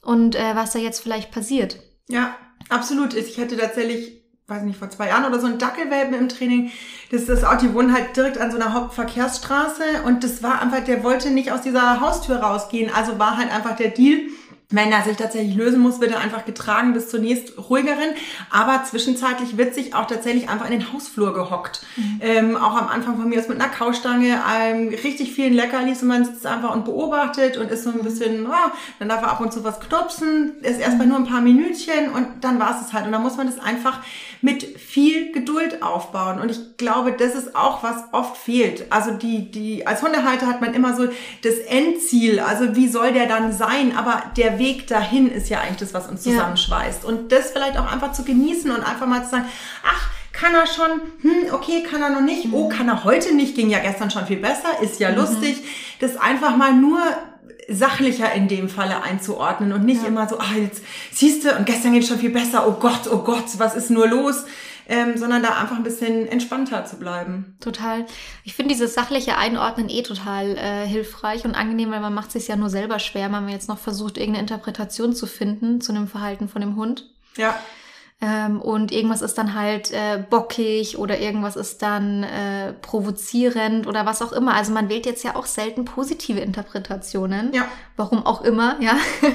und 0.00 0.34
äh, 0.34 0.56
was 0.56 0.72
da 0.72 0.78
jetzt 0.78 1.00
vielleicht 1.00 1.30
passiert. 1.30 1.78
Ja, 2.08 2.34
absolut. 2.70 3.14
Ich 3.14 3.36
hätte 3.36 3.56
tatsächlich 3.56 4.25
weiß 4.48 4.62
nicht, 4.62 4.78
vor 4.78 4.90
zwei 4.90 5.08
Jahren 5.08 5.24
oder 5.24 5.40
so 5.40 5.46
ein 5.46 5.58
Dackelwelpen 5.58 6.14
im 6.14 6.28
Training. 6.28 6.70
Das 7.10 7.22
ist 7.22 7.28
das 7.28 7.44
Auto, 7.44 7.66
die 7.66 7.74
wohnen 7.74 7.92
halt 7.92 8.16
direkt 8.16 8.38
an 8.38 8.50
so 8.52 8.56
einer 8.56 8.74
Hauptverkehrsstraße 8.74 10.02
und 10.04 10.22
das 10.22 10.42
war 10.42 10.62
einfach, 10.62 10.84
der 10.84 11.02
wollte 11.02 11.30
nicht 11.30 11.50
aus 11.50 11.62
dieser 11.62 12.00
Haustür 12.00 12.36
rausgehen. 12.36 12.92
Also 12.94 13.18
war 13.18 13.36
halt 13.36 13.52
einfach 13.52 13.74
der 13.74 13.88
Deal, 13.88 14.20
wenn 14.70 14.90
er 14.90 15.04
sich 15.04 15.16
tatsächlich 15.16 15.54
lösen 15.54 15.78
muss, 15.78 16.00
wird 16.00 16.10
er 16.10 16.18
einfach 16.18 16.44
getragen 16.44 16.92
bis 16.92 17.08
zur 17.08 17.20
nächst 17.20 17.56
ruhigeren. 17.70 18.10
Aber 18.50 18.82
zwischenzeitlich 18.82 19.56
wird 19.56 19.74
sich 19.74 19.94
auch 19.94 20.08
tatsächlich 20.08 20.48
einfach 20.48 20.68
in 20.68 20.80
den 20.80 20.92
Hausflur 20.92 21.34
gehockt. 21.34 21.82
Mhm. 21.96 22.20
Ähm, 22.20 22.56
auch 22.56 22.76
am 22.76 22.88
Anfang 22.88 23.16
von 23.16 23.28
mir 23.28 23.38
aus 23.38 23.46
mit 23.46 23.60
einer 23.60 23.70
Kaustange, 23.70 24.40
ähm, 24.58 24.88
richtig 24.88 25.32
vielen 25.34 25.52
Leckerlis 25.52 26.02
und 26.02 26.08
man 26.08 26.24
sitzt 26.24 26.46
einfach 26.46 26.74
und 26.74 26.84
beobachtet 26.84 27.58
und 27.58 27.70
ist 27.70 27.84
so 27.84 27.90
ein 27.90 28.00
bisschen, 28.00 28.44
oh, 28.46 28.70
dann 28.98 29.08
darf 29.08 29.22
er 29.22 29.30
ab 29.30 29.40
und 29.40 29.52
zu 29.52 29.62
was 29.62 29.78
knupsen, 29.78 30.60
ist 30.62 30.80
erstmal 30.80 31.06
nur 31.06 31.18
ein 31.18 31.26
paar 31.26 31.42
Minütchen 31.42 32.10
und 32.12 32.26
dann 32.40 32.58
war 32.58 32.76
es 32.80 32.92
halt. 32.92 33.06
Und 33.06 33.12
dann 33.12 33.22
muss 33.22 33.36
man 33.36 33.46
das 33.46 33.60
einfach 33.60 34.00
mit 34.46 34.78
viel 34.78 35.32
Geduld 35.32 35.82
aufbauen. 35.82 36.40
Und 36.40 36.52
ich 36.52 36.76
glaube, 36.76 37.10
das 37.10 37.34
ist 37.34 37.56
auch, 37.56 37.82
was 37.82 37.96
oft 38.12 38.36
fehlt. 38.36 38.86
Also 38.90 39.10
die, 39.10 39.50
die, 39.50 39.84
als 39.88 40.02
Hundehalter 40.02 40.46
hat 40.46 40.60
man 40.60 40.72
immer 40.72 40.96
so 40.96 41.08
das 41.42 41.54
Endziel. 41.66 42.38
Also 42.38 42.76
wie 42.76 42.86
soll 42.86 43.12
der 43.12 43.26
dann 43.26 43.52
sein? 43.52 43.96
Aber 43.96 44.22
der 44.36 44.60
Weg 44.60 44.86
dahin 44.86 45.28
ist 45.28 45.48
ja 45.48 45.62
eigentlich 45.62 45.78
das, 45.78 45.94
was 45.94 46.06
uns 46.06 46.22
zusammenschweißt. 46.22 47.02
Ja. 47.02 47.08
Und 47.08 47.32
das 47.32 47.50
vielleicht 47.50 47.76
auch 47.76 47.90
einfach 47.90 48.12
zu 48.12 48.22
genießen 48.22 48.70
und 48.70 48.88
einfach 48.88 49.08
mal 49.08 49.24
zu 49.24 49.30
sagen, 49.30 49.46
ach, 49.84 50.10
kann 50.30 50.54
er 50.54 50.68
schon? 50.68 51.00
Hm, 51.22 51.52
okay, 51.52 51.82
kann 51.82 52.00
er 52.00 52.10
noch 52.10 52.20
nicht. 52.20 52.46
Oh, 52.52 52.68
kann 52.68 52.88
er 52.88 53.02
heute 53.02 53.34
nicht? 53.34 53.56
Ging 53.56 53.68
ja 53.68 53.80
gestern 53.80 54.12
schon 54.12 54.26
viel 54.26 54.36
besser. 54.36 54.80
Ist 54.80 55.00
ja 55.00 55.10
mhm. 55.10 55.16
lustig. 55.16 55.56
Das 55.98 56.16
einfach 56.16 56.56
mal 56.56 56.72
nur 56.72 57.00
sachlicher 57.68 58.32
in 58.32 58.48
dem 58.48 58.68
Falle 58.68 59.02
einzuordnen 59.02 59.72
und 59.72 59.84
nicht 59.84 60.02
ja. 60.02 60.08
immer 60.08 60.28
so, 60.28 60.38
ah, 60.38 60.54
jetzt 60.56 60.82
siehst 61.12 61.44
du, 61.44 61.54
und 61.56 61.66
gestern 61.66 61.92
geht 61.92 62.06
schon 62.06 62.18
viel 62.18 62.30
besser, 62.30 62.66
oh 62.68 62.72
Gott, 62.72 63.08
oh 63.10 63.18
Gott, 63.18 63.44
was 63.58 63.74
ist 63.74 63.90
nur 63.90 64.08
los? 64.08 64.44
Ähm, 64.88 65.16
sondern 65.16 65.42
da 65.42 65.58
einfach 65.60 65.74
ein 65.74 65.82
bisschen 65.82 66.28
entspannter 66.28 66.84
zu 66.84 66.96
bleiben. 66.96 67.56
Total. 67.58 68.06
Ich 68.44 68.54
finde 68.54 68.72
dieses 68.72 68.94
sachliche 68.94 69.36
Einordnen 69.36 69.88
eh 69.88 70.02
total 70.02 70.56
äh, 70.56 70.86
hilfreich 70.86 71.44
und 71.44 71.56
angenehm, 71.56 71.90
weil 71.90 71.98
man 71.98 72.14
macht 72.14 72.30
sich 72.30 72.46
ja 72.46 72.54
nur 72.54 72.70
selber 72.70 73.00
schwer, 73.00 73.24
wenn 73.24 73.32
man 73.32 73.48
jetzt 73.48 73.68
noch 73.68 73.78
versucht, 73.78 74.16
irgendeine 74.16 74.42
Interpretation 74.42 75.12
zu 75.12 75.26
finden 75.26 75.80
zu 75.80 75.90
einem 75.90 76.06
Verhalten 76.06 76.48
von 76.48 76.60
dem 76.60 76.76
Hund. 76.76 77.10
Ja. 77.36 77.58
Ähm, 78.22 78.62
und 78.62 78.92
irgendwas 78.92 79.20
ist 79.20 79.36
dann 79.36 79.52
halt 79.52 79.92
äh, 79.92 80.24
bockig 80.30 80.96
oder 80.96 81.18
irgendwas 81.18 81.54
ist 81.54 81.82
dann 81.82 82.22
äh, 82.22 82.72
provozierend 82.72 83.86
oder 83.86 84.06
was 84.06 84.22
auch 84.22 84.32
immer. 84.32 84.54
Also 84.54 84.72
man 84.72 84.88
wählt 84.88 85.04
jetzt 85.04 85.22
ja 85.22 85.36
auch 85.36 85.44
selten 85.44 85.84
positive 85.84 86.40
Interpretationen. 86.40 87.52
Ja. 87.52 87.66
Warum 87.96 88.24
auch 88.24 88.40
immer, 88.40 88.80
ja. 88.80 88.96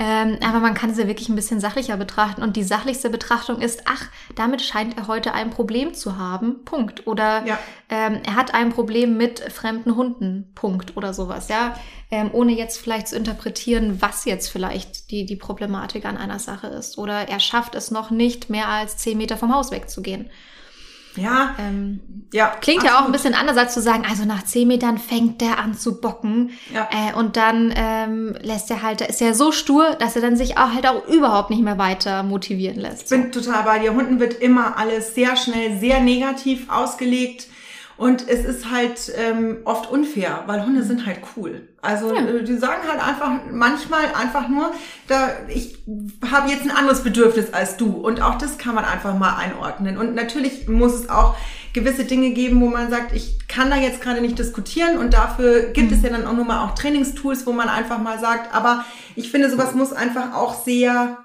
ähm, 0.00 0.38
aber 0.42 0.58
man 0.58 0.74
kann 0.74 0.92
sie 0.92 1.06
wirklich 1.06 1.28
ein 1.28 1.36
bisschen 1.36 1.60
sachlicher 1.60 1.96
betrachten. 1.96 2.42
Und 2.42 2.56
die 2.56 2.64
sachlichste 2.64 3.10
Betrachtung 3.10 3.60
ist, 3.60 3.82
ach, 3.84 4.06
damit 4.34 4.62
scheint 4.62 4.96
er 4.96 5.06
heute 5.06 5.32
ein 5.32 5.50
Problem 5.50 5.94
zu 5.94 6.18
haben. 6.18 6.64
Punkt. 6.64 7.06
Oder 7.06 7.46
ja. 7.46 7.58
ähm, 7.88 8.20
er 8.26 8.34
hat 8.34 8.52
ein 8.52 8.70
Problem 8.70 9.16
mit 9.16 9.40
fremden 9.52 9.94
Hunden. 9.94 10.50
Punkt. 10.56 10.96
Oder 10.96 11.14
sowas, 11.14 11.48
ja 11.48 11.74
ähm, 12.10 12.30
ohne 12.32 12.52
jetzt 12.52 12.78
vielleicht 12.78 13.08
zu 13.08 13.16
interpretieren, 13.16 14.02
was 14.02 14.24
jetzt 14.24 14.48
vielleicht 14.48 15.10
die, 15.10 15.26
die 15.26 15.36
Problematik 15.36 16.04
an 16.04 16.16
einer 16.16 16.38
Sache 16.38 16.66
ist. 16.66 16.98
Oder 16.98 17.28
er 17.28 17.40
schafft 17.40 17.74
es 17.74 17.90
noch 17.90 18.10
nicht, 18.10 18.50
mehr 18.50 18.68
als 18.68 18.96
zehn 18.96 19.16
Meter 19.16 19.36
vom 19.36 19.54
Haus 19.54 19.70
wegzugehen. 19.70 20.28
Ja, 21.16 21.54
ähm, 21.58 22.00
ja. 22.32 22.52
Klingt 22.60 22.80
absolut. 22.80 22.84
ja 22.84 23.00
auch 23.00 23.06
ein 23.06 23.12
bisschen 23.12 23.34
anders, 23.34 23.56
als 23.56 23.74
zu 23.74 23.82
sagen, 23.82 24.04
also 24.08 24.24
nach 24.24 24.44
zehn 24.44 24.68
Metern 24.68 24.98
fängt 24.98 25.40
der 25.40 25.58
an 25.58 25.74
zu 25.74 26.00
bocken. 26.00 26.50
Ja. 26.72 26.88
Äh, 26.90 27.14
und 27.14 27.36
dann 27.36 27.72
ähm, 27.74 28.36
lässt 28.42 28.70
er 28.70 28.82
halt, 28.82 29.00
ist 29.00 29.20
er 29.20 29.34
so 29.34 29.52
stur, 29.52 29.96
dass 29.98 30.16
er 30.16 30.22
dann 30.22 30.36
sich 30.36 30.56
auch 30.56 30.72
halt 30.72 30.86
auch 30.86 31.06
überhaupt 31.08 31.50
nicht 31.50 31.62
mehr 31.62 31.78
weiter 31.78 32.22
motivieren 32.22 32.78
lässt. 32.78 33.04
Ich 33.04 33.08
bin 33.08 33.32
total 33.32 33.64
bei 33.64 33.78
dir. 33.80 33.94
Hunden 33.94 34.20
wird 34.20 34.34
immer 34.34 34.76
alles 34.76 35.14
sehr 35.14 35.36
schnell, 35.36 35.78
sehr 35.78 36.00
negativ 36.00 36.70
ausgelegt. 36.70 37.46
Und 38.00 38.26
es 38.30 38.46
ist 38.46 38.70
halt 38.70 39.12
ähm, 39.14 39.58
oft 39.66 39.90
unfair, 39.90 40.44
weil 40.46 40.64
Hunde 40.64 40.82
sind 40.84 41.04
halt 41.04 41.18
cool. 41.36 41.68
Also 41.82 42.14
ja. 42.14 42.22
Äh, 42.22 42.44
die 42.44 42.56
sagen 42.56 42.80
halt 42.88 42.98
einfach 42.98 43.40
manchmal 43.52 44.06
einfach 44.18 44.48
nur, 44.48 44.72
da 45.06 45.28
ich 45.48 45.76
habe 46.30 46.48
jetzt 46.48 46.62
ein 46.62 46.70
anderes 46.70 47.02
Bedürfnis 47.02 47.52
als 47.52 47.76
du. 47.76 47.90
Und 47.90 48.22
auch 48.22 48.38
das 48.38 48.56
kann 48.56 48.74
man 48.74 48.86
einfach 48.86 49.18
mal 49.18 49.36
einordnen. 49.36 49.98
Und 49.98 50.14
natürlich 50.14 50.66
muss 50.66 50.94
es 50.94 51.10
auch 51.10 51.36
gewisse 51.74 52.04
Dinge 52.04 52.30
geben, 52.30 52.62
wo 52.62 52.68
man 52.68 52.88
sagt, 52.88 53.14
ich 53.14 53.46
kann 53.48 53.68
da 53.68 53.76
jetzt 53.76 54.00
gerade 54.00 54.22
nicht 54.22 54.38
diskutieren 54.38 54.96
und 54.96 55.12
dafür 55.12 55.64
gibt 55.74 55.90
mhm. 55.90 55.96
es 55.98 56.02
ja 56.02 56.08
dann 56.08 56.26
auch 56.26 56.32
nur 56.32 56.46
mal 56.46 56.64
auch 56.64 56.74
Trainingstools, 56.74 57.46
wo 57.46 57.52
man 57.52 57.68
einfach 57.68 57.98
mal 57.98 58.18
sagt, 58.18 58.54
aber 58.54 58.86
ich 59.14 59.30
finde, 59.30 59.50
sowas 59.50 59.74
muss 59.74 59.92
einfach 59.92 60.34
auch 60.34 60.64
sehr 60.64 61.18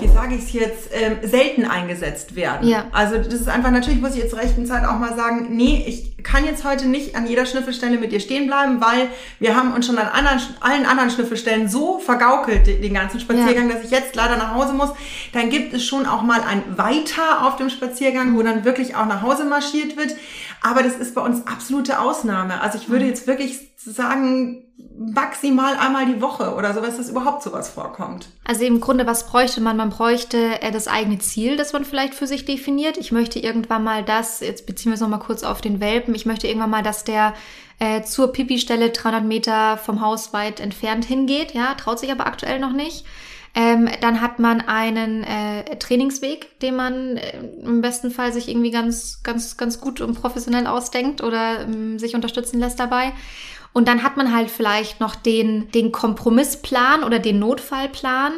wie 0.00 0.08
sage 0.08 0.36
ich 0.36 0.44
es 0.44 0.52
jetzt, 0.52 0.90
ähm, 0.92 1.18
selten 1.22 1.64
eingesetzt 1.64 2.36
werden. 2.36 2.68
Ja. 2.68 2.86
Also 2.92 3.16
das 3.16 3.34
ist 3.34 3.48
einfach, 3.48 3.72
natürlich 3.72 4.00
muss 4.00 4.14
ich 4.14 4.22
jetzt 4.22 4.36
rechten 4.36 4.66
Zeit 4.66 4.84
auch 4.84 4.98
mal 4.98 5.16
sagen, 5.16 5.48
nee, 5.50 5.84
ich 5.86 6.22
kann 6.22 6.44
jetzt 6.44 6.64
heute 6.64 6.86
nicht 6.86 7.16
an 7.16 7.26
jeder 7.26 7.44
Schnüffelstelle 7.44 7.98
mit 7.98 8.12
dir 8.12 8.20
stehen 8.20 8.46
bleiben, 8.46 8.80
weil 8.80 9.08
wir 9.40 9.56
haben 9.56 9.72
uns 9.74 9.86
schon 9.86 9.98
an 9.98 10.06
anderen, 10.06 10.40
allen 10.60 10.86
anderen 10.86 11.10
Schnüffelstellen 11.10 11.68
so 11.68 11.98
vergaukelt, 11.98 12.66
den 12.66 12.94
ganzen 12.94 13.18
Spaziergang, 13.18 13.68
ja. 13.68 13.74
dass 13.74 13.84
ich 13.84 13.90
jetzt 13.90 14.14
leider 14.14 14.36
nach 14.36 14.54
Hause 14.54 14.74
muss. 14.74 14.90
Dann 15.32 15.50
gibt 15.50 15.72
es 15.74 15.84
schon 15.84 16.06
auch 16.06 16.22
mal 16.22 16.40
ein 16.42 16.62
Weiter 16.76 17.46
auf 17.46 17.56
dem 17.56 17.68
Spaziergang, 17.68 18.36
wo 18.36 18.42
dann 18.42 18.64
wirklich 18.64 18.94
auch 18.94 19.06
nach 19.06 19.22
Hause 19.22 19.44
marschiert 19.44 19.96
wird. 19.96 20.14
Aber 20.62 20.82
das 20.82 20.96
ist 20.96 21.14
bei 21.14 21.20
uns 21.20 21.46
absolute 21.46 22.00
Ausnahme. 22.00 22.60
Also 22.60 22.78
ich 22.78 22.88
würde 22.88 23.04
mhm. 23.04 23.10
jetzt 23.10 23.26
wirklich 23.26 23.65
sagen, 23.90 24.64
maximal 24.98 25.76
einmal 25.76 26.06
die 26.06 26.20
Woche 26.20 26.54
oder 26.54 26.74
sowas, 26.74 26.96
dass 26.96 27.08
überhaupt 27.08 27.42
sowas 27.42 27.68
vorkommt. 27.68 28.28
Also 28.44 28.64
im 28.64 28.80
Grunde, 28.80 29.06
was 29.06 29.26
bräuchte 29.26 29.60
man? 29.60 29.76
Man 29.76 29.90
bräuchte 29.90 30.62
äh, 30.62 30.70
das 30.70 30.88
eigene 30.88 31.18
Ziel, 31.18 31.56
das 31.56 31.72
man 31.72 31.84
vielleicht 31.84 32.14
für 32.14 32.26
sich 32.26 32.44
definiert. 32.44 32.96
Ich 32.96 33.12
möchte 33.12 33.38
irgendwann 33.38 33.84
mal 33.84 34.02
das, 34.02 34.40
jetzt 34.40 34.66
beziehen 34.66 34.90
wir 34.90 34.94
es 34.94 35.00
nochmal 35.00 35.20
kurz 35.20 35.42
auf 35.42 35.60
den 35.60 35.80
Welpen, 35.80 36.14
ich 36.14 36.26
möchte 36.26 36.46
irgendwann 36.46 36.70
mal, 36.70 36.82
dass 36.82 37.04
der 37.04 37.34
äh, 37.78 38.02
zur 38.02 38.32
Pipi-Stelle 38.32 38.90
300 38.90 39.24
Meter 39.24 39.76
vom 39.76 40.00
Haus 40.00 40.32
weit 40.32 40.60
entfernt 40.60 41.04
hingeht. 41.04 41.52
Ja, 41.52 41.74
traut 41.74 41.98
sich 41.98 42.10
aber 42.10 42.26
aktuell 42.26 42.58
noch 42.58 42.72
nicht. 42.72 43.04
Ähm, 43.58 43.88
dann 44.02 44.20
hat 44.20 44.38
man 44.38 44.60
einen 44.60 45.24
äh, 45.24 45.76
Trainingsweg, 45.78 46.58
den 46.60 46.76
man 46.76 47.16
äh, 47.16 47.38
im 47.64 47.80
besten 47.80 48.10
Fall 48.10 48.30
sich 48.30 48.48
irgendwie 48.48 48.70
ganz, 48.70 49.22
ganz, 49.22 49.56
ganz 49.56 49.80
gut 49.80 50.02
und 50.02 50.14
professionell 50.14 50.66
ausdenkt 50.66 51.22
oder 51.22 51.62
ähm, 51.62 51.98
sich 51.98 52.14
unterstützen 52.14 52.60
lässt 52.60 52.78
dabei. 52.78 53.14
Und 53.76 53.88
dann 53.88 54.02
hat 54.02 54.16
man 54.16 54.34
halt 54.34 54.50
vielleicht 54.50 55.00
noch 55.00 55.14
den, 55.14 55.70
den 55.70 55.92
Kompromissplan 55.92 57.04
oder 57.04 57.18
den 57.18 57.38
Notfallplan 57.38 58.32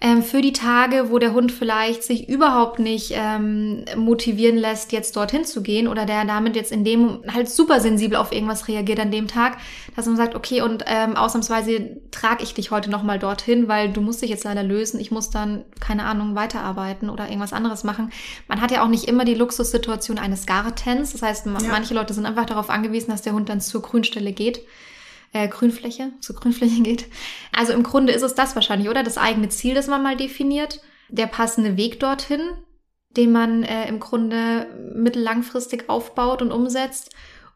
ähm, 0.00 0.22
für 0.22 0.40
die 0.40 0.52
Tage, 0.52 1.10
wo 1.10 1.18
der 1.18 1.32
Hund 1.32 1.52
vielleicht 1.52 2.02
sich 2.02 2.28
überhaupt 2.28 2.78
nicht 2.78 3.12
ähm, 3.14 3.84
motivieren 3.96 4.56
lässt, 4.56 4.92
jetzt 4.92 5.16
dorthin 5.16 5.44
zu 5.44 5.62
gehen 5.62 5.88
oder 5.88 6.06
der 6.06 6.24
damit 6.24 6.56
jetzt 6.56 6.72
in 6.72 6.84
dem 6.84 7.20
halt 7.32 7.48
super 7.48 7.80
sensibel 7.80 8.16
auf 8.16 8.32
irgendwas 8.32 8.68
reagiert 8.68 9.00
an 9.00 9.10
dem 9.10 9.28
Tag, 9.28 9.58
dass 9.96 10.06
man 10.06 10.16
sagt, 10.16 10.34
okay, 10.34 10.62
und 10.62 10.84
ähm, 10.86 11.16
ausnahmsweise 11.16 11.96
trage 12.10 12.42
ich 12.42 12.54
dich 12.54 12.70
heute 12.70 12.90
nochmal 12.90 13.18
dorthin, 13.18 13.68
weil 13.68 13.92
du 13.92 14.00
musst 14.00 14.22
dich 14.22 14.30
jetzt 14.30 14.44
leider 14.44 14.62
lösen, 14.62 15.00
ich 15.00 15.10
muss 15.10 15.30
dann, 15.30 15.64
keine 15.80 16.04
Ahnung, 16.04 16.34
weiterarbeiten 16.34 17.10
oder 17.10 17.28
irgendwas 17.28 17.52
anderes 17.52 17.84
machen. 17.84 18.10
Man 18.48 18.60
hat 18.60 18.70
ja 18.70 18.82
auch 18.82 18.88
nicht 18.88 19.04
immer 19.04 19.24
die 19.24 19.34
Luxussituation 19.34 20.18
eines 20.18 20.46
Gartens. 20.46 21.12
Das 21.12 21.22
heißt, 21.22 21.46
ja. 21.46 21.52
manche 21.70 21.94
Leute 21.94 22.14
sind 22.14 22.26
einfach 22.26 22.46
darauf 22.46 22.70
angewiesen, 22.70 23.10
dass 23.10 23.22
der 23.22 23.32
Hund 23.32 23.48
dann 23.48 23.60
zur 23.60 23.82
Grünstelle 23.82 24.32
geht 24.32 24.60
äh, 25.34 25.48
Grünfläche, 25.48 26.12
zur 26.20 26.36
Grünfläche 26.36 26.82
geht. 26.82 27.06
Also 27.52 27.74
im 27.74 27.82
Grunde 27.82 28.14
ist 28.14 28.22
es 28.22 28.34
das 28.34 28.54
wahrscheinlich, 28.54 28.88
oder? 28.88 29.02
Das 29.02 29.18
eigene 29.18 29.50
Ziel, 29.50 29.74
das 29.74 29.88
man 29.88 30.02
mal 30.02 30.16
definiert, 30.16 30.80
der 31.10 31.26
passende 31.26 31.76
Weg 31.76 32.00
dorthin, 32.00 32.40
den 33.10 33.32
man 33.32 33.62
äh, 33.62 33.86
im 33.88 34.00
Grunde 34.00 34.66
mittellangfristig 34.94 35.90
aufbaut 35.90 36.40
und 36.40 36.52
umsetzt. 36.52 37.10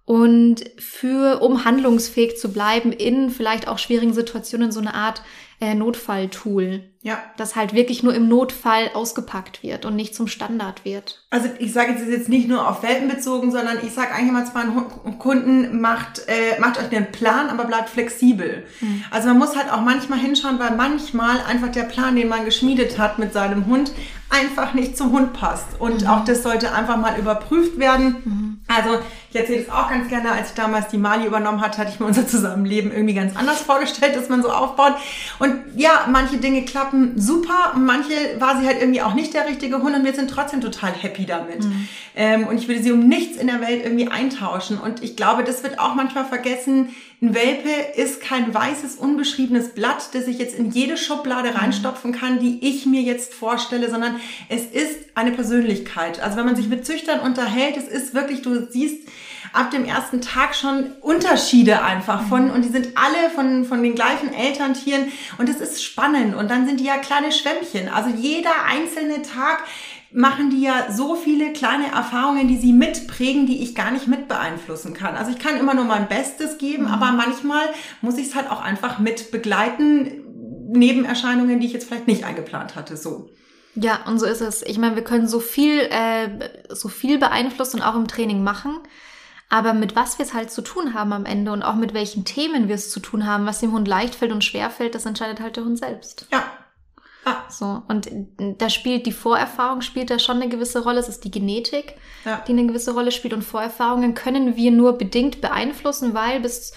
Und 0.09 0.65
für, 0.79 1.43
um 1.43 1.67
handlungsfähig 1.67 2.39
zu 2.39 2.51
bleiben 2.51 2.93
in 2.93 3.29
vielleicht 3.29 3.69
auch 3.69 3.77
schwierigen 3.77 4.15
Situationen, 4.15 4.73
so 4.73 4.81
eine 4.81 4.95
Art 4.95 5.21
äh, 5.61 5.75
Notfalltool. 5.75 6.81
Ja. 7.03 7.19
Das 7.37 7.57
halt 7.57 7.75
wirklich 7.75 8.03
nur 8.03 8.15
im 8.15 8.27
Notfall 8.27 8.91
ausgepackt 8.95 9.63
wird 9.63 9.85
und 9.85 9.97
nicht 9.97 10.15
zum 10.15 10.27
Standard 10.27 10.87
wird. 10.87 11.27
Also 11.29 11.49
ich 11.59 11.75
sage 11.75 11.93
jetzt, 11.93 12.09
jetzt 12.09 12.31
nicht 12.31 12.49
nur 12.49 12.67
auf 12.67 12.83
Welpen 12.83 13.09
bezogen, 13.09 13.51
sondern 13.53 13.79
ich 13.85 13.93
sage 13.93 14.15
eigentlich 14.15 14.33
mal 14.33 14.47
zu 14.47 14.53
meinen 14.55 15.19
Kunden, 15.19 15.81
macht, 15.81 16.23
äh, 16.27 16.59
macht 16.59 16.79
euch 16.79 16.91
einen 16.91 17.13
Plan, 17.13 17.51
aber 17.51 17.65
bleibt 17.65 17.91
flexibel. 17.91 18.65
Mhm. 18.81 19.05
Also 19.11 19.29
man 19.29 19.39
muss 19.39 19.57
halt 19.57 19.71
auch 19.71 19.83
manchmal 19.83 20.19
hinschauen, 20.19 20.59
weil 20.59 20.75
manchmal 20.75 21.41
einfach 21.43 21.69
der 21.69 21.85
Plan, 21.85 22.17
den 22.17 22.29
man 22.29 22.47
geschmiedet 22.47 22.99
hat 22.99 23.19
mit 23.19 23.35
seinem 23.35 23.67
Hund, 23.67 23.93
einfach 24.31 24.75
nicht 24.75 24.97
zum 24.97 25.13
Hund 25.13 25.33
passt. 25.33 25.79
Und 25.79 26.03
mhm. 26.03 26.09
auch 26.09 26.25
das 26.25 26.43
sollte 26.43 26.73
einfach 26.73 26.97
mal 26.97 27.19
überprüft 27.19 27.79
werden. 27.79 28.17
Mhm. 28.25 28.61
Also 28.69 28.99
ich 29.31 29.37
erzähle 29.37 29.61
es 29.61 29.71
auch 29.71 29.91
ganz 29.91 30.09
gerne, 30.09 30.33
als 30.33 30.51
ich 30.51 30.55
damals 30.55 30.89
die 30.89 30.97
Mali 30.97 31.27
übernommen 31.27 31.61
hatte, 31.61 31.79
hatte 31.79 31.91
ich 31.93 32.01
mir 32.01 32.07
unser 32.07 32.27
Zusammenleben 32.27 32.91
irgendwie 32.91 33.15
ganz 33.15 33.37
anders 33.37 33.61
vorgestellt, 33.61 34.17
dass 34.17 34.31
man 34.31 34.43
so 34.43 34.51
aufbaut. 34.51 34.95
Und 35.39 35.55
ja, 35.77 36.07
manche 36.11 36.39
Dinge 36.39 36.65
klappen 36.65 37.21
super 37.21 37.73
und 37.75 37.85
manche 37.85 38.15
war 38.39 38.59
sie 38.59 38.67
halt 38.67 38.81
irgendwie 38.81 39.03
auch 39.03 39.15
nicht 39.15 39.35
der 39.35 39.47
richtige 39.47 39.83
Hund 39.83 39.95
und 39.95 40.05
wir 40.05 40.15
sind 40.15 40.31
trotzdem 40.31 40.63
total 40.63 40.93
happy 40.93 41.27
damit. 41.27 41.63
Mhm. 41.63 41.89
Ähm, 42.17 42.47
und 42.47 42.59
ich 42.59 42.69
würde 42.69 42.83
sie 42.83 42.91
um 42.91 43.07
nichts 43.07 43.37
in 43.37 43.49
der 43.49 43.61
Welt 43.61 43.85
irgendwie 43.85 44.09
eintauschen. 44.09 44.79
Und 44.79 45.03
ich 45.03 45.15
glaube, 45.15 45.45
das 45.45 45.63
wird 45.63 45.79
auch 45.79 45.95
manchmal 45.95 46.25
vergessen, 46.25 46.95
ein 47.21 47.35
Welpe 47.35 47.71
ist 47.97 48.21
kein 48.21 48.55
weißes, 48.55 48.95
unbeschriebenes 48.95 49.71
Blatt, 49.71 50.11
das 50.13 50.29
ich 50.29 50.39
jetzt 50.39 50.57
in 50.57 50.71
jede 50.71 50.97
Schublade 50.97 51.53
reinstopfen 51.53 52.13
kann, 52.13 52.39
die 52.39 52.65
ich 52.67 52.87
mir 52.87 53.03
jetzt 53.03 53.35
vorstelle, 53.35 53.91
sondern 53.91 54.21
es 54.49 54.65
ist 54.67 54.97
eine 55.17 55.33
Persönlichkeit. 55.33 56.21
Also 56.21 56.37
wenn 56.37 56.47
man 56.47 56.55
sich 56.55 56.69
mit 56.69 56.87
Züchtern 56.87 57.19
unterhält, 57.19 57.77
es 57.77 57.89
ist 57.89 58.15
wirklich, 58.15 58.43
du 58.43 58.71
siehst 58.71 59.09
ab 59.53 59.71
dem 59.71 59.85
ersten 59.85 60.21
Tag 60.21 60.55
schon 60.55 60.93
Unterschiede 61.01 61.83
einfach 61.83 62.23
von, 62.29 62.51
und 62.51 62.65
die 62.65 62.69
sind 62.69 62.89
alle 62.97 63.31
von, 63.35 63.65
von 63.65 63.83
den 63.83 63.95
gleichen 63.95 64.33
Elterntieren 64.33 65.13
und 65.39 65.49
es 65.49 65.61
ist 65.61 65.83
spannend 65.83 66.35
und 66.35 66.51
dann 66.51 66.67
sind 66.67 66.81
die 66.81 66.85
ja 66.85 66.99
kleine 66.99 67.33
Schwämmchen. 67.33 67.89
Also 67.89 68.11
jeder 68.11 68.65
einzelne 68.67 69.23
Tag 69.23 69.65
machen 70.11 70.51
die 70.51 70.63
ja 70.63 70.91
so 70.91 71.17
viele 71.17 71.53
kleine 71.53 71.93
Erfahrungen, 71.93 72.49
die 72.49 72.57
sie 72.57 72.73
mitprägen, 72.73 73.47
die 73.47 73.63
ich 73.63 73.75
gar 73.75 73.91
nicht 73.91 74.07
mit 74.07 74.27
beeinflussen 74.29 74.95
kann. 74.95 75.17
Also 75.17 75.31
ich 75.31 75.39
kann 75.39 75.59
immer 75.59 75.75
nur 75.75 75.85
mein 75.85 76.09
Bestes 76.09 76.59
geben, 76.59 76.85
mhm. 76.85 76.93
aber 76.93 77.13
manchmal 77.13 77.69
muss 78.01 78.17
ich 78.17 78.29
es 78.29 78.35
halt 78.35 78.51
auch 78.51 78.63
einfach 78.63 78.99
mit 78.99 79.31
begleiten, 79.31 80.25
Nebenerscheinungen, 80.71 81.61
die 81.61 81.67
ich 81.67 81.73
jetzt 81.73 81.89
vielleicht 81.89 82.07
nicht 82.07 82.25
eingeplant 82.25 82.77
hatte, 82.77 82.97
so. 82.97 83.31
Ja, 83.75 84.01
und 84.07 84.19
so 84.19 84.27
ist 84.27 84.41
es. 84.41 84.63
Ich 84.63 84.79
meine, 84.79 84.97
wir 84.97 85.05
können 85.05 85.29
so 85.29 85.41
viel, 85.41 85.81
äh, 85.81 86.29
so 86.69 86.89
viel 86.89 87.19
beeinflussen 87.19 87.77
und 87.81 87.87
auch 87.87 87.95
im 87.95 88.09
Training 88.09 88.43
machen. 88.43 88.79
Aber 89.49 89.73
mit 89.73 89.97
was 89.97 90.19
wir 90.19 90.27
es 90.27 90.35
halt 90.35 90.51
zu 90.51 90.63
tun 90.63 90.93
haben 90.93 91.13
am 91.13 91.25
Ende 91.25 91.53
und 91.53 91.63
auch 91.63 91.75
mit 91.75 91.95
welchen 91.95 92.25
Themen 92.25 92.69
wir 92.69 92.75
es 92.75 92.91
zu 92.91 93.01
tun 93.01 93.27
haben, 93.27 93.47
was 93.47 93.61
dem 93.61 93.73
Hund 93.73 93.89
leicht 93.89 94.15
fällt 94.15 94.33
und 94.33 94.45
schwer 94.45 94.71
fällt, 94.71 94.95
das 94.95 95.07
entscheidet 95.07 95.41
halt 95.41 95.57
der 95.57 95.65
Hund 95.65 95.79
selbst. 95.79 96.27
Ja, 96.31 96.45
Ah. 97.29 97.45
So, 97.51 97.83
und 97.89 98.09
da 98.39 98.71
spielt 98.71 99.07
die 99.07 99.13
Vorerfahrung 99.13 99.83
spielt 99.83 100.11
da 100.11 100.19
schon 100.19 100.37
eine 100.37 100.49
gewisse 100.49 100.83
Rolle. 100.83 101.01
Es 101.01 101.09
ist 101.09 101.25
die 101.25 101.31
Genetik, 101.31 101.95
ja. 102.25 102.43
die 102.47 102.53
eine 102.53 102.67
gewisse 102.67 102.93
Rolle 102.93 103.13
spielt. 103.13 103.35
Und 103.35 103.43
Vorerfahrungen 103.43 104.15
können 104.15 104.57
wir 104.57 104.71
nur 104.71 104.97
bedingt 104.97 105.41
beeinflussen, 105.41 106.15
weil 106.15 106.41
bis, 106.41 106.73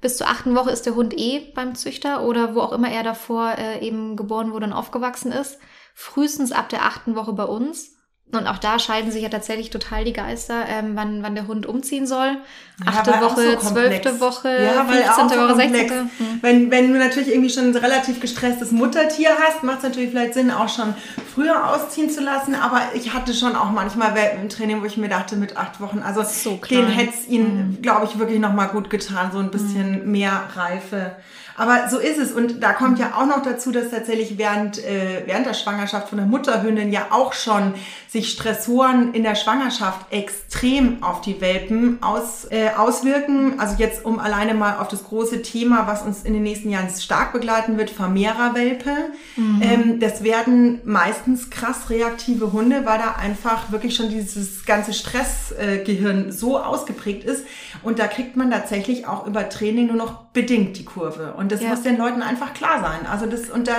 bis 0.00 0.16
zur 0.16 0.28
achten 0.28 0.54
Woche 0.54 0.70
ist 0.70 0.86
der 0.86 0.94
Hund 0.94 1.14
eh 1.18 1.52
beim 1.54 1.74
Züchter 1.74 2.22
oder 2.24 2.54
wo 2.54 2.60
auch 2.60 2.72
immer 2.72 2.90
er 2.90 3.02
davor 3.02 3.54
äh, 3.58 3.84
eben 3.84 4.16
geboren 4.16 4.52
wurde 4.52 4.66
und 4.66 4.72
aufgewachsen 4.72 5.32
ist. 5.32 5.58
Frühestens 5.94 6.52
ab 6.52 6.68
der 6.68 6.84
achten 6.84 7.16
Woche 7.16 7.32
bei 7.32 7.44
uns. 7.44 7.95
Und 8.32 8.48
auch 8.48 8.58
da 8.58 8.78
scheiden 8.80 9.12
sich 9.12 9.22
ja 9.22 9.28
tatsächlich 9.28 9.70
total 9.70 10.04
die 10.04 10.12
Geister, 10.12 10.64
ähm, 10.68 10.92
wann, 10.94 11.22
wann 11.22 11.36
der 11.36 11.46
Hund 11.46 11.64
umziehen 11.64 12.08
soll. 12.08 12.36
Achte 12.84 13.12
ja, 13.12 13.20
Woche, 13.22 13.56
zwölfte 13.58 14.14
so 14.14 14.20
Woche, 14.20 14.48
ja, 14.48 14.84
15. 14.84 15.38
Woche, 15.38 15.48
so 15.48 15.54
16. 15.54 15.90
Hm. 15.90 16.10
Wenn, 16.42 16.70
wenn 16.72 16.92
du 16.92 16.98
natürlich 16.98 17.28
irgendwie 17.28 17.50
schon 17.50 17.70
ein 17.70 17.76
relativ 17.76 18.20
gestresstes 18.20 18.72
Muttertier 18.72 19.30
hast, 19.40 19.62
macht 19.62 19.78
es 19.78 19.84
natürlich 19.84 20.10
vielleicht 20.10 20.34
Sinn, 20.34 20.50
auch 20.50 20.68
schon 20.68 20.94
früher 21.34 21.72
ausziehen 21.72 22.10
zu 22.10 22.20
lassen. 22.20 22.56
Aber 22.56 22.80
ich 22.94 23.14
hatte 23.14 23.32
schon 23.32 23.54
auch 23.54 23.70
manchmal 23.70 24.16
Welpen 24.16 24.42
im 24.42 24.48
Training, 24.48 24.82
wo 24.82 24.86
ich 24.86 24.96
mir 24.96 25.08
dachte, 25.08 25.36
mit 25.36 25.56
acht 25.56 25.80
Wochen, 25.80 26.00
also 26.00 26.22
so 26.24 26.60
den 26.68 26.88
hätte 26.88 27.14
es 27.14 27.28
ihnen, 27.28 27.76
mhm. 27.78 27.82
glaube 27.82 28.06
ich, 28.06 28.18
wirklich 28.18 28.40
nochmal 28.40 28.68
gut 28.68 28.90
getan, 28.90 29.30
so 29.32 29.38
ein 29.38 29.52
bisschen 29.52 30.04
mhm. 30.04 30.10
mehr 30.10 30.42
Reife. 30.54 31.12
Aber 31.56 31.88
so 31.88 31.98
ist 31.98 32.18
es. 32.18 32.32
Und 32.32 32.62
da 32.62 32.72
kommt 32.72 32.98
ja 32.98 33.14
auch 33.16 33.26
noch 33.26 33.42
dazu, 33.42 33.72
dass 33.72 33.90
tatsächlich 33.90 34.36
während, 34.36 34.78
äh, 34.84 35.22
während 35.24 35.46
der 35.46 35.54
Schwangerschaft 35.54 36.10
von 36.10 36.18
der 36.18 36.26
Mutterhündin 36.26 36.92
ja 36.92 37.06
auch 37.10 37.32
schon 37.32 37.74
sich 38.16 38.30
Stressoren 38.30 39.12
in 39.12 39.22
der 39.22 39.34
Schwangerschaft 39.34 40.10
extrem 40.10 41.02
auf 41.02 41.20
die 41.20 41.42
Welpen 41.42 42.02
aus, 42.02 42.46
äh, 42.50 42.70
auswirken. 42.74 43.60
Also 43.60 43.76
jetzt 43.76 44.06
um 44.06 44.18
alleine 44.18 44.54
mal 44.54 44.78
auf 44.78 44.88
das 44.88 45.04
große 45.04 45.42
Thema, 45.42 45.86
was 45.86 46.02
uns 46.02 46.22
in 46.22 46.32
den 46.32 46.42
nächsten 46.42 46.70
Jahren 46.70 46.88
stark 46.88 47.34
begleiten 47.34 47.76
wird, 47.76 47.90
Vermehrerwelpe. 47.90 48.90
Mhm. 49.36 49.62
Ähm, 49.62 50.00
das 50.00 50.24
werden 50.24 50.80
meistens 50.84 51.50
krass 51.50 51.90
reaktive 51.90 52.52
Hunde, 52.52 52.86
weil 52.86 52.98
da 52.98 53.16
einfach 53.20 53.70
wirklich 53.70 53.94
schon 53.94 54.08
dieses 54.08 54.64
ganze 54.64 54.94
Stressgehirn 54.94 56.28
äh, 56.28 56.32
so 56.32 56.58
ausgeprägt 56.58 57.24
ist. 57.24 57.44
Und 57.82 57.98
da 57.98 58.06
kriegt 58.06 58.36
man 58.36 58.50
tatsächlich 58.50 59.06
auch 59.06 59.26
über 59.26 59.48
Training 59.50 59.88
nur 59.88 59.96
noch 59.96 60.24
bedingt 60.32 60.78
die 60.78 60.84
Kurve. 60.84 61.34
Und 61.36 61.52
das 61.52 61.62
ja. 61.62 61.68
muss 61.68 61.82
den 61.82 61.98
Leuten 61.98 62.22
einfach 62.22 62.54
klar 62.54 62.80
sein. 62.80 63.06
Also 63.10 63.26
das, 63.26 63.50
und 63.50 63.68
da 63.68 63.76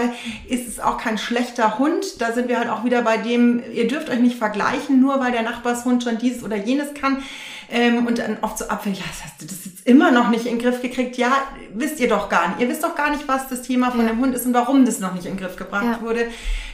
ist 0.48 0.68
es 0.68 0.80
auch 0.80 0.98
kein 0.98 1.18
schlechter 1.18 1.80
Hund. 1.80 2.22
Da 2.22 2.34
sind 2.34 2.50
wir 2.50 2.60
halt 2.60 2.70
auch 2.70 2.84
wieder 2.84 3.02
bei 3.02 3.18
dem, 3.18 3.62
ihr 3.74 3.88
dürft 3.88 4.10
euch 4.10 4.20
nicht 4.20 4.27
vergleichen, 4.36 5.00
nur 5.00 5.20
weil 5.20 5.32
der 5.32 5.44
Nachbarshund 5.44 6.04
schon 6.04 6.18
dieses 6.18 6.44
oder 6.44 6.58
jenes 6.58 6.94
kann. 6.94 7.24
Ähm, 7.70 8.08
und 8.08 8.20
dann 8.20 8.38
oft 8.42 8.58
so 8.58 8.66
abfällig, 8.70 9.00
ja, 9.00 9.06
das 9.10 9.26
hast 9.26 9.42
du 9.42 9.46
das 9.46 9.66
jetzt 9.66 9.86
immer 9.86 10.12
noch 10.12 10.30
nicht 10.30 10.46
in 10.46 10.58
den 10.58 10.60
Griff 10.60 10.82
gekriegt. 10.82 11.18
Ja, 11.18 11.34
wisst 11.74 12.00
ihr 12.00 12.08
doch 12.08 12.30
gar 12.30 12.48
nicht. 12.50 12.62
Ihr 12.62 12.70
wisst 12.70 12.84
doch 12.84 12.96
gar 12.96 13.10
nicht, 13.10 13.28
was 13.28 13.50
das 13.50 13.62
Thema 13.62 13.92
von 13.92 14.02
ja. 14.02 14.08
dem 14.08 14.20
Hund 14.20 14.34
ist 14.34 14.46
und 14.46 14.54
warum 14.54 14.86
das 14.86 15.00
noch 15.00 15.14
nicht 15.14 15.26
in 15.26 15.34
den 15.34 15.40
Griff 15.40 15.58
gebracht 15.58 15.84
ja. 15.84 16.02
wurde. 16.02 16.28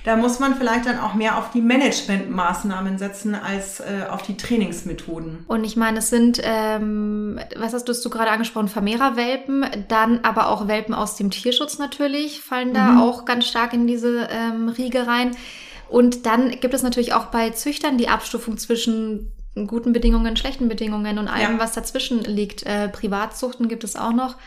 Da 0.03 0.17
muss 0.17 0.39
man 0.39 0.55
vielleicht 0.55 0.85
dann 0.85 0.99
auch 0.99 1.15
mehr 1.15 1.37
auf 1.37 1.49
die 1.51 1.61
Managementmaßnahmen 1.61 2.99
setzen 2.99 3.33
als 3.33 3.79
äh, 3.79 4.07
auf 4.09 4.21
die 4.21 4.37
Trainingsmethoden. 4.37 5.45
Und 5.47 5.63
ich 5.63 5.77
meine, 5.77 5.99
es 5.99 6.09
sind, 6.09 6.39
ähm, 6.43 7.39
was 7.57 7.73
hast 7.73 7.87
du, 7.87 7.93
hast 7.93 8.05
du 8.05 8.09
gerade 8.11 8.29
angesprochen, 8.29 8.67
Vermehrerwelpen, 8.67 9.65
dann 9.87 10.19
aber 10.21 10.49
auch 10.49 10.67
Welpen 10.67 10.93
aus 10.93 11.15
dem 11.15 11.31
Tierschutz 11.31 11.79
natürlich, 11.79 12.41
fallen 12.41 12.73
da 12.73 12.91
mhm. 12.91 13.01
auch 13.01 13.25
ganz 13.25 13.47
stark 13.47 13.73
in 13.73 13.87
diese 13.87 14.27
ähm, 14.29 14.69
Riege 14.69 15.07
rein. 15.07 15.31
Und 15.93 16.25
dann 16.25 16.49
gibt 16.59 16.73
es 16.73 16.81
natürlich 16.81 17.13
auch 17.13 17.25
bei 17.25 17.51
Züchtern 17.51 17.99
die 17.99 18.07
Abstufung 18.07 18.57
zwischen 18.57 19.31
guten 19.67 19.93
Bedingungen, 19.93 20.35
schlechten 20.35 20.67
Bedingungen 20.67 21.19
und 21.19 21.27
allem, 21.27 21.51
ja. 21.51 21.59
was 21.59 21.73
dazwischen 21.73 22.23
liegt. 22.23 22.63
Äh, 22.65 22.89
Privatzuchten 22.89 23.67
gibt 23.67 23.83
es 23.83 23.95
auch 23.95 24.11
noch. 24.11 24.37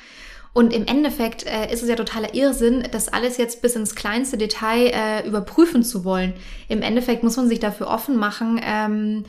Und 0.55 0.73
im 0.73 0.89
Endeffekt 0.89 1.47
äh, 1.47 1.73
ist 1.73 1.85
es 1.85 1.89
ja 1.89 1.95
totaler 1.95 2.35
Irrsinn, 2.35 2.89
das 2.91 3.07
alles 3.07 3.37
jetzt 3.37 3.63
bis 3.63 3.77
ins 3.77 3.95
kleinste 3.95 4.37
Detail 4.39 4.91
äh, 4.93 5.29
überprüfen 5.29 5.85
zu 5.85 6.05
wollen. 6.05 6.33
Im 6.67 6.83
Endeffekt 6.83 7.23
muss 7.23 7.37
man 7.37 7.47
sich 7.47 7.61
dafür 7.61 7.87
offen 7.91 8.17
machen, 8.17 8.61
ähm, 8.61 9.23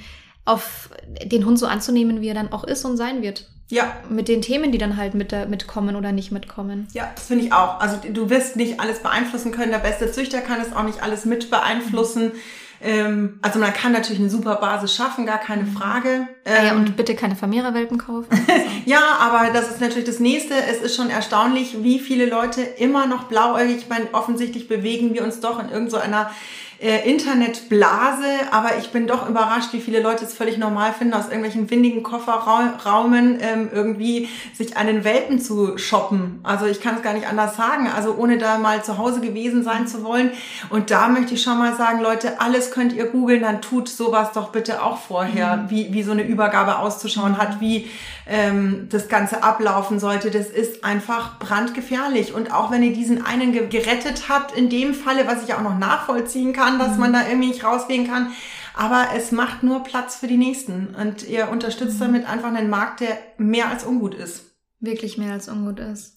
auf 0.44 0.90
den 1.24 1.46
Hund 1.46 1.60
so 1.60 1.68
anzunehmen, 1.68 2.22
wie 2.22 2.30
er 2.30 2.34
dann 2.34 2.52
auch 2.52 2.64
ist 2.64 2.84
und 2.84 2.98
sein 2.98 3.22
wird. 3.22 3.48
Ja. 3.70 3.98
Mit 4.10 4.28
den 4.28 4.42
Themen, 4.42 4.72
die 4.72 4.78
dann 4.78 4.98
halt 4.98 5.14
mit, 5.14 5.34
mitkommen 5.50 5.96
oder 5.96 6.12
nicht 6.12 6.32
mitkommen. 6.32 6.88
Ja, 6.94 7.12
das 7.16 7.28
finde 7.28 7.46
ich 7.46 7.54
auch. 7.54 7.80
Also 7.80 7.98
du 8.12 8.30
wirst 8.30 8.56
nicht 8.56 8.80
alles 8.80 9.00
beeinflussen 9.00 9.52
können. 9.52 9.72
Der 9.72 9.80
beste 9.80 10.12
Züchter 10.12 10.40
kann 10.40 10.62
es 10.62 10.74
auch 10.74 10.84
nicht 10.84 11.04
alles 11.04 11.26
mit 11.26 11.50
beeinflussen. 11.50 12.28
Mhm. 12.28 12.32
Ähm, 12.80 13.40
also 13.42 13.60
man 13.60 13.74
kann 13.74 13.92
natürlich 13.92 14.20
eine 14.20 14.30
super 14.30 14.56
Basis 14.56 14.96
schaffen, 14.96 15.26
gar 15.26 15.40
keine 15.40 15.64
mhm. 15.64 15.74
Frage. 15.74 16.28
Ähm, 16.46 16.66
ja, 16.66 16.76
und 16.76 16.96
bitte 16.96 17.16
keine 17.16 17.36
Vermehrerwelpen 17.36 17.98
kaufen. 17.98 18.28
Also. 18.48 18.70
ja, 18.86 19.02
aber 19.20 19.52
das 19.52 19.70
ist 19.70 19.82
natürlich 19.82 20.06
das 20.06 20.20
Nächste. 20.20 20.54
Es 20.54 20.82
ist 20.82 20.96
schon 20.96 21.10
erstaunlich, 21.10 21.84
wie 21.84 22.00
viele 22.00 22.26
Leute 22.26 22.62
immer 22.62 23.06
noch 23.06 23.24
blauäugig, 23.24 23.78
ich 23.78 23.90
meine, 23.90 24.06
offensichtlich 24.14 24.68
bewegen 24.68 25.14
wir 25.14 25.24
uns 25.24 25.40
doch 25.40 25.60
in 25.60 25.70
irgendeiner 25.70 26.30
so 26.30 26.36
äh, 26.80 27.10
Internetblase, 27.10 28.26
aber 28.52 28.78
ich 28.78 28.90
bin 28.90 29.08
doch 29.08 29.28
überrascht, 29.28 29.74
wie 29.74 29.82
viele 29.82 30.00
Leute 30.00 30.26
es 30.26 30.34
völlig 30.34 30.60
normal 30.60 30.94
finden, 30.94 31.16
aus 31.16 31.26
irgendwelchen 31.26 31.70
windigen 31.72 32.04
Kofferraumen 32.04 33.40
ähm, 33.42 33.70
irgendwie 33.74 34.30
sich 34.54 34.78
einen 34.78 35.04
Welpen 35.04 35.40
zu 35.40 35.78
shoppen. 35.78 36.40
Also 36.44 36.68
ich 36.68 36.80
kann 36.80 36.96
es 36.96 37.02
gar 37.02 37.14
nicht 37.14 37.28
anders 37.28 37.58
sagen, 37.58 37.88
also 37.88 38.16
ohne 38.16 38.38
da 38.38 38.60
mal 38.60 38.84
zu 38.84 38.98
Hause 39.00 39.22
gewesen 39.22 39.64
sein 39.64 39.88
zu 39.88 40.04
wollen. 40.04 40.32
Und 40.70 40.92
da 40.92 41.08
möchte 41.08 41.34
ich 41.34 41.42
schon 41.42 41.58
mal 41.58 41.76
sagen, 41.76 42.00
Leute, 42.00 42.40
alles 42.40 42.70
könnt 42.70 42.94
ihr 42.94 43.06
googeln, 43.06 43.42
dann 43.42 43.62
tut 43.62 43.90
sowas 43.90 44.34
doch 44.34 44.50
bitte 44.50 44.84
auch 44.84 45.00
vorher, 45.00 45.58
mhm. 45.58 45.70
wie, 45.72 45.94
wie 45.94 46.04
so 46.04 46.12
eine 46.12 46.24
Übergabe 46.24 46.78
auszuschauen 46.78 47.38
hat, 47.40 47.60
wie 47.60 47.88
ähm, 48.28 48.88
das 48.90 49.08
Ganze 49.08 49.44
ablaufen 49.44 50.00
sollte. 50.00 50.30
Das 50.32 50.48
ist 50.48 50.84
einfach 50.84 51.40
brandgefährlich. 51.40 52.34
Und 52.34 52.54
auch 52.54 52.72
wenn 52.72 52.84
ihr 52.84 52.94
diesen 52.94 53.26
einen 53.26 53.54
gerettet 53.70 54.30
habt, 54.30 54.56
in 54.56 54.70
dem 54.70 54.94
Falle, 54.94 55.28
was 55.28 55.44
ich 55.44 55.54
auch 55.54 55.62
noch 55.62 55.78
nachvollziehen 55.78 56.54
kann, 56.54 56.80
dass 56.80 56.94
mhm. 56.94 57.00
man 57.00 57.14
da 57.14 57.28
irgendwie 57.28 57.50
nicht 57.50 57.64
rausgehen 57.64 58.08
kann. 58.08 58.32
Aber 58.74 59.08
es 59.16 59.32
macht 59.32 59.64
nur 59.64 59.84
Platz 59.84 60.18
für 60.18 60.28
die 60.28 60.38
Nächsten. 60.38 60.96
Und 60.96 61.28
ihr 61.28 61.50
unterstützt 61.50 61.96
mhm. 61.96 62.06
damit 62.06 62.30
einfach 62.30 62.50
einen 62.50 62.70
Markt, 62.70 63.00
der 63.00 63.18
mehr 63.38 63.70
als 63.70 63.84
ungut 63.84 64.14
ist. 64.14 64.44
Wirklich 64.80 65.18
mehr 65.18 65.34
als 65.34 65.48
ungut 65.48 65.80
ist. 65.80 66.17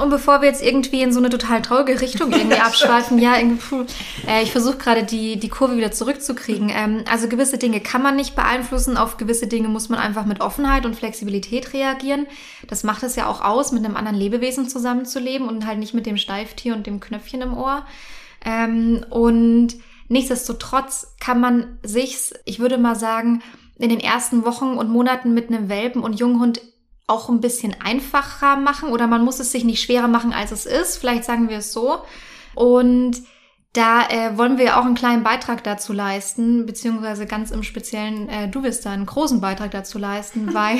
Und 0.00 0.10
bevor 0.10 0.40
wir 0.40 0.48
jetzt 0.48 0.62
irgendwie 0.62 1.02
in 1.02 1.12
so 1.12 1.18
eine 1.18 1.30
total 1.30 1.62
traurige 1.62 2.00
Richtung 2.00 2.32
irgendwie 2.32 2.56
abschweifen, 2.60 3.18
ja, 3.18 3.36
irgendwie, 3.36 3.86
äh, 4.26 4.42
ich 4.42 4.52
versuche 4.52 4.76
gerade 4.76 5.02
die, 5.02 5.38
die 5.38 5.48
Kurve 5.48 5.76
wieder 5.76 5.90
zurückzukriegen. 5.90 6.70
Ähm, 6.70 7.04
also 7.10 7.28
gewisse 7.28 7.58
Dinge 7.58 7.80
kann 7.80 8.02
man 8.02 8.16
nicht 8.16 8.36
beeinflussen, 8.36 8.96
auf 8.96 9.16
gewisse 9.16 9.46
Dinge 9.46 9.68
muss 9.68 9.88
man 9.88 9.98
einfach 9.98 10.26
mit 10.26 10.40
Offenheit 10.40 10.86
und 10.86 10.94
Flexibilität 10.94 11.72
reagieren. 11.72 12.26
Das 12.68 12.84
macht 12.84 13.02
es 13.02 13.16
ja 13.16 13.26
auch 13.26 13.42
aus, 13.42 13.72
mit 13.72 13.84
einem 13.84 13.96
anderen 13.96 14.16
Lebewesen 14.16 14.68
zusammenzuleben 14.68 15.48
und 15.48 15.66
halt 15.66 15.78
nicht 15.78 15.94
mit 15.94 16.06
dem 16.06 16.18
Steiftier 16.18 16.74
und 16.74 16.86
dem 16.86 17.00
Knöpfchen 17.00 17.42
im 17.42 17.56
Ohr. 17.56 17.84
Ähm, 18.44 19.04
und 19.10 19.74
nichtsdestotrotz 20.08 21.14
kann 21.18 21.40
man 21.40 21.78
sich's, 21.82 22.32
ich 22.44 22.60
würde 22.60 22.78
mal 22.78 22.94
sagen, 22.94 23.42
in 23.78 23.88
den 23.88 24.00
ersten 24.00 24.44
Wochen 24.44 24.76
und 24.76 24.88
Monaten 24.90 25.34
mit 25.34 25.48
einem 25.48 25.68
Welpen 25.68 26.02
und 26.02 26.18
Junghund 26.18 26.60
auch 27.08 27.28
ein 27.28 27.40
bisschen 27.40 27.74
einfacher 27.82 28.56
machen 28.56 28.90
oder 28.90 29.06
man 29.06 29.24
muss 29.24 29.40
es 29.40 29.50
sich 29.50 29.64
nicht 29.64 29.82
schwerer 29.82 30.08
machen, 30.08 30.32
als 30.32 30.52
es 30.52 30.66
ist. 30.66 30.98
Vielleicht 30.98 31.24
sagen 31.24 31.48
wir 31.48 31.58
es 31.58 31.72
so. 31.72 32.02
Und 32.54 33.22
da 33.72 34.08
äh, 34.08 34.36
wollen 34.36 34.58
wir 34.58 34.78
auch 34.78 34.84
einen 34.84 34.94
kleinen 34.94 35.22
Beitrag 35.22 35.62
dazu 35.62 35.92
leisten, 35.92 36.66
beziehungsweise 36.66 37.26
ganz 37.26 37.50
im 37.50 37.62
Speziellen, 37.62 38.28
äh, 38.28 38.48
du 38.48 38.62
wirst 38.62 38.84
da 38.84 38.90
einen 38.90 39.06
großen 39.06 39.40
Beitrag 39.40 39.70
dazu 39.70 39.98
leisten, 39.98 40.52
weil 40.54 40.78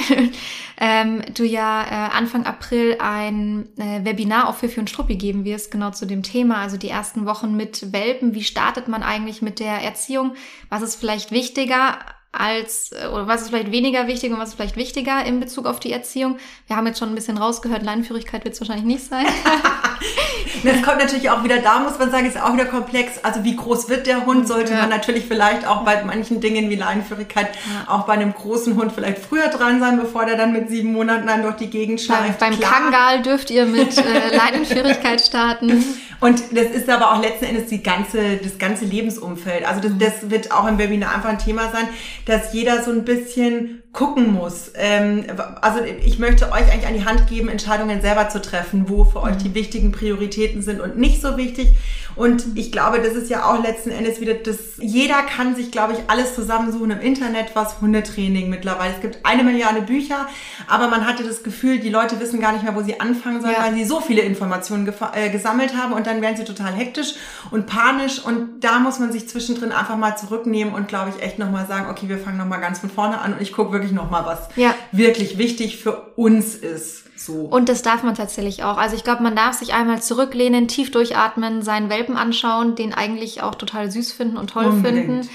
ähm, 0.80 1.22
du 1.34 1.44
ja 1.44 1.82
äh, 1.82 2.16
Anfang 2.16 2.44
April 2.44 2.96
ein 2.98 3.68
äh, 3.78 4.04
Webinar 4.04 4.48
auf 4.48 4.58
Fifi 4.58 4.80
und 4.80 4.90
Struppi 4.90 5.16
geben 5.16 5.44
wirst, 5.44 5.70
genau 5.70 5.90
zu 5.90 6.06
dem 6.06 6.22
Thema, 6.22 6.58
also 6.58 6.76
die 6.76 6.88
ersten 6.88 7.24
Wochen 7.24 7.56
mit 7.56 7.92
Welpen. 7.92 8.34
Wie 8.34 8.44
startet 8.44 8.88
man 8.88 9.02
eigentlich 9.02 9.42
mit 9.42 9.60
der 9.60 9.82
Erziehung? 9.82 10.34
Was 10.68 10.82
ist 10.82 10.96
vielleicht 10.96 11.30
wichtiger? 11.30 11.98
Als, 12.32 12.92
äh, 12.92 13.08
oder 13.08 13.26
was 13.26 13.42
ist 13.42 13.48
vielleicht 13.48 13.72
weniger 13.72 14.06
wichtig 14.06 14.32
und 14.32 14.38
was 14.38 14.50
ist 14.50 14.54
vielleicht 14.56 14.76
wichtiger 14.76 15.24
in 15.24 15.40
Bezug 15.40 15.66
auf 15.66 15.80
die 15.80 15.92
Erziehung? 15.92 16.38
Wir 16.66 16.76
haben 16.76 16.86
jetzt 16.86 16.98
schon 16.98 17.08
ein 17.08 17.14
bisschen 17.14 17.38
rausgehört, 17.38 17.82
Leinenführigkeit 17.82 18.44
wird 18.44 18.54
es 18.54 18.60
wahrscheinlich 18.60 18.84
nicht 18.84 19.08
sein. 19.08 19.24
das 20.64 20.82
kommt 20.82 20.98
natürlich 20.98 21.30
auch 21.30 21.42
wieder, 21.42 21.58
da 21.58 21.78
muss 21.80 21.98
man 21.98 22.10
sagen, 22.10 22.26
ist 22.26 22.40
auch 22.40 22.52
wieder 22.52 22.66
komplex. 22.66 23.18
Also 23.24 23.44
wie 23.44 23.56
groß 23.56 23.88
wird 23.88 24.06
der 24.06 24.26
Hund, 24.26 24.46
sollte 24.46 24.72
ja. 24.72 24.80
man 24.80 24.90
natürlich 24.90 25.24
vielleicht 25.24 25.66
auch 25.66 25.84
bei 25.84 26.04
manchen 26.04 26.40
Dingen 26.40 26.68
wie 26.68 26.76
Leinenführigkeit 26.76 27.48
ja. 27.54 27.92
auch 27.92 28.04
bei 28.04 28.12
einem 28.12 28.34
großen 28.34 28.76
Hund 28.76 28.92
vielleicht 28.92 29.18
früher 29.18 29.48
dran 29.48 29.80
sein, 29.80 29.98
bevor 29.98 30.26
der 30.26 30.36
dann 30.36 30.52
mit 30.52 30.68
sieben 30.68 30.92
Monaten 30.92 31.26
dann 31.26 31.42
durch 31.42 31.56
die 31.56 31.70
Gegend 31.70 32.00
schleift. 32.00 32.38
Beim 32.38 32.58
Klar. 32.58 32.72
Kangal 32.72 33.22
dürft 33.22 33.50
ihr 33.50 33.64
mit 33.64 33.96
äh, 33.96 34.36
Leinenführigkeit 34.36 35.22
starten. 35.22 35.84
Und 36.20 36.42
das 36.52 36.66
ist 36.74 36.88
aber 36.88 37.12
auch 37.12 37.22
letzten 37.22 37.44
Endes 37.44 37.66
die 37.66 37.82
ganze, 37.82 38.38
das 38.38 38.58
ganze 38.58 38.84
Lebensumfeld. 38.84 39.66
Also 39.66 39.80
das, 39.80 39.92
das 39.98 40.30
wird 40.30 40.52
auch 40.52 40.66
im 40.66 40.78
Webinar 40.78 41.14
einfach 41.14 41.30
ein 41.30 41.38
Thema 41.38 41.70
sein 41.70 41.88
dass 42.28 42.52
jeder 42.52 42.82
so 42.82 42.90
ein 42.90 43.04
bisschen 43.04 43.82
gucken 43.92 44.34
muss. 44.34 44.70
Ähm, 44.74 45.24
also 45.62 45.80
ich 45.82 46.18
möchte 46.18 46.52
euch 46.52 46.70
eigentlich 46.70 46.86
an 46.86 46.94
die 46.94 47.04
Hand 47.06 47.26
geben, 47.26 47.48
Entscheidungen 47.48 48.02
selber 48.02 48.28
zu 48.28 48.40
treffen, 48.40 48.88
wo 48.88 49.04
für 49.04 49.22
euch 49.22 49.38
die 49.38 49.48
mhm. 49.48 49.54
wichtigen 49.54 49.92
Prioritäten 49.92 50.62
sind 50.62 50.80
und 50.80 50.98
nicht 50.98 51.22
so 51.22 51.36
wichtig. 51.36 51.68
Und 52.14 52.44
ich 52.56 52.72
glaube, 52.72 53.00
das 53.00 53.14
ist 53.14 53.30
ja 53.30 53.44
auch 53.48 53.62
letzten 53.62 53.90
Endes 53.90 54.20
wieder 54.20 54.34
das, 54.34 54.58
jeder 54.78 55.22
kann 55.22 55.54
sich, 55.54 55.70
glaube 55.70 55.92
ich, 55.92 56.00
alles 56.08 56.34
zusammensuchen 56.34 56.90
im 56.90 57.00
Internet, 57.00 57.52
was 57.54 57.80
Hundetraining 57.80 58.50
mittlerweile. 58.50 58.92
Es 58.94 59.00
gibt 59.00 59.24
eine 59.24 59.44
Milliarde 59.44 59.82
Bücher, 59.82 60.26
aber 60.66 60.88
man 60.88 61.06
hatte 61.06 61.22
das 61.22 61.44
Gefühl, 61.44 61.78
die 61.78 61.90
Leute 61.90 62.18
wissen 62.18 62.40
gar 62.40 62.52
nicht 62.52 62.64
mehr, 62.64 62.74
wo 62.74 62.82
sie 62.82 63.00
anfangen 63.00 63.40
sollen, 63.40 63.54
ja. 63.56 63.64
weil 63.64 63.74
sie 63.74 63.84
so 63.84 64.00
viele 64.00 64.22
Informationen 64.22 64.92
äh, 65.14 65.30
gesammelt 65.30 65.76
haben 65.76 65.92
und 65.92 66.07
dann 66.08 66.22
werden 66.22 66.36
sie 66.36 66.44
total 66.44 66.72
hektisch 66.72 67.14
und 67.50 67.66
panisch 67.66 68.18
und 68.24 68.60
da 68.60 68.78
muss 68.78 68.98
man 68.98 69.12
sich 69.12 69.28
zwischendrin 69.28 69.72
einfach 69.72 69.96
mal 69.96 70.16
zurücknehmen 70.16 70.74
und, 70.74 70.88
glaube 70.88 71.12
ich, 71.14 71.22
echt 71.22 71.38
nochmal 71.38 71.66
sagen, 71.66 71.90
okay, 71.90 72.08
wir 72.08 72.18
fangen 72.18 72.38
nochmal 72.38 72.60
ganz 72.60 72.80
von 72.80 72.90
vorne 72.90 73.20
an 73.20 73.34
und 73.34 73.42
ich 73.42 73.52
gucke 73.52 73.72
wirklich 73.72 73.92
nochmal, 73.92 74.24
was 74.24 74.48
ja. 74.56 74.74
wirklich 74.92 75.38
wichtig 75.38 75.76
für 75.76 76.12
uns 76.16 76.54
ist. 76.54 77.04
So. 77.16 77.34
Und 77.34 77.68
das 77.68 77.82
darf 77.82 78.02
man 78.04 78.14
tatsächlich 78.14 78.62
auch. 78.62 78.78
Also 78.78 78.94
ich 78.94 79.02
glaube, 79.02 79.22
man 79.22 79.34
darf 79.34 79.54
sich 79.54 79.74
einmal 79.74 80.00
zurücklehnen, 80.00 80.68
tief 80.68 80.90
durchatmen, 80.90 81.62
seinen 81.62 81.90
Welpen 81.90 82.16
anschauen, 82.16 82.76
den 82.76 82.94
eigentlich 82.94 83.42
auch 83.42 83.56
total 83.56 83.90
süß 83.90 84.12
finden 84.12 84.36
und 84.36 84.50
toll 84.50 84.66
Unbedingt. 84.66 85.06
finden 85.24 85.28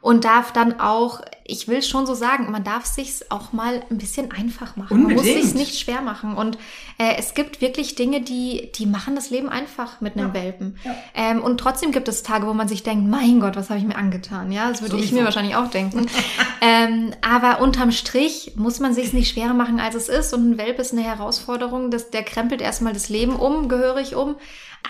und 0.00 0.24
darf 0.24 0.52
dann 0.52 0.78
auch, 0.78 1.20
ich 1.44 1.66
will 1.66 1.82
schon 1.82 2.06
so 2.06 2.14
sagen, 2.14 2.52
man 2.52 2.62
darf 2.62 2.86
sich's 2.86 3.30
auch 3.30 3.52
mal 3.52 3.82
ein 3.90 3.98
bisschen 3.98 4.30
einfach 4.30 4.76
machen. 4.76 4.96
Unbedingt. 4.96 5.24
Man 5.24 5.34
muss 5.34 5.42
sich's 5.42 5.54
nicht 5.54 5.78
schwer 5.78 6.02
machen. 6.02 6.36
Und 6.36 6.56
äh, 6.98 7.16
es 7.18 7.34
gibt 7.34 7.60
wirklich 7.60 7.96
Dinge, 7.96 8.20
die, 8.20 8.70
die 8.76 8.86
machen 8.86 9.16
das 9.16 9.30
Leben 9.30 9.48
einfach 9.48 10.00
mit 10.00 10.16
einem 10.16 10.28
ja. 10.28 10.34
Welpen. 10.34 10.78
Ja. 10.84 10.94
Ähm, 11.14 11.42
und 11.42 11.58
trotzdem 11.58 11.90
gibt 11.90 12.06
es 12.06 12.22
Tage, 12.22 12.46
wo 12.46 12.54
man 12.54 12.68
sich 12.68 12.84
denkt, 12.84 13.08
mein 13.08 13.40
Gott, 13.40 13.56
was 13.56 13.70
habe 13.70 13.80
ich 13.80 13.86
mir 13.86 13.96
angetan? 13.96 14.52
Ja, 14.52 14.68
das 14.68 14.82
würde 14.82 14.92
Sowieso. 14.92 15.06
ich 15.06 15.12
mir 15.12 15.24
wahrscheinlich 15.24 15.56
auch 15.56 15.68
denken. 15.68 16.06
ähm, 16.60 17.12
aber 17.20 17.60
unterm 17.60 17.90
Strich 17.90 18.52
muss 18.54 18.78
man 18.78 18.94
sich's 18.94 19.12
nicht 19.12 19.32
schwerer 19.32 19.54
machen, 19.54 19.80
als 19.80 19.96
es 19.96 20.08
ist. 20.08 20.32
Und 20.32 20.50
ein 20.50 20.58
Welp 20.58 20.78
ist 20.78 20.92
eine 20.92 21.02
Herausforderung. 21.02 21.90
Das, 21.90 22.10
der 22.10 22.22
krempelt 22.22 22.60
erstmal 22.60 22.92
das 22.92 23.08
Leben 23.08 23.34
um, 23.34 23.68
gehörig 23.68 24.14
um. 24.14 24.36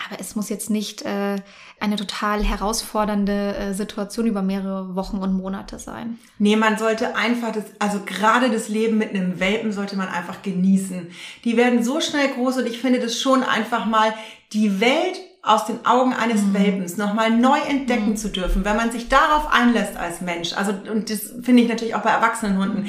Aber 0.06 0.20
es 0.20 0.36
muss 0.36 0.50
jetzt 0.50 0.68
nicht 0.68 1.02
äh, 1.02 1.36
eine 1.80 1.96
total 1.96 2.42
herausfordernde 2.42 3.56
äh, 3.56 3.74
Situation 3.74 4.26
über 4.26 4.42
mehrere 4.42 4.94
Wochen 4.94 5.18
und 5.18 5.32
Monate 5.32 5.78
sein. 5.78 6.18
Nee, 6.38 6.56
man 6.56 6.76
sollte 6.76 7.16
einfach 7.16 7.52
das, 7.52 7.64
also 7.78 8.00
gerade 8.04 8.50
das 8.50 8.68
Leben 8.68 8.98
mit 8.98 9.10
einem 9.10 9.38
Welpen 9.40 9.72
sollte 9.72 9.96
man 9.96 10.08
einfach 10.08 10.42
genießen. 10.42 11.08
Die 11.44 11.56
werden 11.56 11.82
so 11.82 12.00
schnell 12.00 12.28
groß 12.28 12.58
und 12.58 12.66
ich 12.66 12.80
finde 12.80 12.98
das 12.98 13.20
schon 13.20 13.42
einfach 13.42 13.86
mal 13.86 14.12
die 14.52 14.80
Welt 14.80 15.20
aus 15.42 15.66
den 15.66 15.86
Augen 15.86 16.12
eines 16.12 16.42
mhm. 16.42 16.54
Welpens 16.54 16.96
nochmal 16.96 17.30
neu 17.30 17.58
entdecken 17.58 18.10
mhm. 18.10 18.16
zu 18.16 18.28
dürfen, 18.28 18.64
wenn 18.64 18.76
man 18.76 18.90
sich 18.90 19.08
darauf 19.08 19.52
einlässt 19.52 19.96
als 19.96 20.20
Mensch. 20.20 20.52
Also, 20.54 20.72
und 20.92 21.10
das 21.10 21.32
finde 21.42 21.62
ich 21.62 21.68
natürlich 21.68 21.94
auch 21.94 22.02
bei 22.02 22.10
erwachsenen 22.10 22.58
Hunden. 22.58 22.86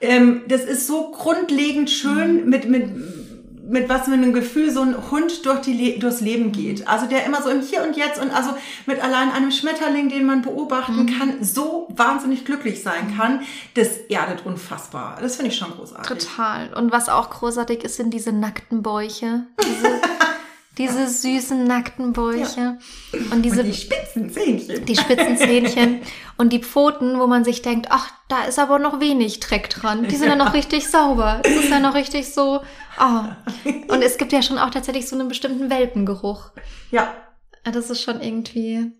Ähm, 0.00 0.42
das 0.48 0.64
ist 0.64 0.86
so 0.86 1.12
grundlegend 1.12 1.88
schön 1.88 2.44
mhm. 2.44 2.50
mit, 2.50 2.68
mit 2.68 2.90
mit 3.66 3.88
was 3.88 4.04
für 4.04 4.12
einem 4.12 4.32
Gefühl 4.32 4.70
so 4.70 4.82
ein 4.82 5.10
Hund 5.10 5.46
durch 5.46 5.60
die 5.60 5.98
durchs 5.98 6.20
Leben 6.20 6.52
geht. 6.52 6.86
Also 6.86 7.06
der 7.06 7.24
immer 7.24 7.42
so 7.42 7.48
im 7.48 7.60
Hier 7.60 7.82
und 7.82 7.96
Jetzt 7.96 8.20
und 8.20 8.30
also 8.30 8.50
mit 8.86 9.02
allein 9.02 9.30
einem 9.30 9.50
Schmetterling, 9.50 10.08
den 10.08 10.26
man 10.26 10.42
beobachten 10.42 11.04
mhm. 11.04 11.18
kann, 11.18 11.44
so 11.44 11.88
wahnsinnig 11.96 12.44
glücklich 12.44 12.82
sein 12.82 13.16
kann. 13.16 13.40
Das 13.74 13.96
erdet 14.08 14.44
unfassbar. 14.44 15.18
Das 15.20 15.36
finde 15.36 15.50
ich 15.50 15.56
schon 15.56 15.70
großartig. 15.70 16.06
Total. 16.06 16.72
Und 16.74 16.92
was 16.92 17.08
auch 17.08 17.30
großartig 17.30 17.84
ist, 17.84 17.96
sind 17.96 18.12
diese 18.12 18.32
nackten 18.32 18.82
Bäuche. 18.82 19.44
Diese 19.60 20.00
Diese 20.76 21.08
süßen, 21.08 21.64
nackten 21.64 22.12
Bäuche. 22.12 22.78
Ja. 23.12 23.18
Und 23.30 23.42
diese. 23.42 23.60
Und 23.60 23.66
die 23.68 23.74
spitzen 23.74 24.30
Zähnchen. 24.30 24.84
Die 24.84 24.96
spitzen 24.96 25.36
Zähnchen. 25.36 26.02
und 26.36 26.52
die 26.52 26.58
Pfoten, 26.60 27.20
wo 27.20 27.26
man 27.26 27.44
sich 27.44 27.62
denkt, 27.62 27.86
ach, 27.90 28.10
da 28.28 28.44
ist 28.44 28.58
aber 28.58 28.78
noch 28.78 28.98
wenig 29.00 29.40
Dreck 29.40 29.70
dran. 29.70 30.08
Die 30.08 30.16
sind 30.16 30.28
ja, 30.28 30.36
ja 30.36 30.44
noch 30.44 30.52
richtig 30.52 30.88
sauber. 30.88 31.40
Das 31.42 31.52
ist 31.52 31.70
ja 31.70 31.78
noch 31.78 31.94
richtig 31.94 32.32
so. 32.32 32.60
Oh. 32.98 33.70
Und 33.92 34.02
es 34.02 34.18
gibt 34.18 34.32
ja 34.32 34.42
schon 34.42 34.58
auch 34.58 34.70
tatsächlich 34.70 35.08
so 35.08 35.16
einen 35.16 35.28
bestimmten 35.28 35.70
Welpengeruch. 35.70 36.50
Ja. 36.90 37.14
Das 37.64 37.88
ist 37.90 38.02
schon 38.02 38.20
irgendwie. 38.20 38.92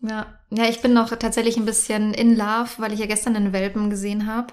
Ja. 0.00 0.26
Ja, 0.50 0.64
ich 0.68 0.82
bin 0.82 0.92
noch 0.92 1.08
tatsächlich 1.16 1.56
ein 1.56 1.64
bisschen 1.64 2.12
in 2.12 2.36
love, 2.36 2.70
weil 2.76 2.92
ich 2.92 3.00
ja 3.00 3.06
gestern 3.06 3.36
einen 3.36 3.52
Welpen 3.54 3.88
gesehen 3.88 4.26
habe 4.26 4.52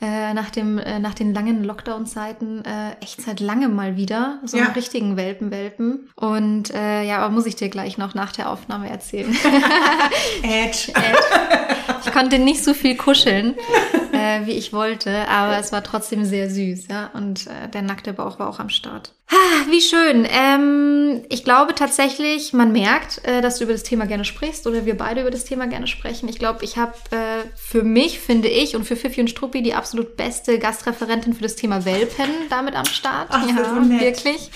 äh, 0.00 0.34
nach, 0.34 0.50
dem, 0.50 0.78
äh, 0.78 0.98
nach 0.98 1.14
den 1.14 1.32
langen 1.32 1.64
Lockdown-Zeiten 1.64 2.64
äh, 2.64 2.92
echt 3.00 3.22
seit 3.22 3.40
langem 3.40 3.74
mal 3.74 3.96
wieder. 3.96 4.40
So 4.44 4.58
ja. 4.58 4.64
einen 4.64 4.74
richtigen 4.74 5.16
Welpen-Welpen. 5.16 6.10
Und 6.14 6.70
äh, 6.74 7.02
ja, 7.04 7.18
aber 7.18 7.32
muss 7.32 7.46
ich 7.46 7.56
dir 7.56 7.68
gleich 7.68 7.96
noch 7.96 8.14
nach 8.14 8.32
der 8.32 8.50
Aufnahme 8.50 8.90
erzählen. 8.90 9.30
Edge. 10.42 10.92
Edge. 10.94 11.76
Ich 12.04 12.12
konnte 12.12 12.38
nicht 12.38 12.62
so 12.62 12.74
viel 12.74 12.96
kuscheln, 12.96 13.54
äh, 14.42 14.46
wie 14.46 14.52
ich 14.52 14.72
wollte, 14.72 15.28
aber 15.28 15.58
es 15.58 15.72
war 15.72 15.82
trotzdem 15.82 16.24
sehr 16.24 16.50
süß, 16.50 16.88
ja. 16.88 17.10
Und 17.14 17.46
äh, 17.46 17.68
der 17.72 17.82
nackte 17.82 18.12
Bauch 18.12 18.38
war 18.38 18.48
auch 18.48 18.58
am 18.58 18.68
Start. 18.68 19.12
Ah, 19.28 19.68
wie 19.68 19.80
schön. 19.80 20.26
Ähm, 20.30 21.24
ich 21.28 21.42
glaube 21.42 21.74
tatsächlich, 21.74 22.52
man 22.52 22.70
merkt, 22.70 23.24
äh, 23.24 23.40
dass 23.40 23.58
du 23.58 23.64
über 23.64 23.72
das 23.72 23.82
Thema 23.82 24.06
gerne 24.06 24.24
sprichst 24.24 24.66
oder 24.66 24.86
wir 24.86 24.96
beide 24.96 25.22
über 25.22 25.30
das 25.30 25.44
Thema 25.44 25.66
gerne 25.66 25.88
sprechen. 25.88 26.28
Ich 26.28 26.38
glaube, 26.38 26.64
ich 26.64 26.76
habe 26.76 26.94
äh, 27.10 27.48
für 27.56 27.82
mich, 27.82 28.20
finde 28.20 28.48
ich, 28.48 28.76
und 28.76 28.84
für 28.84 28.94
Fifi 28.94 29.20
und 29.20 29.28
Struppi 29.28 29.62
die 29.62 29.74
absolut 29.74 30.16
beste 30.16 30.58
Gastreferentin 30.58 31.34
für 31.34 31.42
das 31.42 31.56
Thema 31.56 31.84
Welpen 31.84 32.30
damit 32.50 32.76
am 32.76 32.86
Start. 32.86 33.28
Ach, 33.30 33.48
ja, 33.48 33.64
so 33.64 33.80
nett. 33.80 34.00
wirklich. 34.00 34.50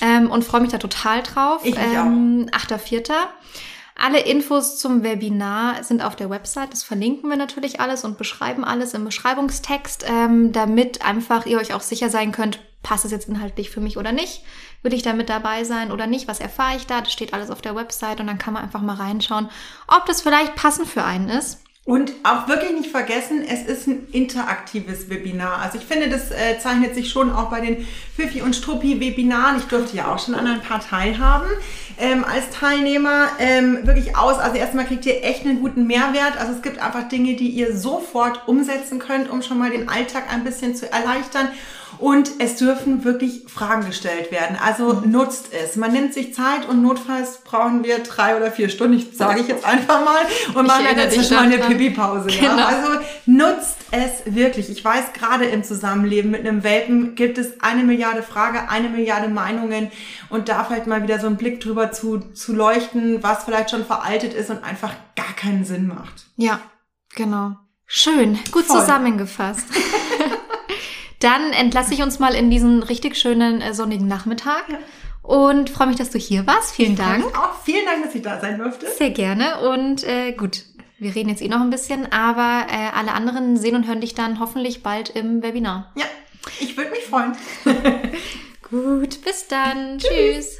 Ähm, 0.00 0.30
und 0.30 0.44
freue 0.44 0.60
mich 0.60 0.70
da 0.70 0.78
total 0.78 1.22
drauf. 1.22 1.62
Ich 1.64 1.76
ähm, 1.76 2.48
auch. 2.52 2.58
8.4. 2.58 3.12
Alle 4.00 4.20
Infos 4.20 4.78
zum 4.78 5.02
Webinar 5.02 5.82
sind 5.82 6.04
auf 6.04 6.14
der 6.14 6.30
Website. 6.30 6.72
Das 6.72 6.84
verlinken 6.84 7.28
wir 7.28 7.36
natürlich 7.36 7.80
alles 7.80 8.04
und 8.04 8.16
beschreiben 8.16 8.64
alles 8.64 8.94
im 8.94 9.04
Beschreibungstext, 9.04 10.04
ähm, 10.08 10.52
damit 10.52 11.04
einfach 11.04 11.46
ihr 11.46 11.58
euch 11.58 11.74
auch 11.74 11.80
sicher 11.80 12.08
sein 12.08 12.30
könnt, 12.30 12.60
passt 12.84 13.04
es 13.04 13.10
jetzt 13.10 13.28
inhaltlich 13.28 13.70
für 13.70 13.80
mich 13.80 13.96
oder 13.96 14.12
nicht? 14.12 14.44
Will 14.82 14.94
ich 14.94 15.02
da 15.02 15.14
mit 15.14 15.28
dabei 15.28 15.64
sein 15.64 15.90
oder 15.90 16.06
nicht? 16.06 16.28
Was 16.28 16.38
erfahre 16.38 16.76
ich 16.76 16.86
da? 16.86 17.00
Das 17.00 17.12
steht 17.12 17.34
alles 17.34 17.50
auf 17.50 17.60
der 17.60 17.74
Website 17.74 18.20
und 18.20 18.28
dann 18.28 18.38
kann 18.38 18.54
man 18.54 18.62
einfach 18.62 18.82
mal 18.82 18.94
reinschauen, 18.94 19.48
ob 19.88 20.06
das 20.06 20.22
vielleicht 20.22 20.54
passend 20.54 20.86
für 20.86 21.02
einen 21.02 21.28
ist. 21.28 21.64
Und 21.88 22.12
auch 22.22 22.48
wirklich 22.48 22.72
nicht 22.72 22.90
vergessen, 22.90 23.42
es 23.42 23.62
ist 23.62 23.86
ein 23.86 24.08
interaktives 24.12 25.08
Webinar. 25.08 25.62
Also 25.62 25.78
ich 25.78 25.86
finde, 25.86 26.10
das 26.10 26.30
äh, 26.30 26.58
zeichnet 26.60 26.94
sich 26.94 27.08
schon 27.08 27.32
auch 27.32 27.48
bei 27.48 27.62
den 27.62 27.86
Fifi 28.14 28.42
und 28.42 28.54
Struppi 28.54 29.00
Webinaren, 29.00 29.56
ich 29.56 29.64
durfte 29.64 29.96
ja 29.96 30.12
auch 30.12 30.18
schon 30.18 30.34
an 30.34 30.46
ein 30.46 30.60
paar 30.60 30.80
teilhaben, 30.80 31.48
ähm, 31.98 32.26
als 32.30 32.50
Teilnehmer 32.50 33.28
ähm, 33.38 33.86
wirklich 33.86 34.18
aus. 34.18 34.38
Also 34.38 34.58
erstmal 34.58 34.84
kriegt 34.84 35.06
ihr 35.06 35.24
echt 35.24 35.46
einen 35.46 35.62
guten 35.62 35.86
Mehrwert. 35.86 36.38
Also 36.38 36.52
es 36.52 36.60
gibt 36.60 36.78
einfach 36.78 37.08
Dinge, 37.08 37.36
die 37.36 37.48
ihr 37.48 37.74
sofort 37.74 38.46
umsetzen 38.46 38.98
könnt, 38.98 39.30
um 39.30 39.40
schon 39.40 39.58
mal 39.58 39.70
den 39.70 39.88
Alltag 39.88 40.24
ein 40.30 40.44
bisschen 40.44 40.76
zu 40.76 40.92
erleichtern. 40.92 41.48
Und 41.98 42.30
es 42.38 42.56
dürfen 42.56 43.04
wirklich 43.04 43.44
Fragen 43.48 43.86
gestellt 43.86 44.30
werden. 44.30 44.56
Also 44.64 44.94
mhm. 44.94 45.10
nutzt 45.10 45.52
es. 45.52 45.76
Man 45.76 45.92
nimmt 45.92 46.14
sich 46.14 46.32
Zeit 46.32 46.68
und 46.68 46.82
notfalls 46.82 47.38
brauchen 47.38 47.82
wir 47.82 47.98
drei 48.00 48.36
oder 48.36 48.52
vier 48.52 48.68
Stunden, 48.68 48.94
ich 48.94 49.16
sage 49.16 49.40
ich 49.40 49.48
jetzt 49.48 49.64
einfach 49.64 50.04
mal, 50.04 50.20
und 50.54 50.66
machen 50.66 50.84
dann 50.84 50.96
dazwischen 50.96 51.34
mal 51.36 51.44
eine 51.44 51.58
Pipi-Pause. 51.58 52.28
Genau. 52.28 52.56
Ja? 52.56 52.66
Also 52.66 53.04
nutzt 53.26 53.78
es 53.90 54.34
wirklich. 54.34 54.70
Ich 54.70 54.84
weiß, 54.84 55.12
gerade 55.12 55.46
im 55.46 55.64
Zusammenleben 55.64 56.30
mit 56.30 56.40
einem 56.40 56.62
Welpen 56.62 57.14
gibt 57.14 57.38
es 57.38 57.60
eine 57.60 57.82
Milliarde 57.82 58.22
Frage, 58.22 58.68
eine 58.68 58.88
Milliarde 58.88 59.28
Meinungen 59.28 59.90
und 60.30 60.48
da 60.48 60.64
vielleicht 60.64 60.86
mal 60.86 61.02
wieder 61.02 61.18
so 61.18 61.26
einen 61.26 61.36
Blick 61.36 61.60
drüber 61.60 61.90
zu, 61.90 62.18
zu 62.18 62.54
leuchten, 62.54 63.22
was 63.22 63.44
vielleicht 63.44 63.70
schon 63.70 63.84
veraltet 63.84 64.34
ist 64.34 64.50
und 64.50 64.62
einfach 64.62 64.92
gar 65.16 65.32
keinen 65.34 65.64
Sinn 65.64 65.86
macht. 65.86 66.26
Ja, 66.36 66.60
genau. 67.14 67.56
Schön, 67.86 68.38
gut 68.52 68.64
Voll. 68.64 68.80
zusammengefasst. 68.80 69.66
Dann 71.20 71.52
entlasse 71.52 71.94
ich 71.94 72.02
uns 72.02 72.18
mal 72.18 72.34
in 72.34 72.50
diesen 72.50 72.82
richtig 72.82 73.16
schönen 73.16 73.60
äh, 73.60 73.74
sonnigen 73.74 74.06
Nachmittag. 74.06 74.64
Ja. 74.68 74.78
Und 75.22 75.68
freue 75.68 75.88
mich, 75.88 75.96
dass 75.96 76.10
du 76.10 76.18
hier 76.18 76.46
warst. 76.46 76.74
Vielen 76.74 76.92
ich 76.92 76.98
Dank. 76.98 77.24
Auch 77.38 77.60
vielen 77.62 77.84
Dank, 77.84 78.04
dass 78.04 78.14
ich 78.14 78.22
da 78.22 78.40
sein 78.40 78.58
durfte. 78.58 78.86
Sehr 78.86 79.10
gerne. 79.10 79.68
Und 79.68 80.04
äh, 80.04 80.32
gut, 80.32 80.64
wir 80.98 81.14
reden 81.14 81.28
jetzt 81.28 81.42
eh 81.42 81.48
noch 81.48 81.60
ein 81.60 81.70
bisschen, 81.70 82.10
aber 82.12 82.66
äh, 82.70 82.96
alle 82.96 83.12
anderen 83.12 83.56
sehen 83.56 83.76
und 83.76 83.86
hören 83.86 84.00
dich 84.00 84.14
dann 84.14 84.40
hoffentlich 84.40 84.82
bald 84.82 85.10
im 85.10 85.42
Webinar. 85.42 85.92
Ja, 85.96 86.06
ich 86.60 86.76
würde 86.76 86.90
mich 86.90 87.04
freuen. 87.04 87.36
gut, 88.70 89.22
bis 89.22 89.48
dann. 89.48 89.98
Tschüss. 89.98 90.08
Tschüss. 90.08 90.58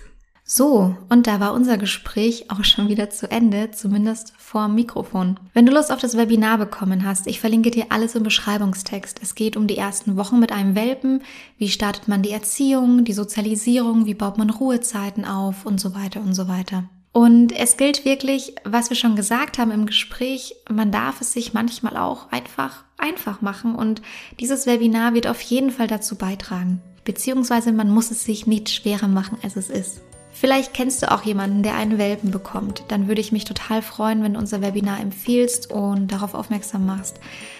So, 0.50 0.96
und 1.10 1.26
da 1.26 1.40
war 1.40 1.52
unser 1.52 1.76
Gespräch 1.76 2.50
auch 2.50 2.64
schon 2.64 2.88
wieder 2.88 3.10
zu 3.10 3.30
Ende, 3.30 3.70
zumindest 3.70 4.32
vor 4.38 4.68
Mikrofon. 4.68 5.38
Wenn 5.52 5.66
du 5.66 5.72
Lust 5.72 5.92
auf 5.92 6.00
das 6.00 6.16
Webinar 6.16 6.56
bekommen 6.56 7.04
hast, 7.04 7.26
ich 7.26 7.38
verlinke 7.38 7.70
dir 7.70 7.88
alles 7.90 8.14
im 8.14 8.22
Beschreibungstext. 8.22 9.20
Es 9.22 9.34
geht 9.34 9.58
um 9.58 9.66
die 9.66 9.76
ersten 9.76 10.16
Wochen 10.16 10.38
mit 10.38 10.50
einem 10.50 10.74
Welpen, 10.74 11.20
wie 11.58 11.68
startet 11.68 12.08
man 12.08 12.22
die 12.22 12.30
Erziehung, 12.30 13.04
die 13.04 13.12
Sozialisierung, 13.12 14.06
wie 14.06 14.14
baut 14.14 14.38
man 14.38 14.48
Ruhezeiten 14.48 15.26
auf 15.26 15.66
und 15.66 15.82
so 15.82 15.94
weiter 15.94 16.22
und 16.22 16.32
so 16.32 16.48
weiter. 16.48 16.84
Und 17.12 17.52
es 17.52 17.76
gilt 17.76 18.06
wirklich, 18.06 18.54
was 18.64 18.88
wir 18.88 18.96
schon 18.96 19.16
gesagt 19.16 19.58
haben 19.58 19.70
im 19.70 19.84
Gespräch, 19.84 20.54
man 20.70 20.90
darf 20.90 21.20
es 21.20 21.34
sich 21.34 21.52
manchmal 21.52 21.98
auch 21.98 22.32
einfach 22.32 22.84
einfach 22.96 23.42
machen 23.42 23.74
und 23.74 24.00
dieses 24.40 24.66
Webinar 24.66 25.12
wird 25.12 25.26
auf 25.26 25.42
jeden 25.42 25.70
Fall 25.70 25.88
dazu 25.88 26.16
beitragen. 26.16 26.80
Beziehungsweise 27.04 27.70
man 27.72 27.90
muss 27.90 28.10
es 28.10 28.24
sich 28.24 28.46
nicht 28.46 28.70
schwerer 28.70 29.08
machen, 29.08 29.36
als 29.42 29.56
es 29.56 29.68
ist. 29.68 30.00
Vielleicht 30.40 30.72
kennst 30.72 31.02
du 31.02 31.10
auch 31.10 31.22
jemanden, 31.22 31.64
der 31.64 31.74
einen 31.74 31.98
Welpen 31.98 32.30
bekommt. 32.30 32.84
Dann 32.86 33.08
würde 33.08 33.20
ich 33.20 33.32
mich 33.32 33.44
total 33.44 33.82
freuen, 33.82 34.22
wenn 34.22 34.34
du 34.34 34.38
unser 34.38 34.62
Webinar 34.62 35.00
empfiehlst 35.00 35.72
und 35.72 36.12
darauf 36.12 36.34
aufmerksam 36.34 36.86
machst. 36.86 37.18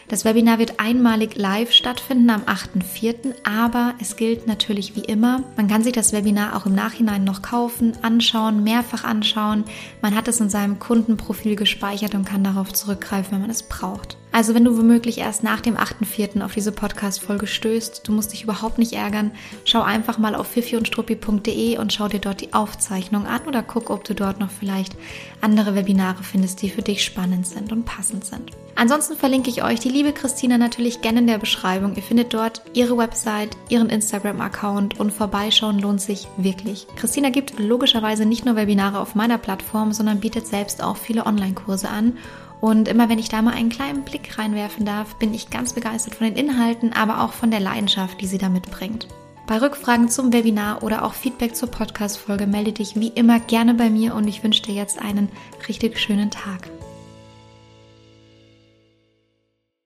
Das 0.09 0.25
Webinar 0.25 0.59
wird 0.59 0.81
einmalig 0.81 1.37
live 1.37 1.71
stattfinden 1.71 2.31
am 2.31 2.41
8.4., 2.45 3.35
aber 3.45 3.93
es 4.01 4.17
gilt 4.17 4.47
natürlich 4.47 4.97
wie 4.97 5.05
immer, 5.05 5.43
man 5.55 5.69
kann 5.69 5.85
sich 5.85 5.93
das 5.93 6.15
Webinar 6.15 6.57
auch 6.57 6.65
im 6.65 6.75
Nachhinein 6.75 7.25
noch 7.25 7.43
kaufen, 7.43 7.93
anschauen, 8.01 8.65
mehrfach 8.65 9.05
anschauen. 9.05 9.65
Man 10.01 10.15
hat 10.15 10.27
es 10.27 10.41
in 10.41 10.49
seinem 10.49 10.79
Kundenprofil 10.79 11.57
gespeichert 11.57 12.15
und 12.15 12.25
kann 12.25 12.43
darauf 12.43 12.73
zurückgreifen, 12.73 13.33
wenn 13.33 13.43
man 13.43 13.51
es 13.51 13.65
braucht. 13.65 14.17
Also 14.33 14.55
wenn 14.55 14.65
du 14.65 14.77
womöglich 14.77 15.19
erst 15.19 15.43
nach 15.43 15.61
dem 15.61 15.77
8.4. 15.77 16.43
auf 16.43 16.55
diese 16.55 16.73
Podcast-Folge 16.73 17.47
stößt, 17.47 18.07
du 18.07 18.13
musst 18.13 18.33
dich 18.33 18.45
überhaupt 18.45 18.79
nicht 18.79 18.93
ärgern, 18.93 19.31
schau 19.65 19.83
einfach 19.83 20.19
mal 20.19 20.35
auf 20.35 20.47
fifiundstruppi.de 20.49 21.79
und 21.79 21.93
schau 21.93 22.09
dir 22.09 22.21
dort 22.21 22.41
die 22.41 22.53
Aufzeichnung 22.53 23.27
an 23.27 23.41
oder 23.47 23.63
guck, 23.63 23.91
ob 23.91 24.05
du 24.05 24.15
dort 24.15 24.39
noch 24.39 24.51
vielleicht 24.51 24.97
andere 25.41 25.75
Webinare 25.75 26.23
findest, 26.23 26.63
die 26.63 26.71
für 26.71 26.83
dich 26.83 27.05
spannend 27.05 27.47
sind 27.47 27.73
und 27.73 27.85
passend 27.85 28.25
sind. 28.25 28.51
Ansonsten 28.75 29.17
verlinke 29.17 29.51
ich 29.51 29.65
euch 29.65 29.81
die 29.81 29.89
liebe 29.89 30.13
Christina 30.13 30.57
natürlich 30.57 31.01
gerne 31.01 31.19
in 31.19 31.27
der 31.27 31.39
Beschreibung. 31.39 31.97
Ihr 31.97 32.03
findet 32.03 32.33
dort 32.33 32.63
ihre 32.75 32.97
Website, 32.97 33.57
ihren 33.69 33.91
Instagram-Account 33.91 35.01
und 35.01 35.13
vorbeischauen 35.13 35.81
lohnt 35.81 36.01
sich 36.01 36.29
wirklich. 36.37 36.87
Christina 36.95 37.31
gibt 37.31 37.59
logischerweise 37.59 38.25
nicht 38.25 38.45
nur 38.45 38.55
Webinare 38.55 39.01
auf 39.01 39.17
meiner 39.17 39.39
Plattform, 39.39 39.93
sondern 39.93 40.21
bietet 40.21 40.47
selbst 40.47 40.83
auch 40.83 40.97
viele 40.97 41.27
Online-Kurse 41.27 41.89
an. 41.89 42.19
Und 42.61 42.89
immer 42.89 43.09
wenn 43.09 43.19
ich 43.19 43.29
da 43.29 43.43
mal 43.43 43.55
einen 43.55 43.69
kleinen 43.69 44.03
Blick 44.03 44.39
reinwerfen 44.39 44.85
darf, 44.85 45.17
bin 45.17 45.35
ich 45.35 45.51
ganz 45.51 45.73
begeistert 45.73 46.15
von 46.15 46.27
den 46.27 46.37
Inhalten, 46.37 46.93
aber 46.93 47.23
auch 47.23 47.33
von 47.33 47.51
der 47.51 47.61
Leidenschaft, 47.61 48.21
die 48.21 48.27
sie 48.27 48.39
da 48.39 48.49
mitbringt. 48.49 49.09
Bei 49.49 49.63
Rückfragen 49.63 50.11
zum 50.11 50.35
Webinar 50.35 50.83
oder 50.83 51.07
auch 51.07 51.15
Feedback 51.15 51.57
zur 51.57 51.71
Podcast-Folge 51.71 52.47
melde 52.47 52.73
dich 52.73 53.01
wie 53.01 53.09
immer 53.09 53.41
gerne 53.41 53.73
bei 53.73 53.89
mir 53.89 54.15
und 54.15 54.29
ich 54.29 54.45
wünsche 54.45 54.63
dir 54.63 54.75
jetzt 54.75 55.01
einen 55.01 55.31
richtig 55.67 55.99
schönen 55.99 56.31
Tag. 56.31 56.69